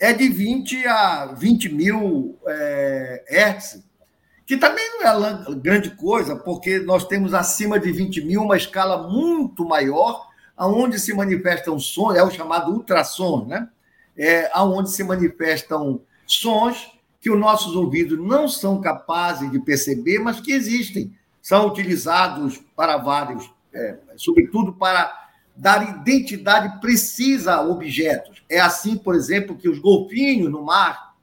é 0.00 0.12
de 0.12 0.28
20 0.28 0.86
a 0.86 1.26
20 1.26 1.68
mil 1.68 2.38
é, 2.46 3.24
hertz, 3.28 3.82
que 4.46 4.56
também 4.56 4.84
não 5.00 5.26
é 5.26 5.54
grande 5.54 5.90
coisa, 5.90 6.36
porque 6.36 6.78
nós 6.78 7.06
temos 7.06 7.32
acima 7.32 7.78
de 7.78 7.90
20 7.90 8.24
mil 8.24 8.42
uma 8.42 8.56
escala 8.56 9.08
muito 9.08 9.64
maior, 9.64 10.28
aonde 10.56 10.98
se 10.98 11.14
manifestam 11.14 11.78
sons, 11.78 12.16
é 12.16 12.22
o 12.22 12.30
chamado 12.30 12.72
ultrassom, 12.72 13.46
né? 13.46 13.68
É, 14.16 14.50
aonde 14.52 14.90
se 14.90 15.02
manifestam 15.02 16.00
sons 16.26 16.92
que 17.20 17.30
os 17.30 17.38
nossos 17.38 17.74
ouvidos 17.74 18.18
não 18.18 18.46
são 18.46 18.80
capazes 18.80 19.50
de 19.50 19.58
perceber, 19.58 20.18
mas 20.18 20.40
que 20.40 20.52
existem. 20.52 21.16
São 21.40 21.66
utilizados 21.66 22.60
para 22.76 22.96
vários, 22.98 23.50
é, 23.72 23.98
sobretudo 24.16 24.72
para 24.74 25.24
dar 25.56 26.00
identidade 26.00 26.80
precisa 26.80 27.54
a 27.54 27.62
objetos. 27.62 28.42
É 28.48 28.60
assim, 28.60 28.96
por 28.96 29.14
exemplo, 29.14 29.56
que 29.56 29.68
os 29.68 29.78
golfinhos 29.78 30.50
no 30.50 30.62
mar 30.62 31.13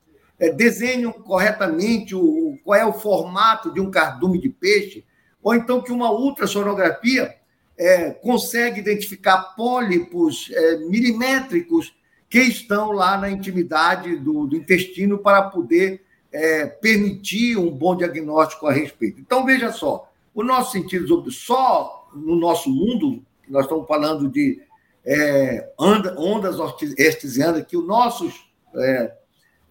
desenham 0.50 1.12
corretamente 1.12 2.14
o, 2.14 2.58
qual 2.64 2.78
é 2.78 2.84
o 2.84 2.92
formato 2.92 3.72
de 3.72 3.80
um 3.80 3.90
cardume 3.90 4.40
de 4.40 4.48
peixe, 4.48 5.04
ou 5.42 5.54
então 5.54 5.80
que 5.80 5.92
uma 5.92 6.10
ultrassonografia 6.10 7.34
é, 7.78 8.10
consegue 8.10 8.80
identificar 8.80 9.54
pólipos 9.56 10.50
é, 10.52 10.76
milimétricos 10.78 11.94
que 12.28 12.40
estão 12.40 12.92
lá 12.92 13.18
na 13.18 13.30
intimidade 13.30 14.16
do, 14.16 14.46
do 14.46 14.56
intestino 14.56 15.18
para 15.18 15.42
poder 15.42 16.02
é, 16.32 16.66
permitir 16.66 17.58
um 17.58 17.70
bom 17.70 17.94
diagnóstico 17.94 18.66
a 18.66 18.72
respeito. 18.72 19.20
Então, 19.20 19.44
veja 19.44 19.70
só, 19.70 20.10
o 20.34 20.42
nosso 20.42 20.72
sentido, 20.72 21.30
só 21.30 22.08
no 22.14 22.34
nosso 22.36 22.70
mundo, 22.70 23.22
nós 23.48 23.64
estamos 23.64 23.86
falando 23.86 24.28
de 24.28 24.60
é, 25.04 25.72
ondas 25.78 26.56
hertzianas, 26.98 27.66
que 27.66 27.76
os 27.76 27.86
nossos 27.86 28.46
é, 28.74 29.12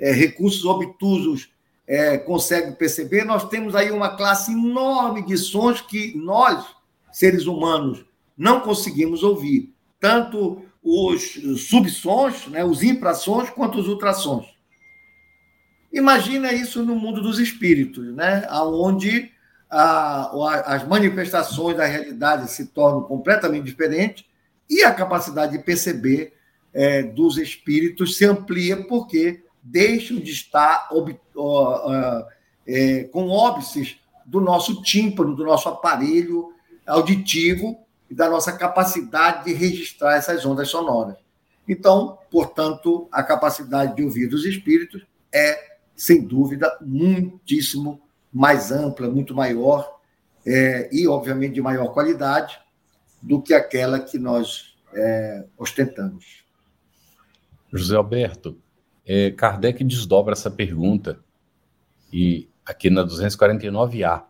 é, 0.02 0.12
recursos 0.12 0.66
obtusos 0.66 1.49
é, 1.88 2.18
conseguem 2.18 2.74
perceber, 2.74 3.24
nós 3.24 3.47
temos 3.47 3.76
aí 3.76 3.91
uma 3.91 4.16
classe 4.18 4.52
enorme 4.52 5.24
de 5.26 5.38
sons 5.38 5.80
que 5.80 6.18
nós, 6.18 6.66
seres 7.12 7.45
humanos, 7.45 8.04
não 8.36 8.62
conseguimos 8.62 9.22
ouvir. 9.24 9.74
Tanto 9.99 10.64
os 10.84 11.39
subsons, 11.68 12.47
né, 12.47 12.66
os 12.66 12.82
infrasons, 12.82 13.52
quanto 13.52 13.78
os 13.80 13.88
ultrassons. 13.88 14.47
Imagina 15.93 16.52
isso 16.52 16.84
no 16.84 16.95
mundo 16.95 17.22
dos 17.22 17.38
espíritos, 17.38 18.16
né, 18.16 18.47
onde 18.52 19.30
a, 19.70 20.74
as 20.74 20.88
manifestações 20.88 21.78
da 21.78 21.86
realidade 21.86 22.49
se 22.49 22.68
tornam 22.68 23.04
completamente 23.04 23.66
diferentes 23.66 24.26
e 24.70 24.84
a 24.84 24.93
capacidade 24.93 25.58
de 25.58 25.64
perceber 25.64 26.34
é, 26.74 27.04
dos 27.04 27.38
espíritos 27.38 28.18
se 28.18 28.26
amplia 28.26 28.78
porque 28.88 29.43
deixam 29.62 30.18
de 30.18 30.32
estar 30.32 30.88
ob, 30.91 31.20
ó, 31.36 32.24
é, 32.68 33.03
com 33.05 33.30
óbices 33.30 33.97
do 34.26 34.39
nosso 34.39 34.82
tímpano, 34.82 35.36
do 35.36 35.43
nosso 35.43 35.70
aparelho 35.70 36.53
auditivo, 36.86 37.78
e 38.12 38.14
da 38.14 38.30
nossa 38.30 38.51
capacidade 38.51 39.45
de 39.45 39.53
registrar 39.53 40.18
essas 40.18 40.45
ondas 40.45 40.68
sonoras. 40.68 41.16
Então, 41.66 42.18
portanto, 42.30 43.07
a 43.09 43.24
capacidade 43.24 43.95
de 43.95 44.03
ouvir 44.03 44.28
dos 44.28 44.43
espíritos 44.43 45.01
é, 45.34 45.78
sem 45.95 46.22
dúvida, 46.22 46.78
muitíssimo 46.82 48.01
mais 48.34 48.70
ampla, 48.70 49.09
muito 49.09 49.34
maior 49.34 49.99
é, 50.45 50.89
e, 50.91 51.07
obviamente, 51.07 51.53
de 51.53 51.62
maior 51.62 51.93
qualidade 51.93 52.59
do 53.22 53.41
que 53.41 53.53
aquela 53.53 53.97
que 53.97 54.20
nós 54.20 54.76
é, 54.93 55.45
ostentamos. 55.57 56.43
José 57.72 57.95
Alberto, 57.95 58.57
é, 59.06 59.32
Kardec 59.32 59.84
desdobra 59.84 60.34
essa 60.34 60.52
pergunta 60.52 61.20
e 62.12 62.47
aqui 62.66 62.89
na 62.89 63.04
249A 63.06 64.24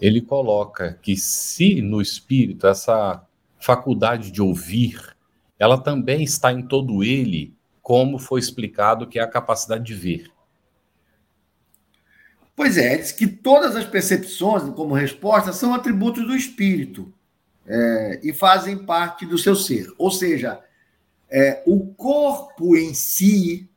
ele 0.00 0.20
coloca 0.20 0.98
que 1.02 1.16
se 1.16 1.80
no 1.82 2.00
espírito 2.00 2.66
essa 2.66 3.24
faculdade 3.58 4.30
de 4.30 4.40
ouvir, 4.40 5.16
ela 5.58 5.78
também 5.78 6.22
está 6.22 6.52
em 6.52 6.62
todo 6.62 7.02
ele, 7.02 7.54
como 7.82 8.18
foi 8.18 8.40
explicado 8.40 9.06
que 9.06 9.18
é 9.18 9.22
a 9.22 9.26
capacidade 9.26 9.84
de 9.84 9.94
ver. 9.94 10.30
Pois 12.54 12.76
é, 12.76 12.96
diz 12.96 13.12
que 13.12 13.26
todas 13.26 13.76
as 13.76 13.84
percepções, 13.84 14.62
como 14.74 14.94
resposta, 14.94 15.52
são 15.52 15.74
atributos 15.74 16.26
do 16.26 16.34
espírito 16.34 17.12
é, 17.66 18.20
e 18.22 18.32
fazem 18.32 18.76
parte 18.76 19.24
do 19.24 19.38
seu 19.38 19.54
ser. 19.54 19.92
Ou 19.96 20.10
seja, 20.10 20.60
é, 21.30 21.62
o 21.66 21.86
corpo 21.94 22.76
em 22.76 22.94
si 22.94 23.68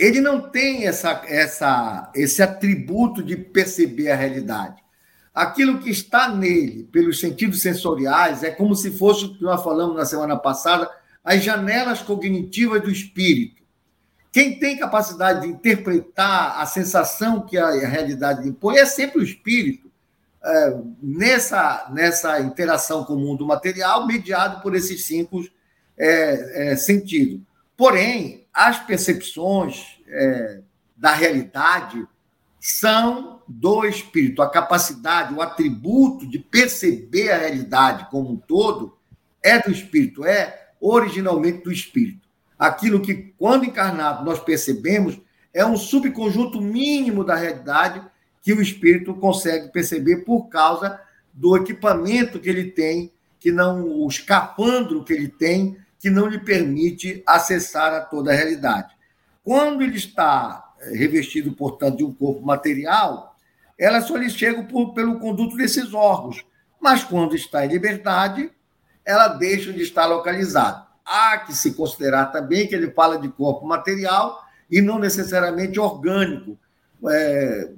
ele 0.00 0.18
não 0.18 0.40
tem 0.40 0.86
essa, 0.86 1.22
essa, 1.26 2.10
esse 2.14 2.42
atributo 2.42 3.22
de 3.22 3.36
perceber 3.36 4.10
a 4.10 4.16
realidade. 4.16 4.82
Aquilo 5.34 5.78
que 5.78 5.90
está 5.90 6.34
nele, 6.34 6.84
pelos 6.84 7.20
sentidos 7.20 7.60
sensoriais, 7.60 8.42
é 8.42 8.50
como 8.50 8.74
se 8.74 8.90
fosse 8.92 9.26
o 9.26 9.34
que 9.34 9.42
nós 9.42 9.62
falamos 9.62 9.94
na 9.94 10.06
semana 10.06 10.38
passada, 10.38 10.90
as 11.22 11.44
janelas 11.44 12.00
cognitivas 12.00 12.80
do 12.80 12.90
espírito. 12.90 13.60
Quem 14.32 14.58
tem 14.58 14.78
capacidade 14.78 15.42
de 15.42 15.48
interpretar 15.48 16.58
a 16.58 16.64
sensação 16.64 17.42
que 17.42 17.58
a 17.58 17.86
realidade 17.86 18.48
impõe 18.48 18.78
é 18.78 18.86
sempre 18.86 19.20
o 19.20 19.24
espírito, 19.24 19.90
é, 20.42 20.78
nessa, 21.02 21.90
nessa 21.92 22.40
interação 22.40 23.04
com 23.04 23.12
o 23.12 23.20
mundo 23.20 23.46
material, 23.46 24.06
mediado 24.06 24.62
por 24.62 24.74
esses 24.74 25.04
cinco 25.04 25.44
é, 25.98 26.70
é, 26.70 26.76
sentidos. 26.76 27.42
Porém, 27.76 28.39
as 28.52 28.78
percepções 28.78 29.98
é, 30.06 30.60
da 30.96 31.12
realidade 31.12 32.06
são 32.60 33.42
do 33.48 33.84
espírito. 33.86 34.42
A 34.42 34.50
capacidade, 34.50 35.32
o 35.32 35.40
atributo 35.40 36.26
de 36.26 36.38
perceber 36.38 37.30
a 37.30 37.38
realidade 37.38 38.08
como 38.10 38.32
um 38.32 38.36
todo 38.36 38.96
é 39.42 39.58
do 39.58 39.70
espírito, 39.70 40.24
é 40.24 40.68
originalmente 40.80 41.64
do 41.64 41.72
espírito. 41.72 42.28
Aquilo 42.58 43.00
que, 43.00 43.32
quando 43.38 43.64
encarnado, 43.64 44.24
nós 44.24 44.38
percebemos 44.38 45.18
é 45.52 45.64
um 45.64 45.76
subconjunto 45.76 46.60
mínimo 46.60 47.24
da 47.24 47.34
realidade 47.34 48.02
que 48.42 48.52
o 48.52 48.62
espírito 48.62 49.14
consegue 49.14 49.68
perceber 49.72 50.18
por 50.18 50.48
causa 50.48 51.00
do 51.32 51.56
equipamento 51.56 52.38
que 52.38 52.48
ele 52.48 52.70
tem, 52.70 53.10
que 53.38 53.50
não 53.50 53.82
o 53.82 54.06
escapandro 54.08 55.02
que 55.02 55.12
ele 55.12 55.28
tem, 55.28 55.76
que 56.00 56.08
não 56.10 56.26
lhe 56.26 56.38
permite 56.38 57.22
acessar 57.26 57.92
a 57.92 58.00
toda 58.00 58.32
a 58.32 58.34
realidade. 58.34 58.92
Quando 59.44 59.82
ele 59.82 59.96
está 59.96 60.72
revestido, 60.92 61.52
portanto, 61.52 61.98
de 61.98 62.04
um 62.04 62.12
corpo 62.12 62.44
material, 62.44 63.36
ela 63.78 64.00
só 64.00 64.16
lhe 64.16 64.30
chega 64.30 64.62
por, 64.64 64.94
pelo 64.94 65.20
conduto 65.20 65.56
desses 65.56 65.92
órgãos. 65.92 66.44
Mas 66.80 67.04
quando 67.04 67.36
está 67.36 67.64
em 67.64 67.68
liberdade, 67.68 68.50
ela 69.04 69.28
deixa 69.28 69.72
de 69.72 69.82
estar 69.82 70.06
localizada. 70.06 70.86
Há 71.04 71.38
que 71.38 71.54
se 71.54 71.74
considerar 71.74 72.26
também 72.26 72.66
que 72.66 72.74
ele 72.74 72.90
fala 72.92 73.18
de 73.18 73.28
corpo 73.28 73.66
material 73.66 74.42
e 74.70 74.80
não 74.80 74.98
necessariamente 74.98 75.78
orgânico. 75.78 76.58
É, 77.08 77.70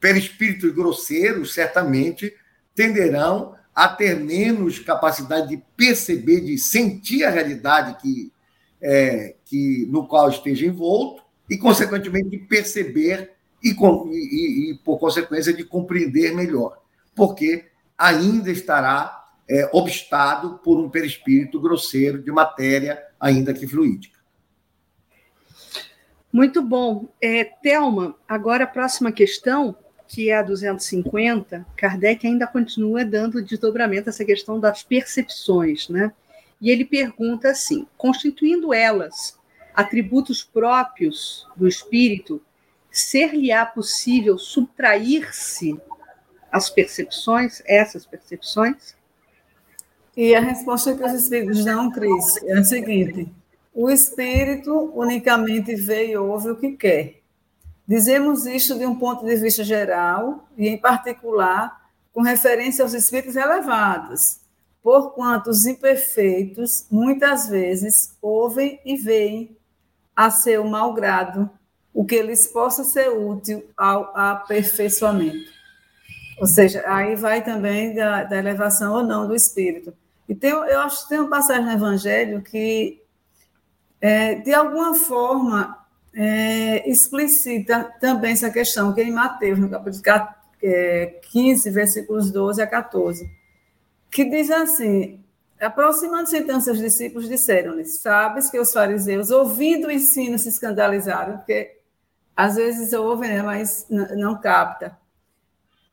perispíritos 0.00 0.72
grosseiros 0.72 1.54
certamente 1.54 2.34
tenderão 2.74 3.54
a 3.74 3.88
ter 3.88 4.18
menos 4.18 4.78
capacidade 4.78 5.48
de 5.48 5.62
perceber, 5.76 6.40
de 6.40 6.58
sentir 6.58 7.24
a 7.24 7.30
realidade 7.30 8.00
que, 8.00 8.32
é, 8.80 9.36
que 9.44 9.86
no 9.90 10.06
qual 10.06 10.28
esteja 10.28 10.66
envolto, 10.66 11.22
e, 11.48 11.58
consequentemente, 11.58 12.30
de 12.30 12.38
perceber 12.38 13.32
e, 13.62 13.70
e, 13.70 14.70
e, 14.70 14.78
por 14.84 14.98
consequência, 14.98 15.52
de 15.52 15.64
compreender 15.64 16.34
melhor, 16.34 16.80
porque 17.14 17.66
ainda 17.98 18.50
estará 18.50 19.28
é, 19.48 19.68
obstado 19.72 20.58
por 20.58 20.78
um 20.78 20.88
perispírito 20.88 21.60
grosseiro 21.60 22.22
de 22.22 22.30
matéria, 22.30 23.02
ainda 23.18 23.52
que 23.52 23.66
fluídica. 23.66 24.20
Muito 26.32 26.62
bom. 26.62 27.12
É, 27.20 27.44
Thelma, 27.44 28.14
agora 28.28 28.62
a 28.62 28.68
próxima 28.68 29.10
questão, 29.10 29.76
que 30.10 30.28
é 30.28 30.36
a 30.36 30.42
250, 30.42 31.64
Kardec 31.76 32.26
ainda 32.26 32.44
continua 32.44 33.04
dando 33.04 33.40
desdobramento 33.40 34.08
a 34.08 34.10
essa 34.10 34.24
questão 34.24 34.58
das 34.58 34.82
percepções, 34.82 35.88
né? 35.88 36.12
E 36.60 36.68
ele 36.68 36.84
pergunta 36.84 37.50
assim: 37.50 37.86
constituindo 37.96 38.74
elas 38.74 39.38
atributos 39.72 40.42
próprios 40.42 41.46
do 41.56 41.68
espírito, 41.68 42.42
ser-lhe-á 42.90 43.64
possível 43.64 44.36
subtrair-se 44.36 45.80
as 46.50 46.68
percepções, 46.68 47.62
essas 47.64 48.04
percepções? 48.04 48.96
E 50.16 50.34
a 50.34 50.40
resposta 50.40 50.96
que 50.96 51.04
os 51.04 51.12
espíritos 51.12 51.64
dão, 51.64 51.88
Cris, 51.88 52.42
é 52.42 52.58
a 52.58 52.64
seguinte: 52.64 53.28
o 53.72 53.88
espírito 53.88 54.90
unicamente 54.92 55.76
vê 55.76 56.08
e 56.08 56.16
ouve 56.16 56.50
o 56.50 56.56
que 56.56 56.72
quer. 56.72 57.19
Dizemos 57.90 58.46
isto 58.46 58.78
de 58.78 58.86
um 58.86 58.94
ponto 58.94 59.26
de 59.26 59.34
vista 59.34 59.64
geral 59.64 60.46
e, 60.56 60.68
em 60.68 60.78
particular, 60.78 61.90
com 62.12 62.22
referência 62.22 62.84
aos 62.84 62.94
espíritos 62.94 63.34
elevados, 63.34 64.38
porquanto 64.80 65.50
os 65.50 65.66
imperfeitos 65.66 66.86
muitas 66.88 67.48
vezes 67.48 68.16
ouvem 68.22 68.80
e 68.84 68.96
veem 68.96 69.56
a 70.14 70.30
seu 70.30 70.62
malgrado, 70.62 71.50
o 71.92 72.04
que 72.04 72.22
lhes 72.22 72.46
possa 72.46 72.84
ser 72.84 73.08
útil 73.08 73.68
ao 73.76 74.16
aperfeiçoamento. 74.16 75.50
Ou 76.38 76.46
seja, 76.46 76.84
aí 76.86 77.16
vai 77.16 77.42
também 77.42 77.92
da, 77.92 78.22
da 78.22 78.36
elevação 78.36 78.94
ou 78.94 79.02
não 79.02 79.26
do 79.26 79.34
espírito. 79.34 79.92
E 80.28 80.34
tem, 80.36 80.50
eu 80.50 80.78
acho 80.78 81.02
que 81.02 81.08
tem 81.08 81.18
uma 81.18 81.28
passagem 81.28 81.64
no 81.64 81.72
Evangelho 81.72 82.40
que, 82.40 83.02
é, 84.00 84.36
de 84.36 84.54
alguma 84.54 84.94
forma, 84.94 85.79
é, 86.14 86.88
explicita 86.90 87.84
também 88.00 88.32
essa 88.32 88.50
questão, 88.50 88.92
que 88.92 89.00
é 89.00 89.04
em 89.04 89.12
Mateus, 89.12 89.58
no 89.58 89.68
capítulo 89.68 90.02
15, 91.30 91.68
é, 91.68 91.72
versículos 91.72 92.30
12 92.30 92.60
a 92.60 92.66
14, 92.66 93.30
que 94.10 94.24
diz 94.24 94.50
assim: 94.50 95.22
Aproximando-se 95.60 96.38
então 96.38 96.60
seus 96.60 96.78
discípulos, 96.78 97.28
disseram-lhes: 97.28 97.98
Sabes 98.00 98.50
que 98.50 98.58
os 98.58 98.72
fariseus, 98.72 99.30
ouvindo 99.30 99.86
o 99.88 99.90
ensino, 99.90 100.38
se 100.38 100.48
escandalizaram, 100.48 101.38
porque 101.38 101.78
às 102.36 102.56
vezes 102.56 102.92
ouvem, 102.92 103.30
né, 103.30 103.42
mas 103.42 103.86
não 103.88 104.40
capta. 104.40 104.98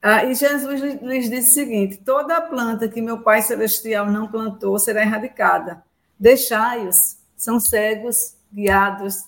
Ah, 0.02 0.24
e 0.24 0.34
Jesus 0.34 0.82
lhes 1.02 1.30
disse 1.30 1.52
o 1.52 1.54
seguinte: 1.54 1.98
Toda 1.98 2.42
planta 2.42 2.88
que 2.88 3.02
meu 3.02 3.22
Pai 3.22 3.42
Celestial 3.42 4.10
não 4.10 4.28
plantou 4.28 4.80
será 4.80 5.02
erradicada. 5.02 5.84
Deixai-os, 6.20 7.18
são 7.36 7.60
cegos, 7.60 8.36
guiados 8.52 9.26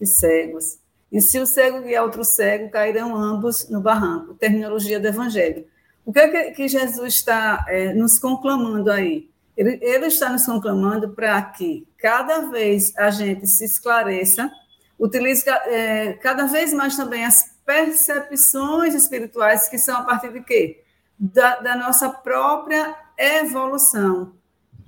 de 0.00 0.06
cegos. 0.06 0.78
E 1.12 1.20
se 1.20 1.38
o 1.38 1.46
cego 1.46 1.82
guiar 1.82 2.04
outro 2.04 2.24
cego, 2.24 2.70
cairão 2.70 3.14
ambos 3.14 3.68
no 3.68 3.80
barranco. 3.80 4.34
Terminologia 4.34 4.98
do 4.98 5.06
Evangelho. 5.06 5.66
O 6.04 6.12
que 6.12 6.20
é 6.20 6.50
que 6.52 6.68
Jesus 6.68 7.14
está 7.14 7.64
é, 7.68 7.92
nos 7.92 8.18
conclamando 8.18 8.90
aí? 8.90 9.28
Ele, 9.56 9.78
ele 9.82 10.06
está 10.06 10.30
nos 10.30 10.46
conclamando 10.46 11.10
para 11.10 11.42
que 11.42 11.86
cada 11.98 12.48
vez 12.48 12.96
a 12.96 13.10
gente 13.10 13.46
se 13.46 13.64
esclareça, 13.64 14.50
utilize 14.98 15.44
é, 15.48 16.14
cada 16.14 16.46
vez 16.46 16.72
mais 16.72 16.96
também 16.96 17.24
as 17.24 17.56
percepções 17.66 18.94
espirituais, 18.94 19.68
que 19.68 19.78
são 19.78 19.98
a 19.98 20.02
partir 20.02 20.32
de 20.32 20.40
quê? 20.40 20.82
Da, 21.18 21.56
da 21.60 21.76
nossa 21.76 22.08
própria 22.08 22.96
evolução 23.18 24.32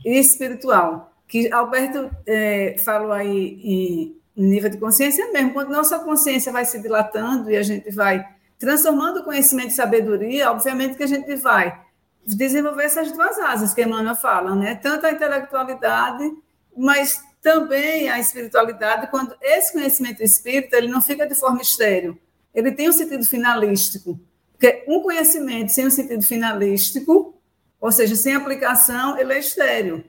espiritual. 0.05 1.13
Que 1.29 1.53
Alberto 1.53 2.11
é, 2.27 2.77
falou 2.85 3.13
aí 3.13 3.61
em, 3.63 4.22
nível 4.37 4.70
de 4.70 4.78
consciência 4.78 5.30
mesmo, 5.33 5.53
quando 5.53 5.70
nossa 5.70 5.99
consciência 5.99 6.53
vai 6.53 6.64
se 6.64 6.80
dilatando 6.80 7.51
e 7.51 7.57
a 7.57 7.62
gente 7.62 7.91
vai 7.91 8.26
transformando 8.59 9.20
o 9.20 9.24
conhecimento 9.24 9.68
em 9.68 9.70
sabedoria, 9.70 10.51
obviamente 10.51 10.97
que 10.97 11.03
a 11.03 11.07
gente 11.09 11.35
vai 11.37 11.80
desenvolver 12.24 12.85
essas 12.85 13.11
duas 13.11 13.39
asas 13.39 13.74
que 13.74 13.83
Emmanuel 13.83 14.14
fala, 14.14 14.55
né? 14.55 14.76
Tanto 14.76 15.05
a 15.05 15.11
intelectualidade, 15.11 16.30
mas 16.76 17.20
também 17.43 18.09
a 18.09 18.20
espiritualidade, 18.20 19.09
quando 19.11 19.35
esse 19.43 19.72
conhecimento 19.72 20.22
espírita, 20.22 20.76
ele 20.76 20.89
não 20.89 21.03
fica 21.03 21.26
de 21.26 21.35
forma 21.35 21.61
estéreo, 21.61 22.16
ele 22.55 22.70
tem 22.70 22.89
um 22.89 22.93
sentido 22.93 23.24
finalístico. 23.24 24.18
Porque 24.53 24.85
um 24.87 25.03
conhecimento 25.03 25.72
sem 25.72 25.87
um 25.87 25.91
sentido 25.91 26.22
finalístico, 26.22 27.35
ou 27.80 27.91
seja, 27.91 28.14
sem 28.14 28.35
aplicação, 28.35 29.18
ele 29.18 29.33
é 29.33 29.39
estéreo. 29.41 30.05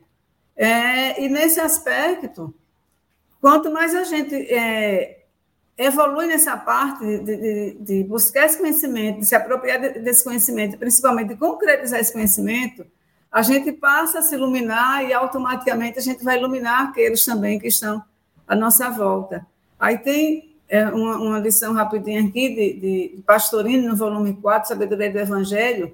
É, 0.55 1.19
e 1.19 1.27
nesse 1.27 1.59
aspecto, 1.59 2.53
quanto 3.43 3.69
mais 3.69 3.93
a 3.93 4.05
gente 4.05 4.33
é, 4.33 5.25
evolui 5.77 6.27
nessa 6.27 6.55
parte 6.55 7.03
de, 7.03 7.35
de, 7.35 7.77
de, 7.77 8.03
buscar 8.05 8.45
esse 8.45 8.57
conhecimento, 8.57 9.19
de 9.19 9.25
se 9.25 9.35
apropriar 9.35 9.81
desse 9.99 10.23
conhecimento, 10.23 10.77
principalmente 10.77 11.27
de 11.27 11.35
concretizar 11.35 11.99
esse 11.99 12.13
conhecimento, 12.13 12.85
a 13.29 13.41
gente 13.41 13.69
passa 13.73 14.19
a 14.19 14.21
se 14.21 14.35
iluminar 14.35 15.03
e 15.03 15.11
automaticamente 15.11 15.99
a 15.99 16.01
gente 16.01 16.23
vai 16.23 16.37
iluminar 16.37 16.87
aqueles 16.87 17.25
também 17.25 17.59
que 17.59 17.67
estão 17.67 18.01
à 18.47 18.55
nossa 18.55 18.89
volta. 18.89 19.45
Aí 19.77 19.97
tem 19.97 20.55
é, 20.69 20.85
uma, 20.85 21.17
uma, 21.17 21.39
lição 21.39 21.73
rapidinha 21.73 22.21
aqui 22.21 22.47
de, 22.47 22.73
de 23.15 23.21
Pastorino, 23.23 23.89
no 23.89 23.97
volume 23.97 24.35
4, 24.35 24.69
Sabedoria 24.69 25.11
do 25.11 25.19
Evangelho, 25.19 25.93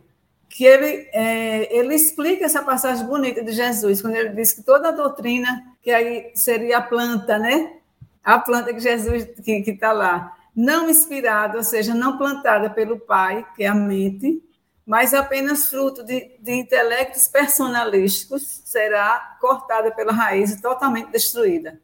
que 0.49 0.65
ele, 0.65 1.07
é, 1.13 1.77
ele 1.77 1.93
explica 1.93 2.45
essa 2.45 2.63
passagem 2.63 3.05
bonita 3.05 3.43
de 3.43 3.51
Jesus, 3.51 4.01
quando 4.01 4.15
ele 4.15 4.29
diz 4.29 4.51
que 4.51 4.63
toda 4.63 4.89
a 4.89 4.91
doutrina, 4.91 5.73
que 5.81 5.91
aí 5.91 6.31
seria 6.33 6.79
a 6.79 6.81
planta, 6.81 7.37
né? 7.37 7.79
a 8.23 8.39
planta 8.39 8.73
que 8.73 8.79
Jesus 8.79 9.25
que 9.43 9.71
está 9.71 9.91
lá, 9.91 10.35
não 10.55 10.89
inspirada, 10.89 11.57
ou 11.57 11.63
seja, 11.63 11.93
não 11.93 12.17
plantada 12.17 12.69
pelo 12.69 12.99
Pai, 12.99 13.45
que 13.55 13.63
é 13.63 13.67
a 13.67 13.73
mente, 13.73 14.43
mas 14.85 15.13
apenas 15.13 15.67
fruto 15.67 16.03
de, 16.03 16.31
de 16.39 16.51
intelectos 16.51 17.27
personalísticos, 17.27 18.61
será 18.65 19.37
cortada 19.39 19.91
pela 19.91 20.11
raiz 20.11 20.51
e 20.51 20.61
totalmente 20.61 21.11
destruída. 21.11 21.79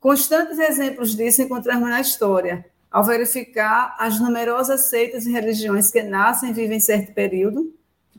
Constantes 0.00 0.58
exemplos 0.58 1.16
disso 1.16 1.42
encontramos 1.42 1.88
na 1.88 2.00
história, 2.00 2.66
ao 2.90 3.02
verificar 3.02 3.96
as 3.98 4.20
numerosas 4.20 4.90
seitas 4.90 5.26
e 5.26 5.32
religiões 5.32 5.90
que 5.90 6.02
nascem 6.02 6.50
e 6.50 6.52
vivem 6.52 6.76
em 6.76 6.80
certo 6.80 7.12
período, 7.12 7.74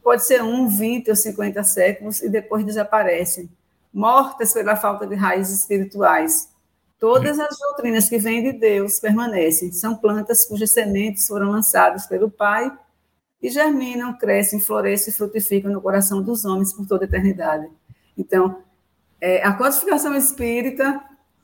pode 0.06 0.26
ser 0.26 0.42
um, 0.42 0.70
vinte 0.70 1.10
ou 1.10 1.16
cinquenta 1.18 1.66
séculos, 1.66 2.22
e 2.22 2.30
depois 2.30 2.64
desaparecem, 2.64 3.50
mortas 3.94 4.54
pela 4.54 4.78
falta 4.78 5.06
de 5.06 5.16
raízes 5.16 5.60
espirituais, 5.60 6.48
Todas 6.98 7.40
as 7.40 7.58
doutrinas 7.60 8.08
que 8.08 8.18
vêm 8.18 8.42
de 8.42 8.54
Deus 8.54 9.00
permanecem. 9.00 9.72
São 9.72 9.96
plantas 9.96 10.46
cujas 10.46 10.72
sementes 10.72 11.28
foram 11.28 11.52
lançadas 11.52 12.08
pelo 12.08 12.32
Pai 12.32 12.72
e 13.42 13.50
germinam, 13.50 14.18
crescem, 14.18 14.60
florescem 14.60 15.14
e 15.14 15.16
frutificam 15.16 15.72
no 15.72 15.82
coração 15.82 16.22
dos 16.22 16.46
homens 16.46 16.74
por 16.74 16.88
toda 16.88 17.04
a 17.04 17.08
eternidade. 17.08 17.68
Então, 18.18 18.64
é, 19.20 19.44
a 19.44 19.54
codificação 19.54 20.16
espírita 20.16 21.02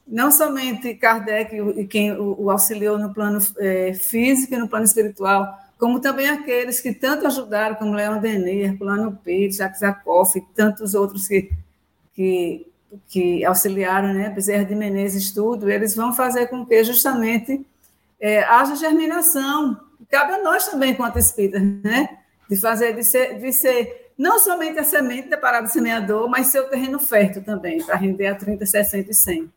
não 0.08 0.32
somente 0.32 0.96
Kardec 0.96 1.56
e 1.56 1.86
quem 1.86 2.12
o, 2.14 2.50
auxiliou 2.50 2.98
no 2.98 3.14
plano 3.14 3.40
é, 3.60 3.94
físico 3.94 4.56
e 4.56 4.58
no 4.58 4.68
plano 4.68 4.86
espiritual, 4.86 5.60
como 5.82 6.00
também 6.00 6.30
aqueles 6.30 6.80
que 6.80 6.94
tanto 6.94 7.26
ajudaram, 7.26 7.74
como 7.76 7.96
Leon 7.96 8.20
Denis, 8.20 8.78
Plano 8.78 9.18
Pires, 9.24 9.56
Jacques 9.56 9.80
Zakoff 9.80 10.38
e 10.38 10.42
tantos 10.54 10.94
outros 10.94 11.28
que, 11.28 11.52
que, 12.14 12.72
que 13.08 13.44
auxiliaram, 13.44 14.14
né, 14.14 14.30
Bezerra 14.30 14.64
de 14.64 14.76
Menezes, 14.76 15.32
tudo, 15.32 15.72
eles 15.72 15.96
vão 15.96 16.14
fazer 16.14 16.46
com 16.50 16.64
que 16.64 16.84
justamente 16.84 17.66
é, 18.20 18.44
haja 18.44 18.76
germinação. 18.76 19.76
Cabe 20.08 20.34
a 20.34 20.44
nós 20.44 20.68
também, 20.68 20.92
enquanto 20.92 21.18
espíritas, 21.18 21.64
né, 21.84 22.20
de 22.48 22.56
fazer, 22.58 22.94
de 22.94 23.04
ser, 23.04 23.40
de 23.40 23.52
ser 23.52 24.12
não 24.16 24.38
somente 24.38 24.78
a 24.78 24.84
semente 24.84 25.30
da 25.30 25.38
parada 25.38 25.66
semeador, 25.66 26.30
mas 26.30 26.46
ser 26.46 26.60
o 26.60 26.70
terreno 26.70 27.00
fértil 27.00 27.44
também, 27.44 27.84
para 27.84 27.96
render 27.96 28.28
a 28.28 28.36
30, 28.36 28.68
60 28.68 29.10
e 29.10 29.16
100. 29.16 29.52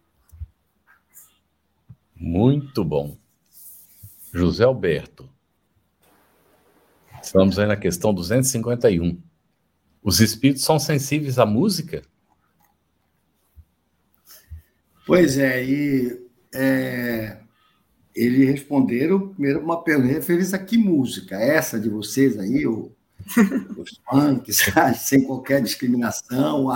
Muito 2.17 2.83
bom. 2.83 3.15
José 4.33 4.65
Alberto. 4.65 5.34
Estamos 7.25 7.59
aí 7.59 7.67
na 7.67 7.77
questão 7.77 8.13
251. 8.13 9.19
Os 10.03 10.21
espíritos 10.21 10.63
são 10.63 10.79
sensíveis 10.79 11.39
à 11.39 11.47
música? 11.47 12.03
Pois 15.07 15.39
é, 15.39 15.65
e 15.65 16.23
é, 16.55 17.39
eles 18.15 18.49
responderam 18.49 19.29
primeiro 19.29 19.61
uma 19.61 19.83
pergunta 19.83 20.13
referência 20.13 20.57
a 20.57 20.63
que 20.63 20.77
música? 20.77 21.37
Essa 21.37 21.81
de 21.81 21.89
vocês 21.89 22.39
aí, 22.39 22.67
o, 22.67 22.93
os 23.79 23.99
punks, 24.11 24.63
sem 24.99 25.25
qualquer 25.25 25.63
discriminação, 25.63 26.67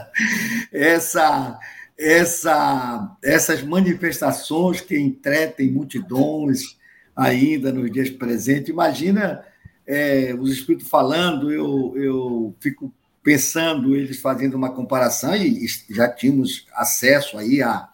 essa, 0.72 1.58
essa, 1.96 3.16
essas 3.22 3.62
manifestações 3.62 4.80
que 4.80 4.98
entretem 4.98 5.70
multidões 5.70 6.78
ainda 7.14 7.70
nos 7.70 7.92
dias 7.92 8.08
presentes. 8.08 8.70
Imagina 8.70 9.44
é, 9.86 10.34
os 10.38 10.50
espíritos 10.52 10.88
falando, 10.88 11.52
eu, 11.52 11.92
eu 11.96 12.54
fico 12.60 12.92
pensando 13.22 13.94
eles 13.94 14.20
fazendo 14.20 14.54
uma 14.54 14.70
comparação, 14.70 15.34
e 15.34 15.66
já 15.90 16.08
tínhamos 16.08 16.66
acesso 16.74 17.38
aí 17.38 17.62
a, 17.62 17.88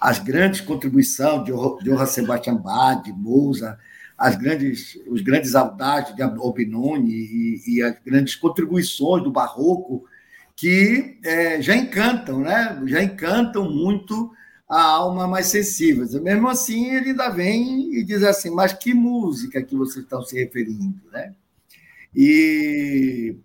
as 0.00 0.18
grandes 0.18 0.60
contribuições 0.60 1.44
de 1.44 1.52
Johann 1.52 2.06
Sebastian 2.06 2.56
Bach, 2.56 3.02
de 3.02 3.12
Mozart, 3.12 3.78
as 4.16 4.36
grandes, 4.36 4.98
os 5.06 5.22
grandes 5.22 5.54
audaces 5.54 6.14
de 6.14 6.22
Albinoni 6.22 7.10
e, 7.10 7.62
e, 7.66 7.82
as 7.82 7.96
grandes 8.04 8.36
contribuições 8.36 9.24
do 9.24 9.30
Barroco, 9.30 10.04
que 10.54 11.18
é, 11.24 11.60
já 11.60 11.74
encantam, 11.74 12.40
né? 12.40 12.80
já 12.86 13.02
encantam 13.02 13.68
muito 13.68 14.32
a 14.68 14.82
alma 14.82 15.26
mais 15.26 15.46
sensível. 15.46 16.06
Mesmo 16.22 16.48
assim, 16.48 16.90
ele 16.90 17.10
ainda 17.10 17.28
vem 17.28 17.94
e 17.94 18.02
diz 18.02 18.22
assim, 18.22 18.50
mas 18.50 18.72
que 18.72 18.94
música 18.94 19.62
que 19.62 19.76
vocês 19.76 20.04
estão 20.04 20.22
se 20.22 20.36
referindo? 20.36 21.00
Né? 21.12 21.34
E 22.14 23.36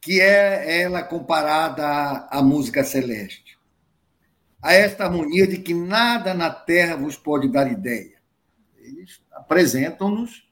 que 0.00 0.20
é 0.20 0.82
ela 0.82 1.02
comparada 1.02 2.26
à, 2.30 2.42
música 2.42 2.84
celeste. 2.84 3.58
A 4.60 4.72
esta 4.72 5.04
harmonia 5.04 5.46
de 5.46 5.58
que 5.58 5.74
nada 5.74 6.34
na 6.34 6.50
terra 6.50 6.96
vos 6.96 7.16
pode 7.16 7.48
dar 7.48 7.70
ideia. 7.70 8.16
Eles 8.78 9.20
apresentam-nos 9.32 10.48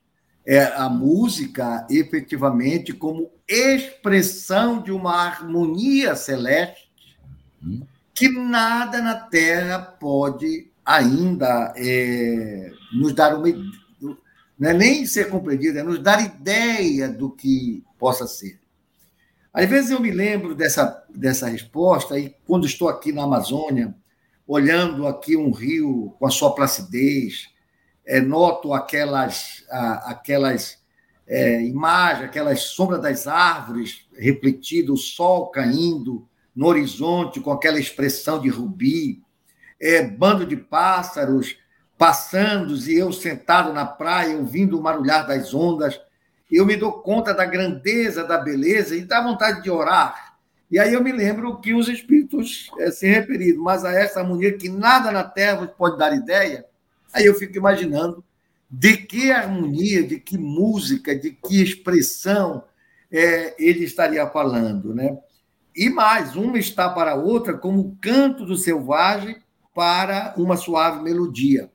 é, 0.46 0.62
a 0.62 0.88
música 0.88 1.86
efetivamente 1.90 2.92
como 2.92 3.30
expressão 3.46 4.80
de 4.80 4.92
uma 4.92 5.14
harmonia 5.14 6.14
celeste 6.14 6.88
hum 7.62 7.82
que 8.14 8.28
nada 8.28 9.00
na 9.00 9.14
Terra 9.14 9.78
pode 9.78 10.70
ainda 10.84 11.72
é, 11.76 12.70
nos 12.92 13.12
dar 13.14 13.34
uma. 13.34 13.48
Não 14.58 14.68
é 14.68 14.74
nem 14.74 15.06
ser 15.06 15.30
compreendido, 15.30 15.78
é 15.78 15.82
nos 15.82 15.98
dar 15.98 16.22
ideia 16.22 17.08
do 17.08 17.30
que 17.30 17.82
possa 17.98 18.26
ser. 18.26 18.60
Às 19.52 19.68
vezes 19.68 19.90
eu 19.90 20.00
me 20.00 20.10
lembro 20.10 20.54
dessa, 20.54 21.04
dessa 21.08 21.48
resposta, 21.48 22.18
e 22.18 22.34
quando 22.46 22.66
estou 22.66 22.88
aqui 22.88 23.10
na 23.10 23.24
Amazônia, 23.24 23.94
olhando 24.46 25.06
aqui 25.06 25.36
um 25.36 25.50
rio 25.50 26.14
com 26.18 26.26
a 26.26 26.30
sua 26.30 26.54
placidez, 26.54 27.48
é, 28.04 28.20
noto 28.20 28.74
aquelas, 28.74 29.64
aquelas 30.04 30.78
é, 31.26 31.62
imagens, 31.62 32.24
aquelas 32.24 32.60
sombras 32.62 33.00
das 33.00 33.26
árvores 33.26 34.06
refletidas, 34.12 34.90
o 34.90 34.96
sol 34.96 35.46
caindo, 35.46 36.28
no 36.60 36.66
horizonte 36.66 37.40
com 37.40 37.50
aquela 37.50 37.80
expressão 37.80 38.38
de 38.38 38.50
rubi, 38.50 39.22
é, 39.80 40.02
bando 40.02 40.44
de 40.44 40.58
pássaros 40.58 41.56
passando 41.96 42.76
e 42.86 42.98
eu 42.98 43.10
sentado 43.14 43.72
na 43.72 43.86
praia 43.86 44.36
ouvindo 44.36 44.78
o 44.78 44.82
marulhar 44.82 45.26
das 45.26 45.54
ondas, 45.54 45.98
eu 46.52 46.66
me 46.66 46.76
dou 46.76 46.92
conta 46.92 47.32
da 47.32 47.46
grandeza, 47.46 48.24
da 48.24 48.36
beleza 48.36 48.94
e 48.94 49.06
dá 49.06 49.22
vontade 49.22 49.62
de 49.62 49.70
orar. 49.70 50.36
E 50.70 50.78
aí 50.78 50.92
eu 50.92 51.02
me 51.02 51.12
lembro 51.12 51.58
que 51.62 51.72
os 51.72 51.88
espíritos 51.88 52.70
é, 52.78 52.90
se 52.90 53.08
referiram, 53.08 53.62
mas 53.62 53.82
a 53.82 53.94
essa 53.94 54.20
harmonia 54.20 54.52
que 54.52 54.68
nada 54.68 55.10
na 55.10 55.24
terra 55.24 55.66
pode 55.66 55.96
dar 55.96 56.14
ideia, 56.14 56.66
aí 57.10 57.24
eu 57.24 57.34
fico 57.36 57.56
imaginando 57.56 58.22
de 58.70 58.98
que 58.98 59.32
harmonia, 59.32 60.06
de 60.06 60.20
que 60.20 60.36
música, 60.36 61.18
de 61.18 61.30
que 61.30 61.62
expressão 61.62 62.64
é, 63.10 63.56
ele 63.58 63.82
estaria 63.82 64.26
falando, 64.26 64.94
né? 64.94 65.16
E 65.74 65.88
mais, 65.88 66.36
uma 66.36 66.58
está 66.58 66.88
para 66.88 67.12
a 67.12 67.16
outra 67.16 67.56
como 67.56 67.80
o 67.80 67.96
canto 68.00 68.44
do 68.44 68.56
selvagem 68.56 69.36
para 69.74 70.34
uma 70.36 70.56
suave 70.56 71.02
melodia. 71.02 71.70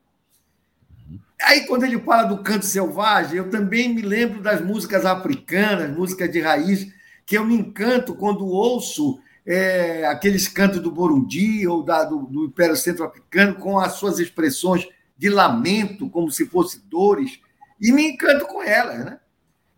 Aí, 1.41 1.65
quando 1.67 1.83
ele 1.83 1.99
fala 1.99 2.23
do 2.23 2.41
canto 2.41 2.65
selvagem, 2.65 3.37
eu 3.37 3.49
também 3.49 3.93
me 3.93 4.01
lembro 4.01 4.41
das 4.41 4.61
músicas 4.61 5.05
africanas, 5.05 5.95
músicas 5.95 6.31
de 6.31 6.41
raiz, 6.41 6.87
que 7.25 7.37
eu 7.37 7.45
me 7.45 7.55
encanto 7.55 8.15
quando 8.15 8.45
ouço 8.45 9.19
é, 9.45 10.05
aqueles 10.05 10.47
cantos 10.47 10.79
do 10.81 10.91
Burundi 10.91 11.67
ou 11.67 11.83
da, 11.83 12.03
do, 12.03 12.23
do 12.23 12.45
Império 12.45 12.75
Centro-Africano 12.75 13.55
com 13.55 13.79
as 13.79 13.93
suas 13.93 14.19
expressões 14.19 14.87
de 15.17 15.29
lamento, 15.29 16.09
como 16.09 16.31
se 16.31 16.45
fossem 16.45 16.81
dores, 16.89 17.39
e 17.79 17.91
me 17.91 18.09
encanto 18.09 18.45
com 18.45 18.63
elas. 18.63 19.05
Né? 19.05 19.19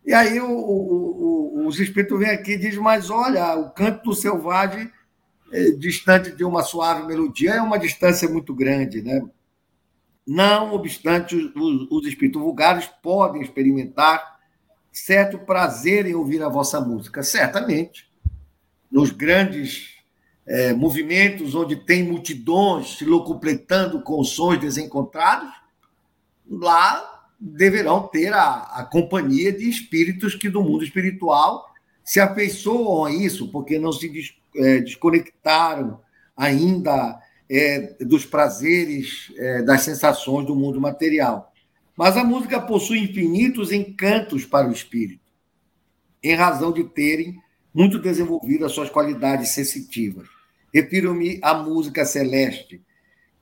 E 0.08 0.14
aí 0.14 0.40
o, 0.40 0.50
o, 0.50 1.64
o, 1.64 1.66
os 1.66 1.78
espíritos 1.78 2.18
vêm 2.18 2.30
aqui 2.30 2.52
e 2.52 2.58
dizem, 2.58 2.80
mas 2.80 3.10
olha, 3.10 3.54
o 3.56 3.68
canto 3.68 4.04
do 4.04 4.14
selvagem, 4.14 4.90
é, 5.52 5.72
distante 5.72 6.30
de 6.30 6.42
uma 6.42 6.62
suave 6.62 7.06
melodia, 7.06 7.56
é 7.56 7.60
uma 7.60 7.78
distância 7.78 8.26
muito 8.26 8.54
grande, 8.54 9.02
né? 9.02 9.20
Não 10.26 10.72
obstante, 10.72 11.36
os, 11.36 11.88
os 11.90 12.06
espíritos 12.06 12.40
vulgares 12.40 12.86
podem 13.02 13.42
experimentar 13.42 14.38
certo 14.90 15.40
prazer 15.40 16.06
em 16.06 16.14
ouvir 16.14 16.42
a 16.42 16.48
vossa 16.48 16.80
música, 16.80 17.22
certamente. 17.22 18.10
Nos 18.90 19.10
grandes 19.10 19.90
é, 20.46 20.72
movimentos 20.72 21.54
onde 21.54 21.76
tem 21.76 22.02
multidões 22.02 22.96
se 22.96 23.04
locupletando 23.04 24.00
com 24.00 24.24
sons 24.24 24.58
desencontrados, 24.58 25.52
lá 26.48 27.17
deverão 27.38 28.08
ter 28.08 28.32
a, 28.32 28.62
a 28.62 28.84
companhia 28.84 29.52
de 29.52 29.68
espíritos 29.68 30.34
que 30.34 30.48
do 30.48 30.62
mundo 30.62 30.82
espiritual 30.82 31.66
se 32.04 32.20
afeiçoam 32.20 33.04
a 33.04 33.12
isso, 33.12 33.50
porque 33.52 33.78
não 33.78 33.92
se 33.92 34.08
des, 34.08 34.34
é, 34.56 34.80
desconectaram 34.80 36.00
ainda 36.36 37.20
é, 37.50 37.94
dos 38.04 38.24
prazeres, 38.24 39.32
é, 39.36 39.62
das 39.62 39.82
sensações 39.82 40.46
do 40.46 40.56
mundo 40.56 40.80
material. 40.80 41.52
Mas 41.96 42.16
a 42.16 42.24
música 42.24 42.60
possui 42.60 42.98
infinitos 43.00 43.72
encantos 43.72 44.44
para 44.44 44.68
o 44.68 44.72
espírito, 44.72 45.32
em 46.22 46.34
razão 46.34 46.72
de 46.72 46.84
terem 46.84 47.36
muito 47.74 47.98
desenvolvido 47.98 48.64
as 48.64 48.72
suas 48.72 48.88
qualidades 48.88 49.50
sensitivas. 49.50 50.28
Refiro-me 50.72 51.38
à 51.42 51.54
música 51.54 52.04
celeste, 52.04 52.82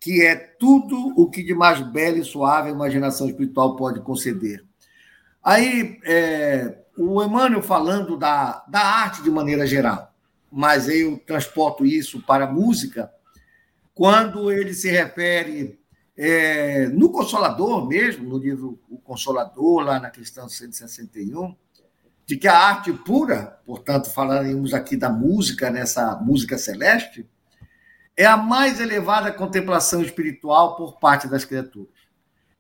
que 0.06 0.22
é 0.22 0.36
tudo 0.36 1.12
o 1.16 1.28
que 1.28 1.42
de 1.42 1.52
mais 1.52 1.80
belo 1.80 2.18
e 2.18 2.24
suave 2.24 2.68
a 2.68 2.72
imaginação 2.72 3.26
espiritual 3.26 3.74
pode 3.74 3.98
conceder. 4.02 4.64
Aí, 5.42 5.98
é, 6.04 6.78
o 6.96 7.20
Emmanuel 7.20 7.60
falando 7.60 8.16
da, 8.16 8.64
da 8.68 8.78
arte 8.78 9.20
de 9.20 9.32
maneira 9.32 9.66
geral, 9.66 10.14
mas 10.48 10.88
eu 10.88 11.18
transporto 11.26 11.84
isso 11.84 12.22
para 12.22 12.44
a 12.44 12.52
música, 12.52 13.10
quando 13.92 14.52
ele 14.52 14.72
se 14.74 14.88
refere 14.88 15.76
é, 16.16 16.86
no 16.86 17.10
Consolador 17.10 17.84
mesmo, 17.88 18.28
no 18.28 18.38
livro 18.38 18.78
O 18.88 18.98
Consolador, 18.98 19.80
lá 19.80 19.98
na 19.98 20.10
questão 20.10 20.48
161, 20.48 21.52
de 22.24 22.36
que 22.36 22.46
a 22.46 22.56
arte 22.56 22.92
pura, 22.92 23.58
portanto, 23.66 24.08
falaremos 24.08 24.72
aqui 24.72 24.96
da 24.96 25.10
música, 25.10 25.68
nessa 25.68 26.14
música 26.14 26.56
celeste, 26.56 27.28
é 28.16 28.24
a 28.24 28.36
mais 28.36 28.80
elevada 28.80 29.30
contemplação 29.30 30.00
espiritual 30.00 30.76
por 30.76 30.98
parte 30.98 31.28
das 31.28 31.44
criaturas. 31.44 31.94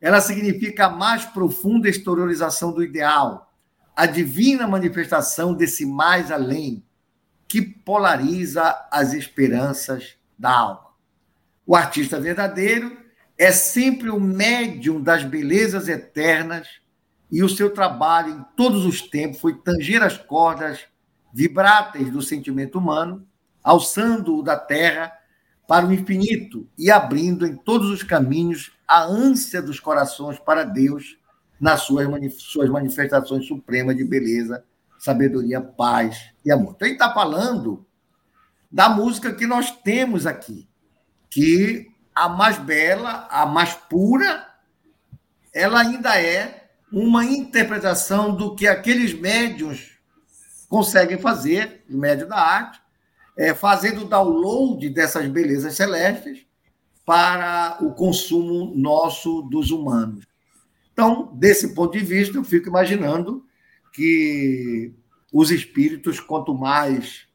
Ela 0.00 0.20
significa 0.20 0.86
a 0.86 0.90
mais 0.90 1.24
profunda 1.24 1.88
exteriorização 1.88 2.72
do 2.72 2.84
ideal, 2.84 3.54
a 3.94 4.04
divina 4.04 4.66
manifestação 4.66 5.54
desse 5.54 5.86
mais 5.86 6.30
além, 6.30 6.84
que 7.48 7.62
polariza 7.62 8.86
as 8.90 9.14
esperanças 9.14 10.16
da 10.38 10.50
alma. 10.50 10.86
O 11.64 11.74
artista 11.74 12.20
verdadeiro 12.20 12.96
é 13.38 13.50
sempre 13.50 14.10
o 14.10 14.20
médium 14.20 15.00
das 15.00 15.24
belezas 15.24 15.88
eternas 15.88 16.68
e 17.30 17.42
o 17.42 17.48
seu 17.48 17.72
trabalho 17.72 18.34
em 18.34 18.44
todos 18.56 18.84
os 18.84 19.00
tempos 19.00 19.40
foi 19.40 19.54
tanger 19.54 20.02
as 20.02 20.18
cordas 20.18 20.86
vibráteis 21.32 22.10
do 22.10 22.22
sentimento 22.22 22.78
humano, 22.78 23.26
alçando-o 23.62 24.42
da 24.42 24.56
terra 24.56 25.12
para 25.66 25.86
o 25.86 25.92
infinito 25.92 26.68
e 26.78 26.90
abrindo 26.90 27.46
em 27.46 27.56
todos 27.56 27.90
os 27.90 28.02
caminhos 28.02 28.72
a 28.86 29.02
ânsia 29.02 29.60
dos 29.60 29.80
corações 29.80 30.38
para 30.38 30.64
Deus 30.64 31.18
nas 31.60 31.82
suas, 31.82 32.06
suas 32.38 32.70
manifestações 32.70 33.46
supremas 33.46 33.96
de 33.96 34.04
beleza, 34.04 34.64
sabedoria, 34.98 35.60
paz 35.60 36.30
e 36.44 36.52
amor. 36.52 36.74
Então, 36.76 36.86
ele 36.86 36.96
está 36.96 37.12
falando 37.12 37.84
da 38.70 38.88
música 38.88 39.32
que 39.32 39.46
nós 39.46 39.70
temos 39.70 40.26
aqui, 40.26 40.68
que 41.30 41.88
a 42.14 42.28
mais 42.28 42.58
bela, 42.58 43.26
a 43.30 43.46
mais 43.46 43.74
pura, 43.74 44.46
ela 45.52 45.80
ainda 45.80 46.20
é 46.20 46.68
uma 46.92 47.24
interpretação 47.24 48.34
do 48.34 48.54
que 48.54 48.66
aqueles 48.66 49.12
médios 49.12 49.98
conseguem 50.68 51.18
fazer, 51.18 51.84
os 51.88 51.94
médios 51.94 52.28
da 52.28 52.36
arte, 52.36 52.80
é, 53.36 53.54
fazendo 53.54 54.04
download 54.04 54.88
dessas 54.88 55.26
belezas 55.28 55.74
celestes 55.74 56.46
para 57.04 57.78
o 57.80 57.92
consumo 57.92 58.72
nosso 58.74 59.42
dos 59.42 59.70
humanos. 59.70 60.26
Então, 60.92 61.30
desse 61.34 61.74
ponto 61.74 61.96
de 61.96 62.04
vista, 62.04 62.36
eu 62.36 62.44
fico 62.44 62.68
imaginando 62.68 63.44
que 63.92 64.92
os 65.32 65.50
espíritos, 65.50 66.18
quanto 66.18 66.54
mais 66.54 67.26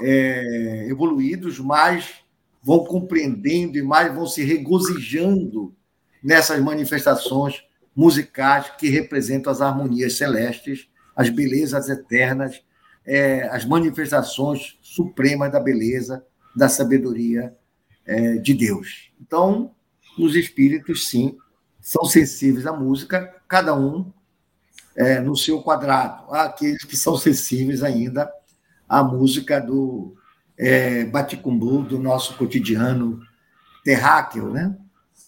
é, 0.00 0.86
evoluídos, 0.88 1.58
mais 1.58 2.16
vão 2.62 2.84
compreendendo 2.84 3.78
e 3.78 3.82
mais 3.82 4.14
vão 4.14 4.26
se 4.26 4.44
regozijando 4.44 5.74
nessas 6.22 6.60
manifestações 6.60 7.64
musicais 7.96 8.70
que 8.78 8.88
representam 8.88 9.50
as 9.50 9.60
harmonias 9.60 10.16
celestes, 10.16 10.88
as 11.16 11.30
belezas 11.30 11.88
eternas, 11.88 12.62
é, 13.06 13.48
as 13.48 13.64
manifestações 13.64 14.78
supremas 14.82 15.50
da 15.50 15.60
beleza, 15.60 16.24
da 16.54 16.68
sabedoria 16.68 17.54
é, 18.04 18.34
de 18.36 18.54
Deus. 18.54 19.10
Então, 19.20 19.72
os 20.18 20.34
espíritos, 20.34 21.08
sim, 21.08 21.36
são 21.80 22.04
sensíveis 22.04 22.66
à 22.66 22.72
música, 22.72 23.34
cada 23.48 23.74
um 23.74 24.12
é, 24.94 25.20
no 25.20 25.36
seu 25.36 25.62
quadrado. 25.62 26.32
Há 26.32 26.44
aqueles 26.44 26.84
que 26.84 26.96
são 26.96 27.16
sensíveis 27.16 27.82
ainda 27.82 28.30
à 28.88 29.02
música 29.02 29.60
do 29.60 30.14
é, 30.58 31.04
baticumbu, 31.04 31.82
do 31.82 31.98
nosso 31.98 32.36
cotidiano 32.36 33.20
terráqueo, 33.82 34.50
né? 34.50 34.76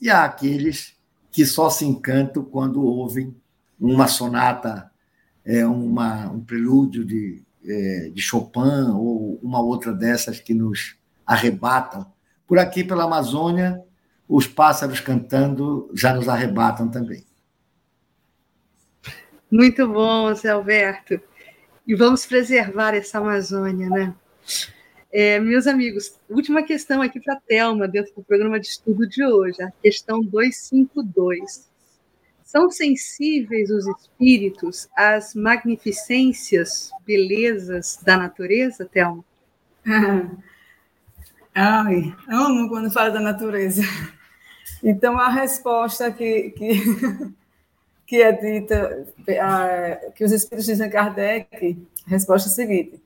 E 0.01 0.11
há 0.11 0.25
aqueles 0.25 0.95
que 1.31 1.47
só 1.47 1.71
se 1.71 1.87
encantam 1.87 2.45
quando 2.45 2.85
ouvem 2.85 3.35
uma 3.81 4.07
sonata, 4.07 4.91
é, 5.45 5.67
uma, 5.67 6.29
um 6.31 6.41
prelúdio 6.41 7.05
de, 7.05 7.43
é, 7.65 8.11
de 8.13 8.21
Chopin 8.21 8.91
ou 8.95 9.39
uma 9.43 9.61
outra 9.61 9.93
dessas 9.93 10.41
que 10.41 10.55
nos 10.55 10.97
arrebatam. 11.27 12.07
Por 12.47 12.59
aqui, 12.59 12.85
pela 12.85 13.05
Amazônia, 13.05 13.81
os 14.29 14.47
pássaros 14.47 15.01
cantando 15.01 15.91
já 15.95 16.15
nos 16.15 16.29
arrebatam 16.29 16.89
também. 16.89 17.25
Muito 19.51 19.87
bom, 19.87 20.33
Zé 20.35 20.51
Alberto. 20.51 21.21
E 21.87 21.95
vamos 21.95 22.25
preservar 22.25 22.95
essa 22.95 23.19
Amazônia, 23.19 23.89
né? 23.91 24.15
É, 25.13 25.39
meus 25.39 25.67
amigos, 25.67 26.19
última 26.31 26.63
questão 26.63 27.03
aqui 27.03 27.21
para 27.21 27.35
a 27.35 27.41
Thelma, 27.41 27.87
dentro 27.87 28.15
do 28.15 28.23
programa 28.23 28.59
de 28.59 28.69
estudo 28.69 29.07
de 29.07 29.23
hoje, 29.23 29.63
a 29.63 29.71
questão 29.83 30.23
252. 30.23 31.71
São 32.53 32.71
sensíveis 32.71 33.71
os 33.71 33.87
espíritos 33.87 34.87
às 34.95 35.35
magnificências, 35.35 36.91
belezas 37.07 37.99
da 38.05 38.15
natureza, 38.19 38.85
Thelma? 38.85 39.25
Ai, 41.55 42.15
amo 42.29 42.69
quando 42.69 42.91
fala 42.91 43.11
da 43.11 43.21
natureza. 43.21 43.81
Então, 44.83 45.19
a 45.19 45.31
resposta 45.31 46.13
que, 46.13 46.51
que, 46.51 46.73
que 48.07 48.21
é 48.21 48.33
dita, 48.33 49.07
a, 49.41 50.11
que 50.11 50.23
os 50.23 50.31
espíritos 50.31 50.67
dizem 50.67 50.91
Kardec, 50.91 51.79
a 52.07 52.11
resposta 52.11 52.51
é 52.51 52.53
a 52.53 52.55
seguinte: 52.55 53.03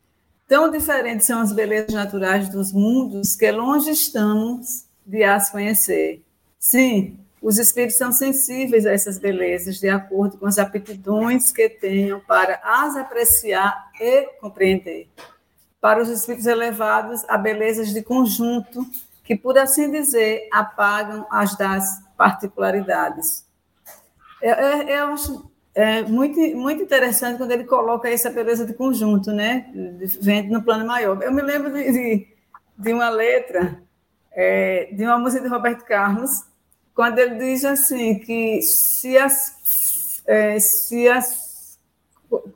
Tão 0.48 0.72
diferentes 0.72 1.24
são 1.24 1.40
as 1.40 1.52
belezas 1.52 1.94
naturais 1.94 2.48
dos 2.48 2.72
mundos 2.72 3.36
que 3.36 3.48
longe 3.52 3.92
estamos 3.92 4.86
de 5.06 5.22
as 5.22 5.50
conhecer. 5.50 6.20
Sim, 6.58 7.16
os 7.46 7.60
espíritos 7.60 7.96
são 7.96 8.10
sensíveis 8.10 8.84
a 8.86 8.90
essas 8.90 9.18
belezas, 9.18 9.78
de 9.78 9.88
acordo 9.88 10.36
com 10.36 10.46
as 10.46 10.58
aptidões 10.58 11.52
que 11.52 11.68
tenham 11.68 12.18
para 12.18 12.60
as 12.60 12.96
apreciar 12.96 13.88
e 14.00 14.22
compreender. 14.40 15.08
Para 15.80 16.02
os 16.02 16.08
espíritos 16.08 16.48
elevados, 16.48 17.24
há 17.28 17.38
belezas 17.38 17.94
de 17.94 18.02
conjunto 18.02 18.84
que, 19.22 19.36
por 19.36 19.56
assim 19.56 19.92
dizer, 19.92 20.48
apagam 20.52 21.24
as 21.30 21.56
das 21.56 22.02
particularidades. 22.16 23.46
Eu, 24.42 24.54
eu, 24.54 24.88
eu 24.88 25.06
acho 25.12 25.48
é 25.72 26.02
muito, 26.02 26.40
muito 26.56 26.82
interessante 26.82 27.38
quando 27.38 27.52
ele 27.52 27.62
coloca 27.62 28.10
essa 28.10 28.28
beleza 28.28 28.66
de 28.66 28.74
conjunto, 28.74 29.30
né? 29.30 29.70
Vendo 30.20 30.50
no 30.50 30.64
plano 30.64 30.84
maior. 30.84 31.22
Eu 31.22 31.30
me 31.30 31.42
lembro 31.42 31.72
de, 31.72 31.92
de, 31.92 32.28
de 32.76 32.92
uma 32.92 33.08
letra 33.08 33.80
é, 34.32 34.88
de 34.92 35.04
uma 35.04 35.16
música 35.16 35.44
de 35.44 35.48
Roberto 35.48 35.84
Carlos, 35.84 36.44
quando 36.96 37.18
ele 37.18 37.34
diz 37.34 37.62
assim 37.62 38.18
que 38.18 38.62
se 38.62 39.18
as, 39.18 40.22
é, 40.26 40.58
se 40.58 41.06
as 41.06 41.78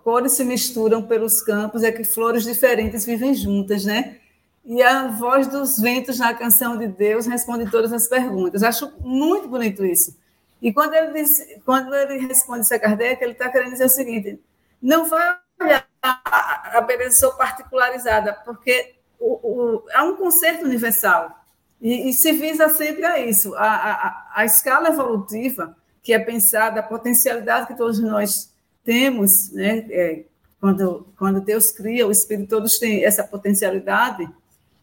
cores 0.02 0.32
se 0.32 0.42
misturam 0.44 1.02
pelos 1.02 1.42
campos, 1.42 1.84
é 1.84 1.92
que 1.92 2.02
flores 2.02 2.42
diferentes 2.42 3.04
vivem 3.04 3.34
juntas, 3.34 3.84
né? 3.84 4.16
E 4.64 4.82
a 4.82 5.08
voz 5.08 5.46
dos 5.46 5.78
ventos 5.78 6.18
na 6.18 6.32
canção 6.32 6.78
de 6.78 6.88
Deus 6.88 7.26
responde 7.26 7.70
todas 7.70 7.92
as 7.92 8.08
perguntas. 8.08 8.62
Acho 8.62 8.90
muito 9.00 9.46
bonito 9.46 9.84
isso. 9.84 10.18
E 10.62 10.72
quando 10.72 10.94
ele, 10.94 11.12
diz, 11.12 11.46
quando 11.66 11.94
ele 11.94 12.26
responde 12.26 12.62
isso 12.62 12.74
a 12.74 12.78
Kardec, 12.78 13.22
ele 13.22 13.32
está 13.32 13.50
querendo 13.50 13.72
dizer 13.72 13.84
o 13.84 13.90
seguinte: 13.90 14.40
não 14.80 15.04
vai 15.04 15.36
olhar 15.60 15.86
a 16.02 16.80
beleza 16.80 17.30
particularizada, 17.32 18.32
porque 18.44 18.94
o, 19.18 19.34
o, 19.34 19.84
há 19.92 20.02
um 20.02 20.16
conceito 20.16 20.64
universal. 20.64 21.39
E, 21.80 22.10
e, 22.10 22.12
se 22.12 22.32
visa 22.32 22.68
sempre 22.68 23.04
a 23.04 23.18
isso. 23.18 23.54
A, 23.54 23.66
a, 23.66 24.32
a 24.34 24.44
escala 24.44 24.88
evolutiva, 24.88 25.76
que 26.02 26.12
é 26.12 26.18
pensada, 26.18 26.80
a 26.80 26.82
potencialidade 26.82 27.66
que 27.66 27.76
todos 27.76 27.98
nós 27.98 28.52
temos, 28.84 29.50
né? 29.52 29.86
É, 29.90 30.24
quando, 30.60 31.06
quando 31.16 31.40
Deus 31.40 31.70
cria, 31.70 32.06
o 32.06 32.10
Espírito, 32.10 32.50
todos 32.50 32.78
têm 32.78 33.02
essa 33.04 33.24
potencialidade 33.24 34.28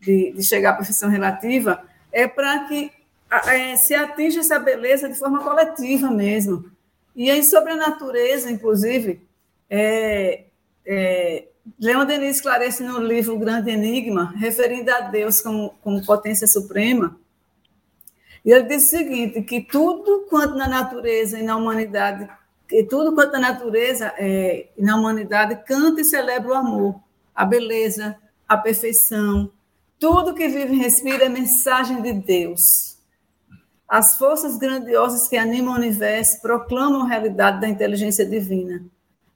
de, 0.01 0.31
de 0.31 0.43
chegar 0.43 0.71
à 0.71 0.73
perfeição 0.73 1.09
relativa, 1.09 1.83
é 2.11 2.27
para 2.27 2.67
que 2.67 2.91
é, 3.29 3.75
se 3.75 3.93
atinge 3.93 4.39
essa 4.39 4.57
beleza 4.57 5.07
de 5.07 5.15
forma 5.15 5.43
coletiva 5.43 6.09
mesmo. 6.09 6.71
E 7.15 7.29
aí, 7.29 7.43
sobre 7.43 7.73
a 7.73 7.75
natureza, 7.75 8.49
inclusive, 8.49 9.21
é, 9.69 10.45
é, 10.85 11.45
Leon 11.80 12.05
Denis 12.05 12.38
esclarece 12.38 12.84
no 12.84 12.99
livro 12.99 13.36
O 13.36 13.39
Grande 13.39 13.72
Enigma, 13.72 14.34
referindo 14.38 14.91
a 14.91 15.01
Deus 15.01 15.41
como, 15.41 15.76
como 15.82 16.05
potência 16.05 16.47
suprema, 16.47 17.18
e 18.47 18.51
ele 18.51 18.63
diz 18.63 18.86
o 18.86 18.89
seguinte, 18.89 19.41
que 19.41 19.59
tudo 19.59 20.26
quanto 20.30 20.55
na 20.55 20.70
natureza 20.70 21.38
e 21.38 21.43
na 21.43 21.57
humanidade, 21.57 22.30
que 22.65 22.82
tudo 22.84 23.13
quanto 23.13 23.34
na 23.34 23.39
natureza 23.39 24.13
é, 24.18 24.70
e 24.78 24.82
na 24.82 24.95
humanidade 24.95 25.63
canta 25.65 25.99
e 25.99 26.05
celebra 26.05 26.51
o 26.51 26.53
amor, 26.53 26.95
a 27.36 27.43
beleza, 27.43 28.15
a 28.47 28.55
perfeição, 28.55 29.51
tudo 29.99 30.34
que 30.34 30.47
vive 30.47 30.76
e 30.76 30.80
respira 30.80 31.26
é 31.26 31.30
mensagem 31.30 32.01
de 32.01 32.13
Deus. 32.13 32.97
As 33.86 34.18
forças 34.18 34.57
grandiosas 34.57 35.28
que 35.28 35.36
animam 35.36 35.74
o 35.74 35.78
universo 35.78 36.41
proclamam 36.41 37.03
a 37.03 37.07
realidade 37.07 37.59
da 37.59 37.68
inteligência 37.68 38.26
divina. 38.26 38.82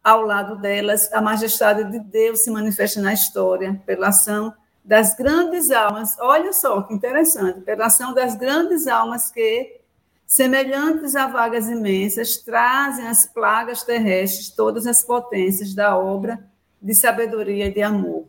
Ao 0.03 0.21
lado 0.23 0.55
delas, 0.55 1.11
a 1.13 1.21
majestade 1.21 1.83
de 1.91 1.99
Deus 1.99 2.39
se 2.39 2.49
manifesta 2.49 2.99
na 2.99 3.13
história, 3.13 3.79
pela 3.85 4.07
ação 4.07 4.51
das 4.83 5.13
grandes 5.15 5.69
almas. 5.69 6.17
Olha 6.19 6.51
só 6.53 6.81
que 6.81 6.93
interessante, 6.93 7.61
pela 7.61 7.85
ação 7.85 8.11
das 8.11 8.35
grandes 8.35 8.87
almas 8.87 9.29
que, 9.29 9.79
semelhantes 10.25 11.15
a 11.15 11.27
vagas 11.27 11.69
imensas, 11.69 12.37
trazem 12.37 13.07
as 13.07 13.27
plagas 13.27 13.83
terrestres 13.83 14.49
todas 14.49 14.87
as 14.87 15.03
potências 15.03 15.75
da 15.75 15.95
obra 15.95 16.43
de 16.81 16.95
sabedoria 16.95 17.67
e 17.67 17.73
de 17.73 17.83
amor. 17.83 18.25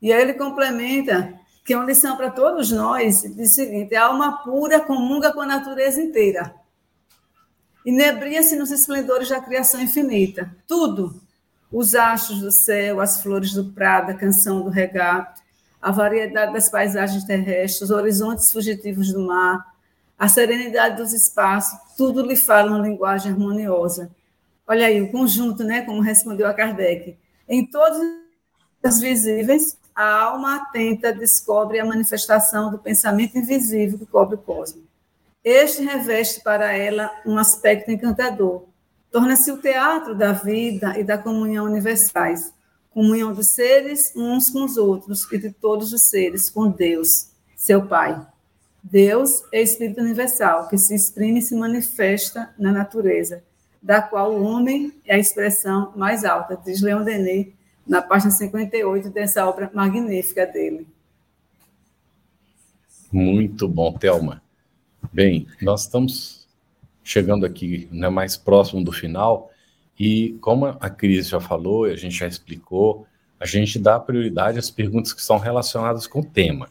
E 0.00 0.10
aí 0.10 0.22
ele 0.22 0.34
complementa 0.34 1.38
que 1.64 1.74
é 1.74 1.76
uma 1.76 1.84
lição 1.84 2.16
para 2.16 2.30
todos 2.30 2.72
nós, 2.72 3.20
diz 3.20 3.52
o 3.52 3.54
seguinte: 3.54 3.94
a 3.94 4.06
alma 4.06 4.42
pura 4.42 4.80
comunga 4.80 5.32
com 5.32 5.42
a 5.42 5.46
natureza 5.46 6.00
inteira. 6.00 6.54
Inebria-se 7.84 8.56
nos 8.56 8.70
esplendores 8.70 9.28
da 9.28 9.40
criação 9.40 9.80
infinita. 9.80 10.54
Tudo, 10.66 11.20
os 11.72 11.94
astros 11.94 12.40
do 12.40 12.50
céu, 12.50 13.00
as 13.00 13.22
flores 13.22 13.52
do 13.52 13.72
prado, 13.72 14.10
a 14.10 14.14
canção 14.14 14.62
do 14.62 14.68
regato, 14.68 15.40
a 15.80 15.90
variedade 15.90 16.52
das 16.52 16.68
paisagens 16.68 17.24
terrestres, 17.24 17.88
os 17.88 17.90
horizontes 17.90 18.52
fugitivos 18.52 19.12
do 19.12 19.20
mar, 19.20 19.64
a 20.18 20.28
serenidade 20.28 20.96
dos 20.96 21.14
espaços, 21.14 21.78
tudo 21.96 22.20
lhe 22.20 22.36
fala 22.36 22.70
uma 22.70 22.86
linguagem 22.86 23.32
harmoniosa. 23.32 24.10
Olha 24.66 24.86
aí, 24.86 25.00
o 25.00 25.10
conjunto, 25.10 25.64
né, 25.64 25.82
como 25.82 26.02
respondeu 26.02 26.46
a 26.46 26.52
Kardec. 26.52 27.16
Em 27.48 27.64
todos 27.64 27.98
os 28.84 29.00
visíveis, 29.00 29.78
a 29.94 30.22
alma 30.22 30.56
atenta 30.56 31.12
descobre 31.12 31.80
a 31.80 31.84
manifestação 31.84 32.70
do 32.70 32.78
pensamento 32.78 33.38
invisível 33.38 33.98
que 33.98 34.06
cobre 34.06 34.34
o 34.34 34.38
cosmos. 34.38 34.89
Este 35.42 35.82
reveste 35.82 36.42
para 36.42 36.76
ela 36.76 37.10
um 37.24 37.38
aspecto 37.38 37.90
encantador. 37.90 38.66
Torna-se 39.10 39.50
o 39.50 39.56
teatro 39.56 40.14
da 40.14 40.32
vida 40.32 40.98
e 40.98 41.02
da 41.02 41.16
comunhão 41.16 41.64
universais, 41.64 42.52
comunhão 42.90 43.32
dos 43.32 43.54
seres 43.54 44.12
uns 44.14 44.50
com 44.50 44.64
os 44.64 44.76
outros 44.76 45.26
e 45.32 45.38
de 45.38 45.50
todos 45.50 45.94
os 45.94 46.02
seres 46.02 46.50
com 46.50 46.68
Deus, 46.68 47.30
seu 47.56 47.86
Pai. 47.86 48.20
Deus 48.82 49.42
é 49.50 49.62
Espírito 49.62 50.00
universal 50.00 50.68
que 50.68 50.76
se 50.76 50.94
exprime 50.94 51.38
e 51.38 51.42
se 51.42 51.54
manifesta 51.54 52.54
na 52.58 52.70
natureza, 52.70 53.42
da 53.82 54.02
qual 54.02 54.34
o 54.34 54.42
homem 54.42 54.92
é 55.06 55.14
a 55.14 55.18
expressão 55.18 55.92
mais 55.96 56.24
alta, 56.24 56.60
diz 56.62 56.82
Leon 56.82 57.02
Denis 57.02 57.48
na 57.86 58.02
página 58.02 58.30
58 58.30 59.08
dessa 59.08 59.46
obra 59.46 59.70
magnífica 59.72 60.46
dele. 60.46 60.86
Muito 63.10 63.66
bom, 63.66 63.96
Thelma. 63.98 64.42
Bem, 65.12 65.48
nós 65.60 65.82
estamos 65.82 66.46
chegando 67.02 67.44
aqui 67.44 67.88
né, 67.90 68.08
mais 68.08 68.36
próximo 68.36 68.84
do 68.84 68.92
final 68.92 69.50
e 69.98 70.38
como 70.40 70.66
a 70.66 70.88
Cris 70.88 71.28
já 71.28 71.40
falou, 71.40 71.84
a 71.84 71.96
gente 71.96 72.14
já 72.14 72.28
explicou, 72.28 73.08
a 73.40 73.44
gente 73.44 73.76
dá 73.76 73.98
prioridade 73.98 74.56
às 74.58 74.70
perguntas 74.70 75.12
que 75.12 75.20
são 75.20 75.36
relacionadas 75.36 76.06
com 76.06 76.20
o 76.20 76.24
tema. 76.24 76.68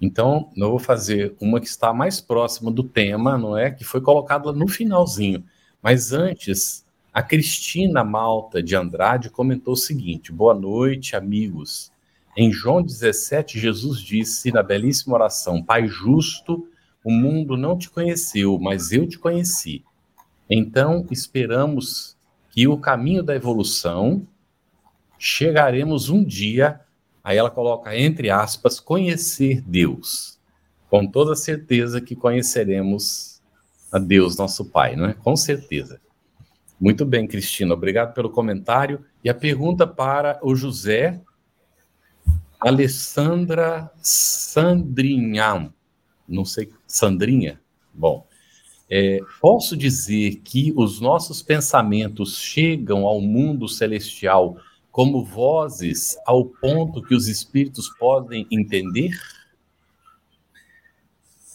Então, 0.00 0.48
eu 0.56 0.70
vou 0.70 0.78
fazer 0.78 1.34
uma 1.40 1.60
que 1.60 1.66
está 1.66 1.92
mais 1.92 2.20
próxima 2.20 2.70
do 2.70 2.84
tema, 2.84 3.36
não 3.36 3.58
é? 3.58 3.72
Que 3.72 3.82
foi 3.82 4.00
colocada 4.00 4.52
no 4.52 4.68
finalzinho. 4.68 5.44
Mas 5.82 6.12
antes, 6.12 6.86
a 7.12 7.20
Cristina 7.20 8.04
Malta 8.04 8.62
de 8.62 8.76
Andrade 8.76 9.28
comentou 9.28 9.74
o 9.74 9.76
seguinte: 9.76 10.30
Boa 10.30 10.54
noite, 10.54 11.16
amigos. 11.16 11.90
Em 12.36 12.52
João 12.52 12.80
17, 12.80 13.58
Jesus 13.58 14.00
disse 14.00 14.52
na 14.52 14.62
belíssima 14.62 15.14
oração: 15.14 15.62
Pai 15.62 15.88
justo, 15.88 16.68
o 17.04 17.10
mundo 17.10 17.56
não 17.56 17.76
te 17.76 17.90
conheceu, 17.90 18.58
mas 18.58 18.92
eu 18.92 19.06
te 19.06 19.18
conheci. 19.18 19.84
Então, 20.48 21.06
esperamos 21.10 22.16
que 22.50 22.68
o 22.68 22.76
caminho 22.76 23.22
da 23.22 23.34
evolução 23.34 24.26
chegaremos 25.18 26.08
um 26.08 26.22
dia, 26.22 26.80
aí 27.22 27.36
ela 27.36 27.50
coloca 27.50 27.96
entre 27.96 28.30
aspas, 28.30 28.78
conhecer 28.78 29.62
Deus. 29.62 30.38
Com 30.90 31.06
toda 31.06 31.34
certeza 31.34 32.00
que 32.00 32.14
conheceremos 32.14 33.40
a 33.90 33.98
Deus, 33.98 34.36
nosso 34.36 34.64
Pai, 34.64 34.94
não 34.96 35.06
é? 35.06 35.14
Com 35.14 35.36
certeza. 35.36 36.00
Muito 36.80 37.06
bem, 37.06 37.26
Cristina, 37.26 37.74
obrigado 37.74 38.12
pelo 38.12 38.30
comentário. 38.30 39.04
E 39.22 39.30
a 39.30 39.34
pergunta 39.34 39.86
para 39.86 40.38
o 40.42 40.54
José 40.54 41.20
Alessandra 42.60 43.90
Sandrinham 44.02 45.72
não 46.28 46.44
sei, 46.44 46.70
Sandrinha? 46.86 47.60
Bom, 47.92 48.26
é, 48.90 49.20
posso 49.40 49.76
dizer 49.76 50.42
que 50.44 50.72
os 50.76 51.00
nossos 51.00 51.42
pensamentos 51.42 52.36
chegam 52.36 53.06
ao 53.06 53.20
mundo 53.20 53.68
celestial 53.68 54.58
como 54.90 55.24
vozes 55.24 56.16
ao 56.26 56.44
ponto 56.44 57.02
que 57.02 57.14
os 57.14 57.26
espíritos 57.26 57.88
podem 57.98 58.46
entender? 58.50 59.18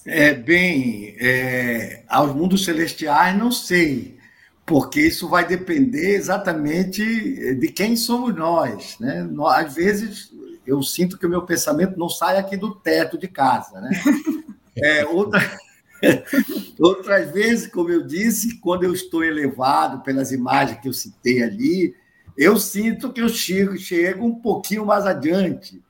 É, 0.04 0.34
bem, 0.34 1.16
é, 1.20 2.04
aos 2.08 2.34
mundos 2.34 2.66
celestiais 2.66 3.38
não 3.38 3.52
sei, 3.52 4.18
porque 4.66 5.02
isso 5.02 5.30
vai 5.30 5.46
depender 5.46 6.16
exatamente 6.16 7.56
de 7.56 7.68
quem 7.68 7.96
somos 7.96 8.34
nós. 8.36 8.98
Né? 9.00 9.30
Às 9.54 9.76
vezes 9.76 10.32
eu 10.66 10.82
sinto 10.82 11.20
que 11.20 11.26
o 11.26 11.30
meu 11.30 11.44
pensamento 11.44 12.00
não 12.00 12.10
sai 12.10 12.38
aqui 12.38 12.58
do 12.58 12.74
teto 12.74 13.18
de 13.18 13.28
casa. 13.28 13.80
Né? 13.80 13.92
É, 14.84 15.06
outra, 15.06 15.40
outras 16.80 17.32
vezes, 17.32 17.68
como 17.68 17.90
eu 17.90 18.06
disse, 18.06 18.60
quando 18.60 18.84
eu 18.84 18.94
estou 18.94 19.24
elevado 19.24 20.02
pelas 20.04 20.32
imagens 20.32 20.80
que 20.80 20.88
eu 20.88 20.94
citei 20.94 21.44
ali, 21.44 21.96
eu 22.38 22.58
sinto 22.58 23.12
que 23.12 23.22
eu 23.22 23.30
chego, 23.30 23.78
chego 23.78 24.26
um 24.26 24.36
pouquinho 24.36 24.86
mais 24.86 25.06
adiante. 25.06 25.82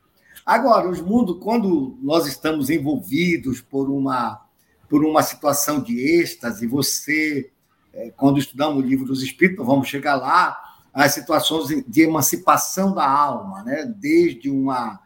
Agora, 0.46 0.90
os 0.90 1.02
mundos, 1.02 1.38
quando 1.44 1.98
nós 2.02 2.26
estamos 2.26 2.70
envolvidos 2.70 3.60
por 3.60 3.90
uma, 3.90 4.42
por 4.90 5.04
uma 5.04 5.22
situação 5.22 5.82
de 5.82 6.00
êxtase, 6.00 6.66
você, 6.66 7.52
é, 7.94 8.12
quando 8.12 8.40
estudamos 8.40 8.82
o 8.82 8.88
livro 8.88 9.06
dos 9.06 9.22
Espíritos, 9.22 9.66
vamos 9.66 9.90
chegar 9.90 10.16
lá, 10.16 10.58
as 10.94 11.14
situações 11.14 11.84
de 11.86 12.02
emancipação 12.02 12.96
da 12.96 13.08
alma, 13.08 13.62
né? 13.64 13.86
desde 13.86 14.50
uma 14.50 15.00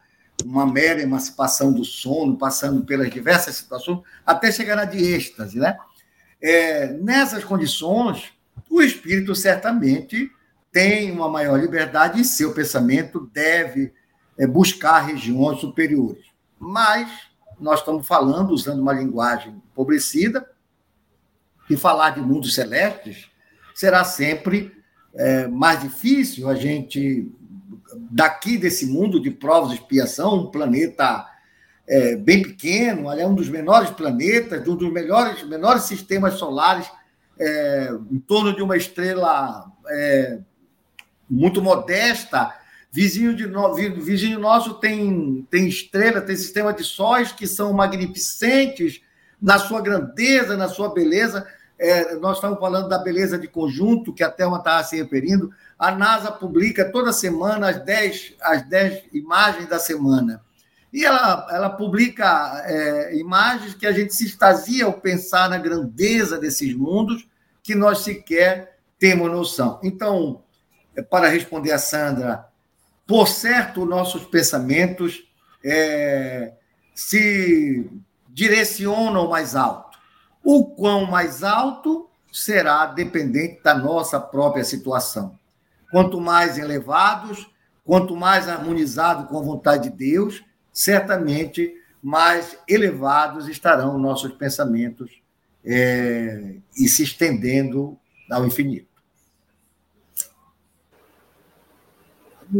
uma 0.44 0.66
mera 0.66 1.00
emancipação 1.00 1.72
do 1.72 1.84
sono, 1.84 2.36
passando 2.36 2.84
pelas 2.84 3.10
diversas 3.10 3.56
situações, 3.56 4.00
até 4.26 4.50
chegar 4.50 4.76
na 4.76 4.84
de 4.84 4.98
êxtase. 4.98 5.58
Né? 5.58 5.76
É, 6.40 6.88
nessas 6.94 7.44
condições, 7.44 8.32
o 8.68 8.82
espírito 8.82 9.34
certamente 9.34 10.30
tem 10.70 11.10
uma 11.10 11.28
maior 11.28 11.60
liberdade 11.60 12.20
e 12.20 12.24
seu 12.24 12.52
pensamento 12.52 13.30
deve 13.32 13.92
é, 14.38 14.46
buscar 14.46 15.00
regiões 15.00 15.60
superiores. 15.60 16.24
Mas 16.58 17.10
nós 17.60 17.80
estamos 17.80 18.06
falando, 18.06 18.50
usando 18.50 18.80
uma 18.80 18.92
linguagem 18.92 19.62
empobrecida, 19.70 20.48
e 21.70 21.76
falar 21.76 22.10
de 22.10 22.20
mundos 22.20 22.54
celestes 22.54 23.30
será 23.74 24.04
sempre 24.04 24.72
é, 25.14 25.46
mais 25.46 25.80
difícil 25.80 26.48
a 26.48 26.54
gente 26.54 27.30
daqui 28.10 28.58
desse 28.58 28.86
mundo 28.86 29.20
de 29.20 29.30
provas 29.30 29.70
de 29.70 29.76
expiação, 29.76 30.34
um 30.34 30.50
planeta 30.50 31.26
é, 31.88 32.16
bem 32.16 32.42
pequeno, 32.42 33.10
é 33.10 33.26
um 33.26 33.34
dos 33.34 33.48
menores 33.48 33.90
planetas, 33.90 34.66
um 34.66 34.76
dos 34.76 34.92
melhores, 34.92 35.42
menores 35.42 35.84
sistemas 35.84 36.34
solares, 36.34 36.90
é, 37.38 37.90
em 38.10 38.18
torno 38.18 38.54
de 38.54 38.62
uma 38.62 38.76
estrela 38.76 39.64
é, 39.88 40.38
muito 41.28 41.60
modesta. 41.60 42.54
Vizinho, 42.90 43.34
de 43.34 43.46
no, 43.46 43.74
vizinho 43.74 44.38
nosso 44.38 44.74
tem, 44.74 45.46
tem 45.50 45.66
estrela, 45.66 46.20
tem 46.20 46.36
sistema 46.36 46.72
de 46.72 46.84
sóis 46.84 47.32
que 47.32 47.46
são 47.46 47.72
magnificentes 47.72 49.00
na 49.40 49.58
sua 49.58 49.80
grandeza, 49.80 50.56
na 50.56 50.68
sua 50.68 50.92
beleza. 50.92 51.46
É, 51.78 52.14
nós 52.16 52.36
estamos 52.36 52.60
falando 52.60 52.88
da 52.88 52.98
beleza 52.98 53.38
de 53.38 53.48
conjunto, 53.48 54.12
que 54.12 54.22
a 54.22 54.30
Thelma 54.30 54.58
estava 54.58 54.84
se 54.84 54.96
referindo. 54.96 55.50
A 55.82 55.90
NASA 55.90 56.30
publica 56.30 56.92
toda 56.92 57.12
semana 57.12 57.70
as 57.70 57.84
10, 57.84 58.34
as 58.40 58.62
10 58.68 59.06
imagens 59.12 59.68
da 59.68 59.80
semana. 59.80 60.40
E 60.92 61.04
ela, 61.04 61.48
ela 61.50 61.70
publica 61.70 62.62
é, 62.64 63.16
imagens 63.16 63.74
que 63.74 63.84
a 63.84 63.90
gente 63.90 64.14
se 64.14 64.24
extasia 64.24 64.84
ao 64.84 64.92
pensar 64.92 65.50
na 65.50 65.58
grandeza 65.58 66.38
desses 66.38 66.72
mundos 66.72 67.26
que 67.64 67.74
nós 67.74 67.98
sequer 67.98 68.78
temos 68.96 69.28
noção. 69.28 69.80
Então, 69.82 70.44
para 71.10 71.26
responder 71.26 71.72
a 71.72 71.78
Sandra, 71.80 72.46
por 73.04 73.26
certo, 73.26 73.84
nossos 73.84 74.24
pensamentos 74.24 75.28
é, 75.64 76.52
se 76.94 77.90
direcionam 78.28 79.28
mais 79.28 79.56
alto. 79.56 79.98
O 80.44 80.64
quão 80.64 81.06
mais 81.06 81.42
alto 81.42 82.08
será 82.32 82.86
dependente 82.86 83.60
da 83.64 83.74
nossa 83.74 84.20
própria 84.20 84.62
situação. 84.62 85.41
Quanto 85.92 86.18
mais 86.18 86.56
elevados, 86.56 87.48
quanto 87.84 88.16
mais 88.16 88.48
harmonizado 88.48 89.28
com 89.28 89.38
a 89.38 89.42
vontade 89.42 89.90
de 89.90 89.96
Deus, 89.96 90.42
certamente 90.72 91.70
mais 92.02 92.58
elevados 92.66 93.46
estarão 93.46 93.98
nossos 93.98 94.32
pensamentos 94.32 95.22
é, 95.62 96.56
e 96.74 96.88
se 96.88 97.02
estendendo 97.02 97.98
ao 98.30 98.46
infinito. 98.46 98.88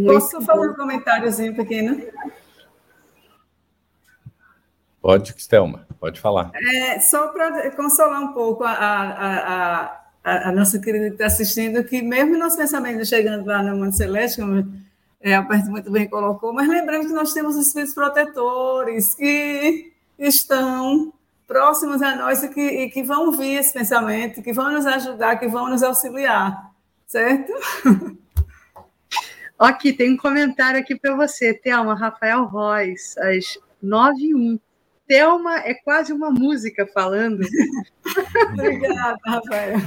Posso 0.07 0.41
fazer 0.43 0.70
um 0.70 0.74
comentáriozinho 0.74 1.57
pequeno? 1.57 2.03
Pode, 5.01 5.35
Stelma, 5.39 5.87
pode 5.99 6.20
falar. 6.20 6.53
É, 6.55 7.01
só 7.01 7.28
para 7.28 7.74
consolar 7.74 8.20
um 8.20 8.35
pouco 8.35 8.62
a, 8.62 8.72
a, 8.72 9.80
a 9.80 10.01
a, 10.25 10.49
a 10.49 10.53
nossa 10.53 10.79
querida 10.79 11.07
que 11.07 11.12
está 11.12 11.27
assistindo, 11.27 11.85
que 11.85 12.03
mesmo 12.03 12.39
nosso 12.39 12.57
pensamento 12.57 13.05
chegando 13.05 13.47
lá 13.47 13.62
no 13.62 13.77
mundo 13.77 13.93
celeste, 13.93 14.41
como 14.41 14.66
é, 15.20 15.35
a 15.35 15.43
parte 15.43 15.68
muito 15.68 15.91
bem 15.91 16.09
colocou, 16.09 16.53
mas 16.53 16.68
lembrando 16.68 17.07
que 17.07 17.12
nós 17.12 17.33
temos 17.33 17.57
espíritos 17.57 17.95
protetores 17.95 19.14
que 19.14 19.93
estão 20.18 21.12
próximos 21.47 22.01
a 22.03 22.16
nós 22.16 22.43
e 22.43 22.49
que, 22.49 22.61
e 22.61 22.91
que 22.91 23.03
vão 23.03 23.27
ouvir 23.27 23.55
esse 23.57 23.73
pensamento, 23.73 24.43
que 24.43 24.53
vão 24.53 24.73
nos 24.73 24.87
ajudar, 24.87 25.37
que 25.37 25.49
vão 25.49 25.68
nos 25.68 25.83
auxiliar, 25.83 26.70
certo? 27.07 27.53
Aqui, 29.59 29.93
tem 29.93 30.14
um 30.14 30.16
comentário 30.16 30.81
aqui 30.81 30.97
para 30.97 31.14
você, 31.14 31.55
Thelma, 31.55 31.95
Rafael 31.95 32.47
Royce, 32.47 33.16
às 33.20 33.57
9 33.81 34.20
e 34.20 34.35
1. 34.35 34.59
Thelma 35.13 35.59
é 35.59 35.75
quase 35.75 36.11
uma 36.11 36.31
música 36.31 36.87
falando. 36.87 37.43
Obrigada, 38.55 39.19
Rafael. 39.27 39.79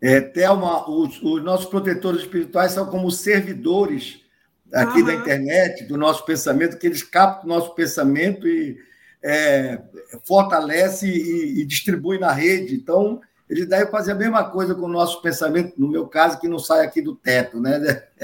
É, 0.00 0.20
Thelma, 0.20 0.88
os, 0.88 1.20
os, 1.20 1.42
nossos 1.42 1.66
protetores 1.66 2.20
espirituais 2.20 2.70
são 2.70 2.86
como 2.86 3.10
servidores 3.10 4.20
aqui 4.72 5.00
uhum. 5.00 5.06
da 5.06 5.14
internet, 5.14 5.82
do 5.84 5.98
nosso 5.98 6.24
pensamento, 6.24 6.78
que 6.78 6.86
eles 6.86 7.02
captam 7.02 7.50
o 7.50 7.54
nosso 7.54 7.74
pensamento 7.74 8.46
e 8.46 8.78
é, 9.20 9.80
fortalece 10.24 11.08
e, 11.08 11.60
e 11.60 11.66
distribui 11.66 12.20
na 12.20 12.30
rede. 12.30 12.76
Então, 12.76 13.20
eles 13.50 13.66
devem 13.66 13.90
fazer 13.90 14.12
a 14.12 14.16
mesma 14.16 14.48
coisa 14.48 14.76
com 14.76 14.86
o 14.86 14.88
nosso 14.88 15.20
pensamento, 15.22 15.74
no 15.76 15.88
meu 15.88 16.06
caso, 16.06 16.38
que 16.38 16.46
não 16.46 16.60
sai 16.60 16.86
aqui 16.86 17.02
do 17.02 17.16
teto, 17.16 17.58
né? 17.58 17.80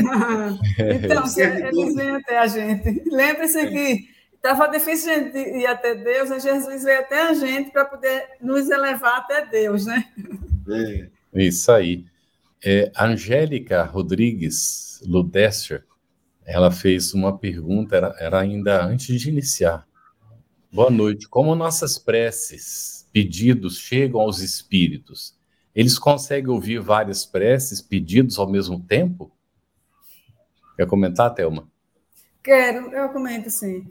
então, 1.02 1.24
eles 1.36 1.94
vêm 1.96 2.10
até 2.10 2.38
a 2.38 2.46
gente. 2.46 3.02
Lembre-se 3.10 3.66
que 3.66 4.19
estava 4.40 4.66
difícil 4.68 5.12
a 5.12 5.18
gente 5.18 5.38
ir 5.38 5.66
até 5.66 5.94
Deus, 5.94 6.30
e 6.30 6.40
Jesus 6.40 6.82
veio 6.82 7.00
até 7.00 7.28
a 7.28 7.34
gente 7.34 7.70
para 7.70 7.84
poder 7.84 8.26
nos 8.40 8.70
elevar 8.70 9.18
até 9.18 9.46
Deus, 9.46 9.84
né? 9.84 10.10
É. 10.68 11.08
Isso 11.34 11.70
aí. 11.70 12.06
É, 12.64 12.90
Angélica 12.98 13.82
Rodrigues 13.84 15.00
Ludester, 15.06 15.84
ela 16.44 16.70
fez 16.70 17.14
uma 17.14 17.38
pergunta, 17.38 17.96
era, 17.96 18.16
era 18.18 18.40
ainda 18.40 18.84
antes 18.84 19.20
de 19.20 19.28
iniciar. 19.28 19.86
Boa 20.72 20.90
noite. 20.90 21.28
Como 21.28 21.54
nossas 21.54 21.98
preces, 21.98 23.06
pedidos 23.12 23.78
chegam 23.78 24.20
aos 24.20 24.40
espíritos, 24.40 25.38
eles 25.74 25.98
conseguem 25.98 26.50
ouvir 26.50 26.80
várias 26.80 27.24
preces, 27.24 27.80
pedidos 27.80 28.38
ao 28.38 28.50
mesmo 28.50 28.80
tempo? 28.80 29.30
Quer 30.76 30.86
comentar, 30.86 31.32
Thelma? 31.34 31.68
Quero, 32.42 32.92
eu 32.92 33.08
comento 33.10 33.50
sim. 33.50 33.86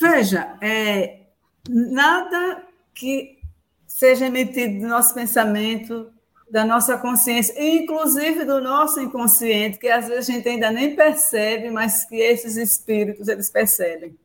Veja, 0.00 0.56
é, 0.60 1.20
nada 1.68 2.62
que 2.94 3.38
seja 3.86 4.26
emitido 4.26 4.80
do 4.80 4.88
nosso 4.88 5.14
pensamento 5.14 6.12
da 6.50 6.64
nossa 6.64 6.96
consciência, 6.96 7.54
inclusive 7.58 8.44
do 8.44 8.60
nosso 8.60 9.00
inconsciente, 9.00 9.78
que 9.78 9.88
às 9.88 10.08
vezes 10.08 10.28
a 10.28 10.32
gente 10.32 10.48
ainda 10.48 10.70
nem 10.70 10.96
percebe, 10.96 11.70
mas 11.70 12.04
que 12.04 12.16
esses 12.16 12.56
espíritos 12.56 13.28
eles 13.28 13.50
percebem. 13.50 14.16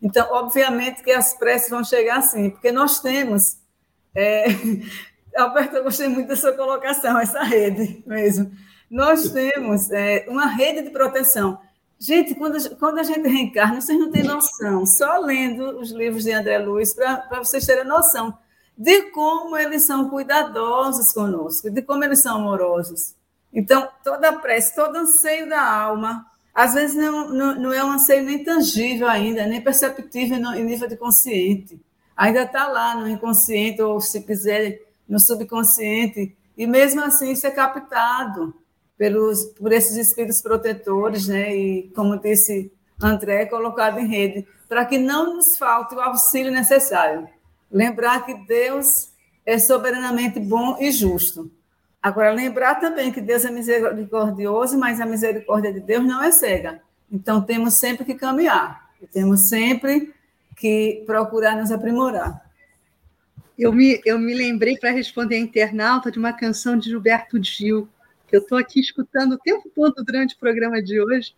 Então, 0.00 0.28
obviamente 0.32 1.02
que 1.02 1.10
as 1.10 1.34
preces 1.34 1.70
vão 1.70 1.82
chegar 1.82 2.18
assim, 2.18 2.50
porque 2.50 2.70
nós 2.70 3.00
temos. 3.00 3.56
É, 4.14 4.46
Alberto, 5.36 5.76
eu 5.76 5.84
gostei 5.84 6.08
muito 6.08 6.28
dessa 6.28 6.52
colocação, 6.52 7.18
essa 7.18 7.42
rede 7.42 8.02
mesmo. 8.06 8.52
Nós 8.90 9.30
temos 9.30 9.90
é, 9.90 10.26
uma 10.28 10.46
rede 10.46 10.82
de 10.82 10.90
proteção. 10.90 11.58
Gente, 12.04 12.34
quando, 12.34 12.76
quando 12.78 12.98
a 12.98 13.04
gente 13.04 13.28
reencarna, 13.28 13.80
vocês 13.80 13.96
não 13.96 14.10
têm 14.10 14.24
noção, 14.24 14.84
só 14.84 15.20
lendo 15.20 15.78
os 15.78 15.92
livros 15.92 16.24
de 16.24 16.32
André 16.32 16.58
Luiz, 16.58 16.92
para 16.92 17.38
vocês 17.38 17.64
terem 17.64 17.84
noção 17.84 18.36
de 18.76 19.02
como 19.12 19.56
eles 19.56 19.84
são 19.84 20.10
cuidadosos 20.10 21.12
conosco, 21.12 21.70
de 21.70 21.80
como 21.80 22.02
eles 22.02 22.18
são 22.20 22.38
amorosos. 22.38 23.14
Então, 23.52 23.88
toda 24.02 24.30
a 24.30 24.32
prece, 24.32 24.74
todo 24.74 24.96
anseio 24.96 25.48
da 25.48 25.62
alma, 25.62 26.26
às 26.52 26.74
vezes 26.74 26.96
não, 26.96 27.28
não, 27.28 27.54
não 27.54 27.72
é 27.72 27.84
um 27.84 27.92
anseio 27.92 28.24
nem 28.24 28.42
tangível 28.42 29.06
ainda, 29.06 29.46
nem 29.46 29.60
perceptível 29.60 30.40
no, 30.40 30.56
em 30.56 30.64
nível 30.64 30.88
de 30.88 30.96
consciente. 30.96 31.80
Ainda 32.16 32.42
está 32.42 32.66
lá 32.66 32.96
no 32.96 33.08
inconsciente, 33.08 33.80
ou 33.80 34.00
se 34.00 34.22
quiser, 34.22 34.80
no 35.08 35.20
subconsciente, 35.20 36.36
e 36.58 36.66
mesmo 36.66 37.00
assim 37.00 37.30
isso 37.30 37.46
é 37.46 37.50
captado 37.52 38.60
pelos, 38.96 39.44
por 39.58 39.72
esses 39.72 39.96
espíritos 39.96 40.40
protetores, 40.40 41.26
né? 41.26 41.54
e, 41.54 41.90
como 41.94 42.18
disse 42.18 42.72
André, 43.00 43.46
colocado 43.46 43.98
em 43.98 44.06
rede, 44.06 44.46
para 44.68 44.84
que 44.84 44.98
não 44.98 45.36
nos 45.36 45.56
falte 45.58 45.94
o 45.94 46.00
auxílio 46.00 46.52
necessário. 46.52 47.28
Lembrar 47.70 48.24
que 48.24 48.34
Deus 48.46 49.12
é 49.44 49.58
soberanamente 49.58 50.38
bom 50.38 50.76
e 50.80 50.90
justo. 50.90 51.50
Agora, 52.02 52.32
lembrar 52.32 52.76
também 52.76 53.12
que 53.12 53.20
Deus 53.20 53.44
é 53.44 53.50
misericordioso, 53.50 54.78
mas 54.78 55.00
a 55.00 55.06
misericórdia 55.06 55.72
de 55.72 55.80
Deus 55.80 56.04
não 56.04 56.22
é 56.22 56.32
cega. 56.32 56.80
Então, 57.10 57.40
temos 57.40 57.74
sempre 57.74 58.04
que 58.04 58.14
caminhar, 58.14 58.90
temos 59.12 59.48
sempre 59.48 60.12
que 60.56 61.02
procurar 61.06 61.56
nos 61.56 61.70
aprimorar. 61.70 62.40
Eu 63.58 63.72
me, 63.72 64.00
eu 64.04 64.18
me 64.18 64.34
lembrei 64.34 64.76
para 64.76 64.90
responder 64.90 65.36
a 65.36 65.40
internauta 65.40 66.10
de 66.10 66.18
uma 66.18 66.32
canção 66.32 66.76
de 66.76 66.88
Gilberto 66.88 67.42
Gil, 67.42 67.88
que 68.32 68.36
eu 68.36 68.40
estou 68.40 68.56
aqui 68.56 68.80
escutando 68.80 69.32
o 69.32 69.38
tempo 69.38 69.70
todo 69.74 70.02
durante 70.02 70.34
o 70.34 70.38
programa 70.38 70.82
de 70.82 70.98
hoje. 70.98 71.34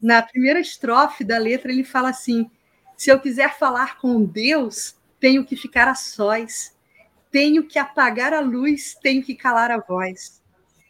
Na 0.00 0.20
primeira 0.20 0.60
estrofe 0.60 1.24
da 1.24 1.38
letra, 1.38 1.72
ele 1.72 1.82
fala 1.82 2.10
assim: 2.10 2.50
Se 2.98 3.10
eu 3.10 3.18
quiser 3.18 3.56
falar 3.58 3.98
com 3.98 4.22
Deus, 4.22 4.94
tenho 5.18 5.42
que 5.42 5.56
ficar 5.56 5.88
a 5.88 5.94
sós, 5.94 6.76
tenho 7.30 7.64
que 7.64 7.78
apagar 7.78 8.34
a 8.34 8.40
luz, 8.40 8.94
tenho 9.02 9.22
que 9.22 9.34
calar 9.34 9.70
a 9.70 9.78
voz, 9.78 10.42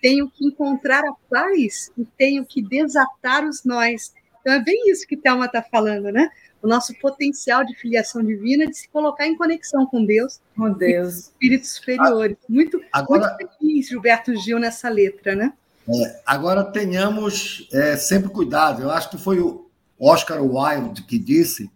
tenho 0.02 0.28
que 0.28 0.44
encontrar 0.44 1.05
a 1.05 1.14
paz 1.30 1.92
e 1.96 2.05
tenho 2.05 2.44
que 2.44 2.61
desatar 2.61 3.46
os 3.46 3.64
nós. 3.64 4.12
Então 4.40 4.55
é 4.55 4.61
bem 4.61 4.90
isso 4.90 5.07
que 5.07 5.16
Thelma 5.16 5.46
está 5.46 5.62
falando, 5.62 6.11
né? 6.11 6.28
O 6.64 6.68
nosso 6.68 6.94
potencial 6.98 7.64
de 7.64 7.74
filiação 7.74 8.24
divina 8.24 8.66
de 8.66 8.74
se 8.74 8.88
colocar 8.88 9.26
em 9.26 9.36
conexão 9.36 9.84
com 9.84 10.04
Deus, 10.04 10.40
com 10.56 10.72
Deus, 10.72 11.14
espíritos 11.14 11.72
superiores. 11.72 12.38
Muito, 12.48 12.80
Agora, 12.90 13.36
muito 13.38 13.58
feliz, 13.58 13.88
Gilberto 13.88 14.34
Gil, 14.34 14.58
nessa 14.58 14.88
letra, 14.88 15.34
né? 15.34 15.52
É, 15.86 16.20
agora 16.24 16.64
tenhamos 16.64 17.68
é, 17.70 17.96
sempre 17.96 18.30
cuidado. 18.30 18.82
Eu 18.82 18.90
acho 18.90 19.10
que 19.10 19.18
foi 19.18 19.40
o 19.40 19.68
Oscar 19.98 20.42
Wilde 20.42 21.02
que 21.02 21.18
disse 21.18 21.70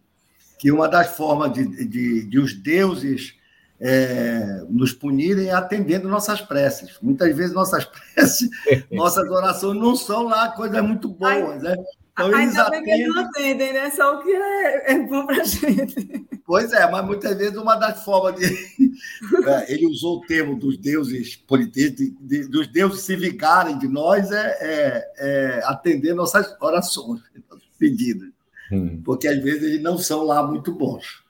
que 0.58 0.72
uma 0.72 0.88
das 0.88 1.14
formas 1.14 1.52
de, 1.52 1.86
de, 1.86 2.24
de 2.24 2.38
os 2.38 2.54
deuses 2.54 3.34
é, 3.80 4.64
nos 4.68 4.92
punirem 4.92 5.48
é 5.48 5.52
atendendo 5.52 6.08
nossas 6.08 6.40
preces. 6.40 6.96
Muitas 7.00 7.34
vezes 7.36 7.54
nossas 7.54 7.84
preces, 8.14 8.48
nossas 8.90 9.28
orações 9.30 9.78
não 9.78 9.94
são 9.94 10.24
lá 10.24 10.48
coisas 10.50 10.82
muito 10.82 11.08
boas, 11.08 11.62
né? 11.62 11.76
Então, 12.18 12.34
Ainda 12.34 12.62
atendem... 12.62 12.82
bem 12.82 12.84
que 12.84 13.02
eles 13.02 13.14
não 13.14 13.22
atendem, 13.22 13.72
né? 13.72 13.90
Só 13.90 14.18
o 14.18 14.22
que 14.24 14.32
é, 14.32 14.92
é 14.92 14.98
bom 15.06 15.24
para 15.24 15.40
a 15.40 15.44
gente. 15.44 16.26
Pois 16.44 16.72
é, 16.72 16.90
mas 16.90 17.06
muitas 17.06 17.38
vezes 17.38 17.56
uma 17.56 17.76
das 17.76 18.04
formas 18.04 18.34
de. 18.34 18.48
É, 19.46 19.72
ele 19.72 19.86
usou 19.86 20.16
o 20.16 20.20
termo 20.22 20.58
dos 20.58 20.76
deuses 20.76 21.36
politeístas, 21.36 22.08
dos 22.50 22.66
deuses 22.66 23.02
se 23.02 23.14
vingarem 23.14 23.78
de 23.78 23.86
nós, 23.86 24.32
é, 24.32 24.58
é, 24.60 25.12
é 25.18 25.60
atender 25.66 26.14
nossas 26.14 26.56
orações, 26.60 27.22
nossos 27.48 27.68
pedidos. 27.78 28.28
Hum. 28.72 29.00
Porque 29.04 29.28
às 29.28 29.40
vezes 29.40 29.62
eles 29.62 29.80
não 29.80 29.96
são 29.96 30.24
lá 30.24 30.44
muito 30.44 30.72
bons. 30.72 31.22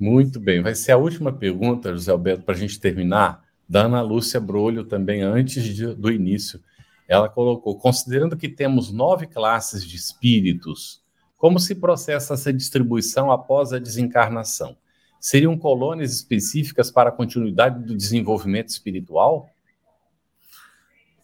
Muito 0.00 0.40
bem. 0.40 0.62
Vai 0.62 0.74
ser 0.74 0.92
a 0.92 0.96
última 0.96 1.30
pergunta, 1.30 1.92
José 1.92 2.10
Alberto, 2.10 2.42
para 2.42 2.54
a 2.54 2.58
gente 2.58 2.80
terminar, 2.80 3.44
da 3.68 3.82
Ana 3.82 4.00
Lúcia 4.00 4.40
Brolho, 4.40 4.84
também 4.84 5.20
antes 5.20 5.62
de, 5.62 5.94
do 5.94 6.10
início. 6.10 6.58
Ela 7.08 7.28
colocou: 7.28 7.78
considerando 7.78 8.36
que 8.36 8.48
temos 8.48 8.90
nove 8.92 9.26
classes 9.26 9.84
de 9.84 9.96
espíritos, 9.96 11.02
como 11.36 11.58
se 11.58 11.74
processa 11.74 12.34
essa 12.34 12.52
distribuição 12.52 13.30
após 13.30 13.72
a 13.72 13.78
desencarnação? 13.78 14.76
Seriam 15.20 15.56
colônias 15.56 16.12
específicas 16.12 16.90
para 16.90 17.08
a 17.08 17.12
continuidade 17.12 17.84
do 17.84 17.96
desenvolvimento 17.96 18.68
espiritual? 18.68 19.48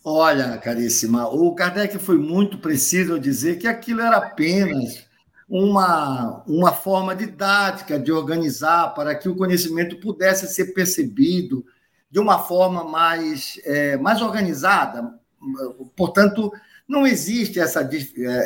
Olha, 0.03 0.57
caríssima, 0.57 1.29
o 1.29 1.55
Kardec 1.55 1.99
foi 1.99 2.17
muito 2.17 2.57
preciso 2.57 3.13
ao 3.13 3.19
dizer 3.19 3.59
que 3.59 3.69
aquilo 3.69 4.01
era 4.01 4.17
apenas 4.17 5.07
uma, 5.47 6.43
uma 6.47 6.73
forma 6.73 7.15
didática 7.15 7.99
de 7.99 8.11
organizar 8.11 8.95
para 8.95 9.15
que 9.15 9.29
o 9.29 9.37
conhecimento 9.37 10.01
pudesse 10.01 10.47
ser 10.47 10.73
percebido 10.73 11.63
de 12.11 12.19
uma 12.19 12.39
forma 12.39 12.83
mais, 12.83 13.61
é, 13.65 13.99
mais 13.99 14.23
organizada. 14.23 15.20
Portanto, 15.97 16.53
não 16.87 17.07
existe 17.07 17.61
essa, 17.61 17.89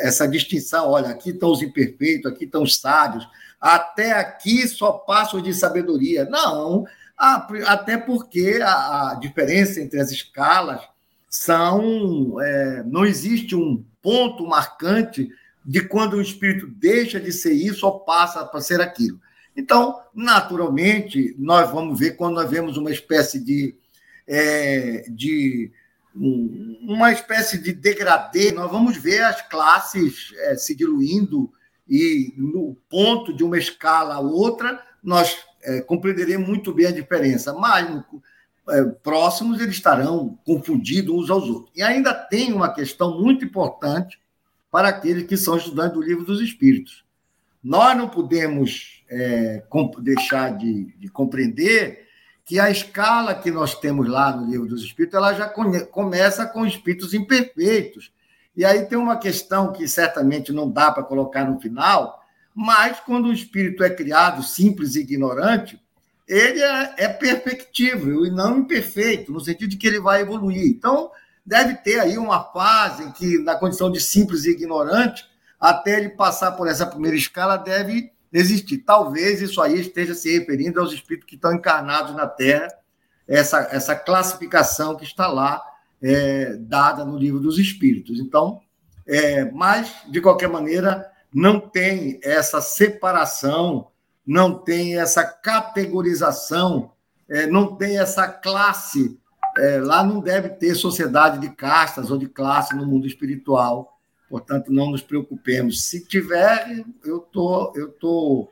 essa 0.03 0.27
distinção. 0.27 0.89
Olha, 0.89 1.09
aqui 1.09 1.31
estão 1.31 1.51
os 1.51 1.61
imperfeitos, 1.61 2.31
aqui 2.31 2.45
estão 2.45 2.63
os 2.63 2.77
sábios, 2.77 3.27
até 3.59 4.11
aqui 4.13 4.67
só 4.67 4.91
passo 4.91 5.41
de 5.41 5.53
sabedoria. 5.53 6.25
Não, 6.25 6.85
até 7.17 7.97
porque 7.97 8.59
a, 8.61 9.11
a 9.11 9.15
diferença 9.15 9.81
entre 9.81 9.99
as 9.99 10.11
escalas 10.11 10.81
são. 11.29 12.39
É, 12.41 12.83
não 12.83 13.05
existe 13.05 13.55
um 13.55 13.83
ponto 14.01 14.45
marcante 14.45 15.29
de 15.65 15.81
quando 15.81 16.13
o 16.13 16.21
espírito 16.21 16.67
deixa 16.67 17.19
de 17.19 17.31
ser 17.31 17.53
isso 17.53 17.85
ou 17.87 18.01
passa 18.01 18.45
para 18.45 18.61
ser 18.61 18.79
aquilo. 18.79 19.19
Então, 19.57 19.99
naturalmente, 20.13 21.35
nós 21.39 21.71
vamos 21.71 21.97
ver 21.97 22.11
quando 22.11 22.35
nós 22.35 22.49
vemos 22.49 22.77
uma 22.77 22.91
espécie 22.91 23.43
de. 23.43 23.75
É, 24.27 25.05
de 25.09 25.71
uma 26.15 27.11
espécie 27.11 27.57
de 27.57 27.73
degradê, 27.73 28.51
nós 28.51 28.71
vamos 28.71 28.97
ver 28.97 29.21
as 29.23 29.41
classes 29.41 30.33
é, 30.37 30.55
se 30.55 30.73
diluindo 30.73 31.51
e 31.87 32.33
no 32.37 32.75
ponto 32.89 33.33
de 33.33 33.43
uma 33.43 33.57
escala 33.57 34.15
a 34.15 34.19
outra, 34.19 34.81
nós 35.03 35.37
é, 35.61 35.81
compreenderemos 35.81 36.47
muito 36.47 36.73
bem 36.73 36.87
a 36.87 36.91
diferença. 36.91 37.53
Mas 37.53 38.03
é, 38.69 38.83
próximos, 39.03 39.59
eles 39.59 39.75
estarão 39.75 40.39
confundidos 40.45 41.13
uns 41.13 41.29
aos 41.29 41.43
outros. 41.47 41.71
E 41.75 41.83
ainda 41.83 42.13
tem 42.13 42.53
uma 42.53 42.73
questão 42.73 43.19
muito 43.19 43.45
importante 43.45 44.19
para 44.71 44.89
aqueles 44.89 45.27
que 45.27 45.37
são 45.37 45.57
estudantes 45.57 45.93
do 45.93 46.01
livro 46.01 46.25
dos 46.25 46.41
Espíritos. 46.41 47.05
Nós 47.63 47.95
não 47.97 48.09
podemos 48.09 49.03
é, 49.09 49.63
deixar 49.99 50.57
de, 50.57 50.95
de, 50.97 51.07
compreender 51.07 52.04
que 52.45 52.59
a 52.59 52.69
escala 52.69 53.33
que 53.33 53.49
nós 53.49 53.73
temos 53.73 54.07
lá 54.07 54.31
no 54.35 54.45
livro 54.45 54.67
dos 54.67 54.83
Espíritos, 54.83 55.17
ela 55.17 55.33
já 55.33 55.49
começa 55.49 56.45
com 56.45 56.65
espíritos 56.65 57.13
imperfeitos. 57.13 58.13
E 58.55 58.63
aí 58.63 58.85
tem 58.85 58.97
uma 58.97 59.17
questão 59.17 59.73
que 59.73 59.87
certamente 59.87 60.53
não 60.53 60.69
dá 60.69 60.91
para 60.91 61.03
colocar 61.03 61.43
no 61.43 61.59
final, 61.59 62.23
mas 62.53 62.99
quando 62.99 63.25
o 63.25 63.33
espírito 63.33 63.83
é 63.83 63.89
criado 63.89 64.43
simples 64.43 64.95
e 64.95 65.01
ignorante, 65.01 65.81
ele 66.27 66.61
é, 66.61 66.93
é 66.97 67.07
perfectível 67.07 68.25
e 68.25 68.29
não 68.29 68.59
imperfeito, 68.59 69.31
no 69.31 69.39
sentido 69.39 69.71
de 69.71 69.77
que 69.77 69.87
ele 69.87 69.99
vai 69.99 70.21
evoluir. 70.21 70.67
Então, 70.67 71.11
deve 71.43 71.75
ter 71.75 71.99
aí 71.99 72.17
uma 72.17 72.43
fase 72.43 73.03
em 73.03 73.11
que, 73.11 73.39
na 73.39 73.55
condição 73.55 73.91
de 73.91 73.99
simples 73.99 74.45
e 74.45 74.51
ignorante, 74.51 75.25
até 75.59 75.97
ele 75.97 76.09
passar 76.09 76.51
por 76.51 76.67
essa 76.67 76.85
primeira 76.85 77.17
escala, 77.17 77.57
deve 77.57 78.11
existir. 78.37 78.79
Talvez 78.79 79.41
isso 79.41 79.61
aí 79.61 79.79
esteja 79.79 80.13
se 80.13 80.37
referindo 80.37 80.79
aos 80.79 80.93
espíritos 80.93 81.27
que 81.27 81.35
estão 81.35 81.53
encarnados 81.53 82.15
na 82.15 82.27
Terra, 82.27 82.67
essa, 83.27 83.61
essa 83.71 83.95
classificação 83.95 84.95
que 84.95 85.03
está 85.03 85.27
lá 85.27 85.61
é, 86.01 86.55
dada 86.59 87.03
no 87.03 87.17
livro 87.17 87.39
dos 87.39 87.57
Espíritos. 87.57 88.19
Então, 88.19 88.61
é, 89.07 89.49
mas, 89.51 89.91
de 90.09 90.21
qualquer 90.21 90.49
maneira, 90.49 91.09
não 91.33 91.59
tem 91.59 92.19
essa 92.23 92.61
separação 92.61 93.91
não 94.25 94.57
tem 94.57 94.97
essa 94.97 95.23
categorização, 95.23 96.91
é, 97.29 97.45
não 97.45 97.75
tem 97.75 97.99
essa 97.99 98.27
classe. 98.27 99.19
É, 99.57 99.79
lá 99.79 100.03
não 100.03 100.19
deve 100.19 100.49
ter 100.49 100.73
sociedade 100.75 101.39
de 101.39 101.49
castas 101.49 102.09
ou 102.09 102.17
de 102.17 102.27
classe 102.27 102.75
no 102.75 102.85
mundo 102.85 103.05
espiritual. 103.05 103.94
Portanto, 104.35 104.69
não 104.69 104.91
nos 104.91 105.01
preocupemos. 105.01 105.85
Se 105.85 106.05
tiver, 106.05 106.83
eu 107.05 107.19
tô, 107.21 107.71
eu 107.73 107.89
tô, 107.89 108.51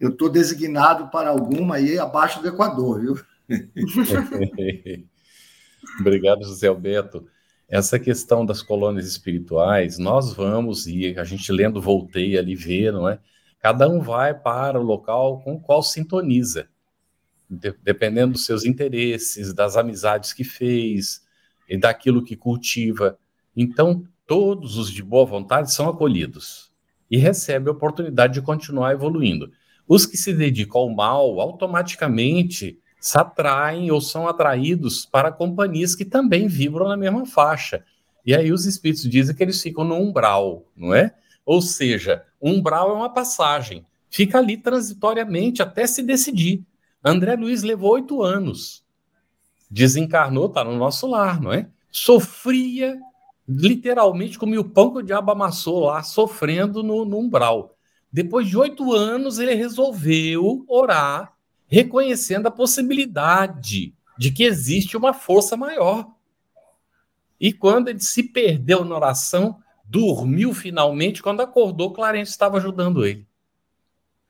eu 0.00 0.16
tô 0.16 0.30
designado 0.30 1.10
para 1.10 1.28
alguma 1.28 1.74
aí 1.74 1.98
abaixo 1.98 2.40
do 2.40 2.48
Equador, 2.48 3.02
viu? 3.02 3.20
Obrigado, 6.00 6.42
José 6.42 6.68
Alberto. 6.68 7.28
Essa 7.68 7.98
questão 7.98 8.46
das 8.46 8.62
colônias 8.62 9.06
espirituais, 9.06 9.98
nós 9.98 10.32
vamos, 10.32 10.86
e 10.86 11.14
a 11.18 11.24
gente 11.24 11.52
lendo 11.52 11.82
Voltei 11.82 12.38
ali 12.38 12.54
ver, 12.54 12.90
não 12.90 13.06
é? 13.06 13.18
Cada 13.58 13.86
um 13.90 14.00
vai 14.00 14.32
para 14.32 14.80
o 14.80 14.82
local 14.82 15.42
com 15.42 15.56
o 15.56 15.60
qual 15.60 15.82
sintoniza, 15.82 16.66
dependendo 17.82 18.32
dos 18.32 18.46
seus 18.46 18.64
interesses, 18.64 19.52
das 19.52 19.76
amizades 19.76 20.32
que 20.32 20.44
fez 20.44 21.22
e 21.68 21.76
daquilo 21.76 22.24
que 22.24 22.36
cultiva. 22.36 23.18
Então, 23.54 24.06
todos 24.30 24.78
os 24.78 24.88
de 24.92 25.02
boa 25.02 25.26
vontade 25.26 25.72
são 25.72 25.88
acolhidos 25.88 26.70
e 27.10 27.18
recebem 27.18 27.66
a 27.68 27.72
oportunidade 27.72 28.34
de 28.34 28.40
continuar 28.40 28.92
evoluindo. 28.92 29.50
Os 29.88 30.06
que 30.06 30.16
se 30.16 30.32
dedicam 30.32 30.82
ao 30.82 30.88
mal 30.88 31.40
automaticamente 31.40 32.78
se 33.00 33.18
atraem 33.18 33.90
ou 33.90 34.00
são 34.00 34.28
atraídos 34.28 35.04
para 35.04 35.32
companhias 35.32 35.96
que 35.96 36.04
também 36.04 36.46
vibram 36.46 36.86
na 36.86 36.96
mesma 36.96 37.26
faixa. 37.26 37.84
E 38.24 38.32
aí 38.32 38.52
os 38.52 38.66
espíritos 38.66 39.02
dizem 39.02 39.34
que 39.34 39.42
eles 39.42 39.60
ficam 39.60 39.82
no 39.82 39.96
umbral, 39.96 40.64
não 40.76 40.94
é? 40.94 41.12
Ou 41.44 41.60
seja, 41.60 42.22
umbral 42.40 42.90
é 42.90 42.94
uma 42.94 43.12
passagem. 43.12 43.84
Fica 44.08 44.38
ali 44.38 44.56
transitoriamente 44.56 45.60
até 45.60 45.88
se 45.88 46.04
decidir. 46.04 46.64
André 47.04 47.34
Luiz 47.34 47.64
levou 47.64 47.94
oito 47.94 48.22
anos. 48.22 48.84
Desencarnou, 49.68 50.46
está 50.46 50.62
no 50.62 50.76
nosso 50.76 51.08
lar, 51.08 51.40
não 51.40 51.52
é? 51.52 51.68
Sofria, 51.90 52.96
literalmente 53.50 54.38
comia 54.38 54.60
o 54.60 54.68
pão 54.68 54.92
que 54.92 54.98
o 54.98 55.02
diabo 55.02 55.32
amassou 55.32 55.80
lá, 55.80 56.02
sofrendo 56.04 56.82
no, 56.84 57.04
no 57.04 57.18
umbral. 57.18 57.76
Depois 58.12 58.46
de 58.48 58.56
oito 58.56 58.92
anos, 58.92 59.38
ele 59.40 59.54
resolveu 59.54 60.64
orar, 60.68 61.32
reconhecendo 61.66 62.46
a 62.46 62.50
possibilidade 62.50 63.92
de 64.16 64.30
que 64.30 64.44
existe 64.44 64.96
uma 64.96 65.12
força 65.12 65.56
maior. 65.56 66.08
E 67.40 67.52
quando 67.52 67.88
ele 67.88 68.00
se 68.00 68.22
perdeu 68.22 68.84
na 68.84 68.94
oração, 68.94 69.58
dormiu 69.84 70.54
finalmente, 70.54 71.22
quando 71.22 71.40
acordou, 71.40 71.92
Clarence 71.92 72.30
estava 72.30 72.58
ajudando 72.58 73.04
ele. 73.04 73.26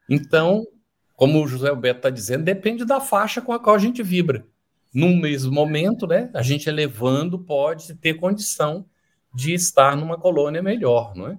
Então, 0.09 0.67
como 1.15 1.43
o 1.43 1.47
José 1.47 1.69
Alberto 1.69 1.99
está 1.99 2.11
dizendo, 2.11 2.45
depende 2.45 2.85
da 2.85 3.01
faixa 3.01 3.43
com 3.43 3.53
a 3.53 3.59
qual 3.59 3.77
a 3.77 3.79
gente 3.79 4.03
vibra. 4.03 4.47
Num 4.93 5.17
mesmo 5.17 5.53
momento, 5.53 6.07
né, 6.07 6.31
a 6.33 6.43
gente 6.43 6.69
elevando 6.69 7.39
pode 7.39 7.95
ter 7.95 8.15
condição 8.15 8.87
de 9.35 9.55
estar 9.55 9.97
numa 9.97 10.19
colônia 10.19 10.63
melhor, 10.63 11.15
não 11.15 11.29
é? 11.29 11.39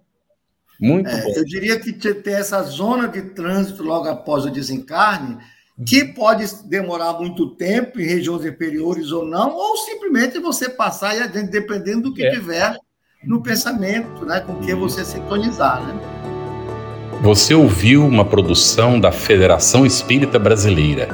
Muito 0.82 1.10
é, 1.10 1.22
bom. 1.22 1.34
Eu 1.36 1.46
diria 1.46 1.80
que 1.80 1.94
ter 1.94 2.32
essa 2.32 2.62
zona 2.64 3.08
de 3.08 3.22
trânsito 3.22 3.84
logo 3.84 4.08
após 4.08 4.46
o 4.46 4.50
desencarne, 4.50 5.38
que 5.86 6.04
pode 6.06 6.46
demorar 6.66 7.14
muito 7.14 7.52
tempo 7.56 8.00
em 8.00 8.06
regiões 8.06 8.44
inferiores 8.46 9.12
ou 9.12 9.26
não, 9.26 9.56
ou 9.56 9.78
simplesmente 9.78 10.40
você 10.40 10.70
passar 10.70 11.16
e 11.16 11.22
adiante, 11.22 11.52
dependendo 11.52 12.10
do 12.10 12.14
que 12.14 12.24
é. 12.24 12.32
tiver 12.32 12.76
no 13.24 13.44
pensamento, 13.44 14.26
né, 14.26 14.40
com 14.40 14.56
que 14.56 14.74
você 14.74 15.06
sintonizar, 15.06 15.86
né? 15.86 16.00
Você 17.22 17.54
ouviu 17.54 18.04
uma 18.04 18.26
produção 18.26 19.00
da 19.00 19.12
Federação 19.12 19.86
Espírita 19.86 20.40
Brasileira. 20.40 21.10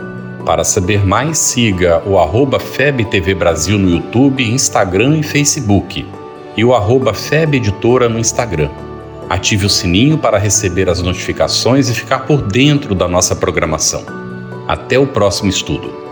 Para 0.46 0.64
saber 0.64 1.06
mais, 1.06 1.38
siga 1.38 2.02
o 2.08 2.18
arroba 2.18 2.62
FebTV 2.62 3.36
Brasil 3.36 3.78
no 3.78 3.90
YouTube, 3.90 4.42
Instagram 4.42 5.18
e 5.18 5.24
Facebook 5.24 6.06
e 6.58 6.66
o 6.66 6.74
arroba 6.74 7.14
Feb 7.14 7.56
Editora 7.56 8.10
no 8.10 8.18
Instagram. 8.18 8.70
Ative 9.30 9.68
o 9.68 9.70
sininho 9.70 10.18
para 10.18 10.40
receber 10.40 10.90
as 10.90 11.02
notificações 11.02 11.88
e 11.88 11.94
ficar 11.94 12.20
por 12.20 12.42
dentro 12.42 12.96
da 12.96 13.08
nossa 13.08 13.36
programação. 13.36 14.04
Até 14.68 14.98
o 14.98 15.06
próximo 15.06 15.50
estudo. 15.50 16.07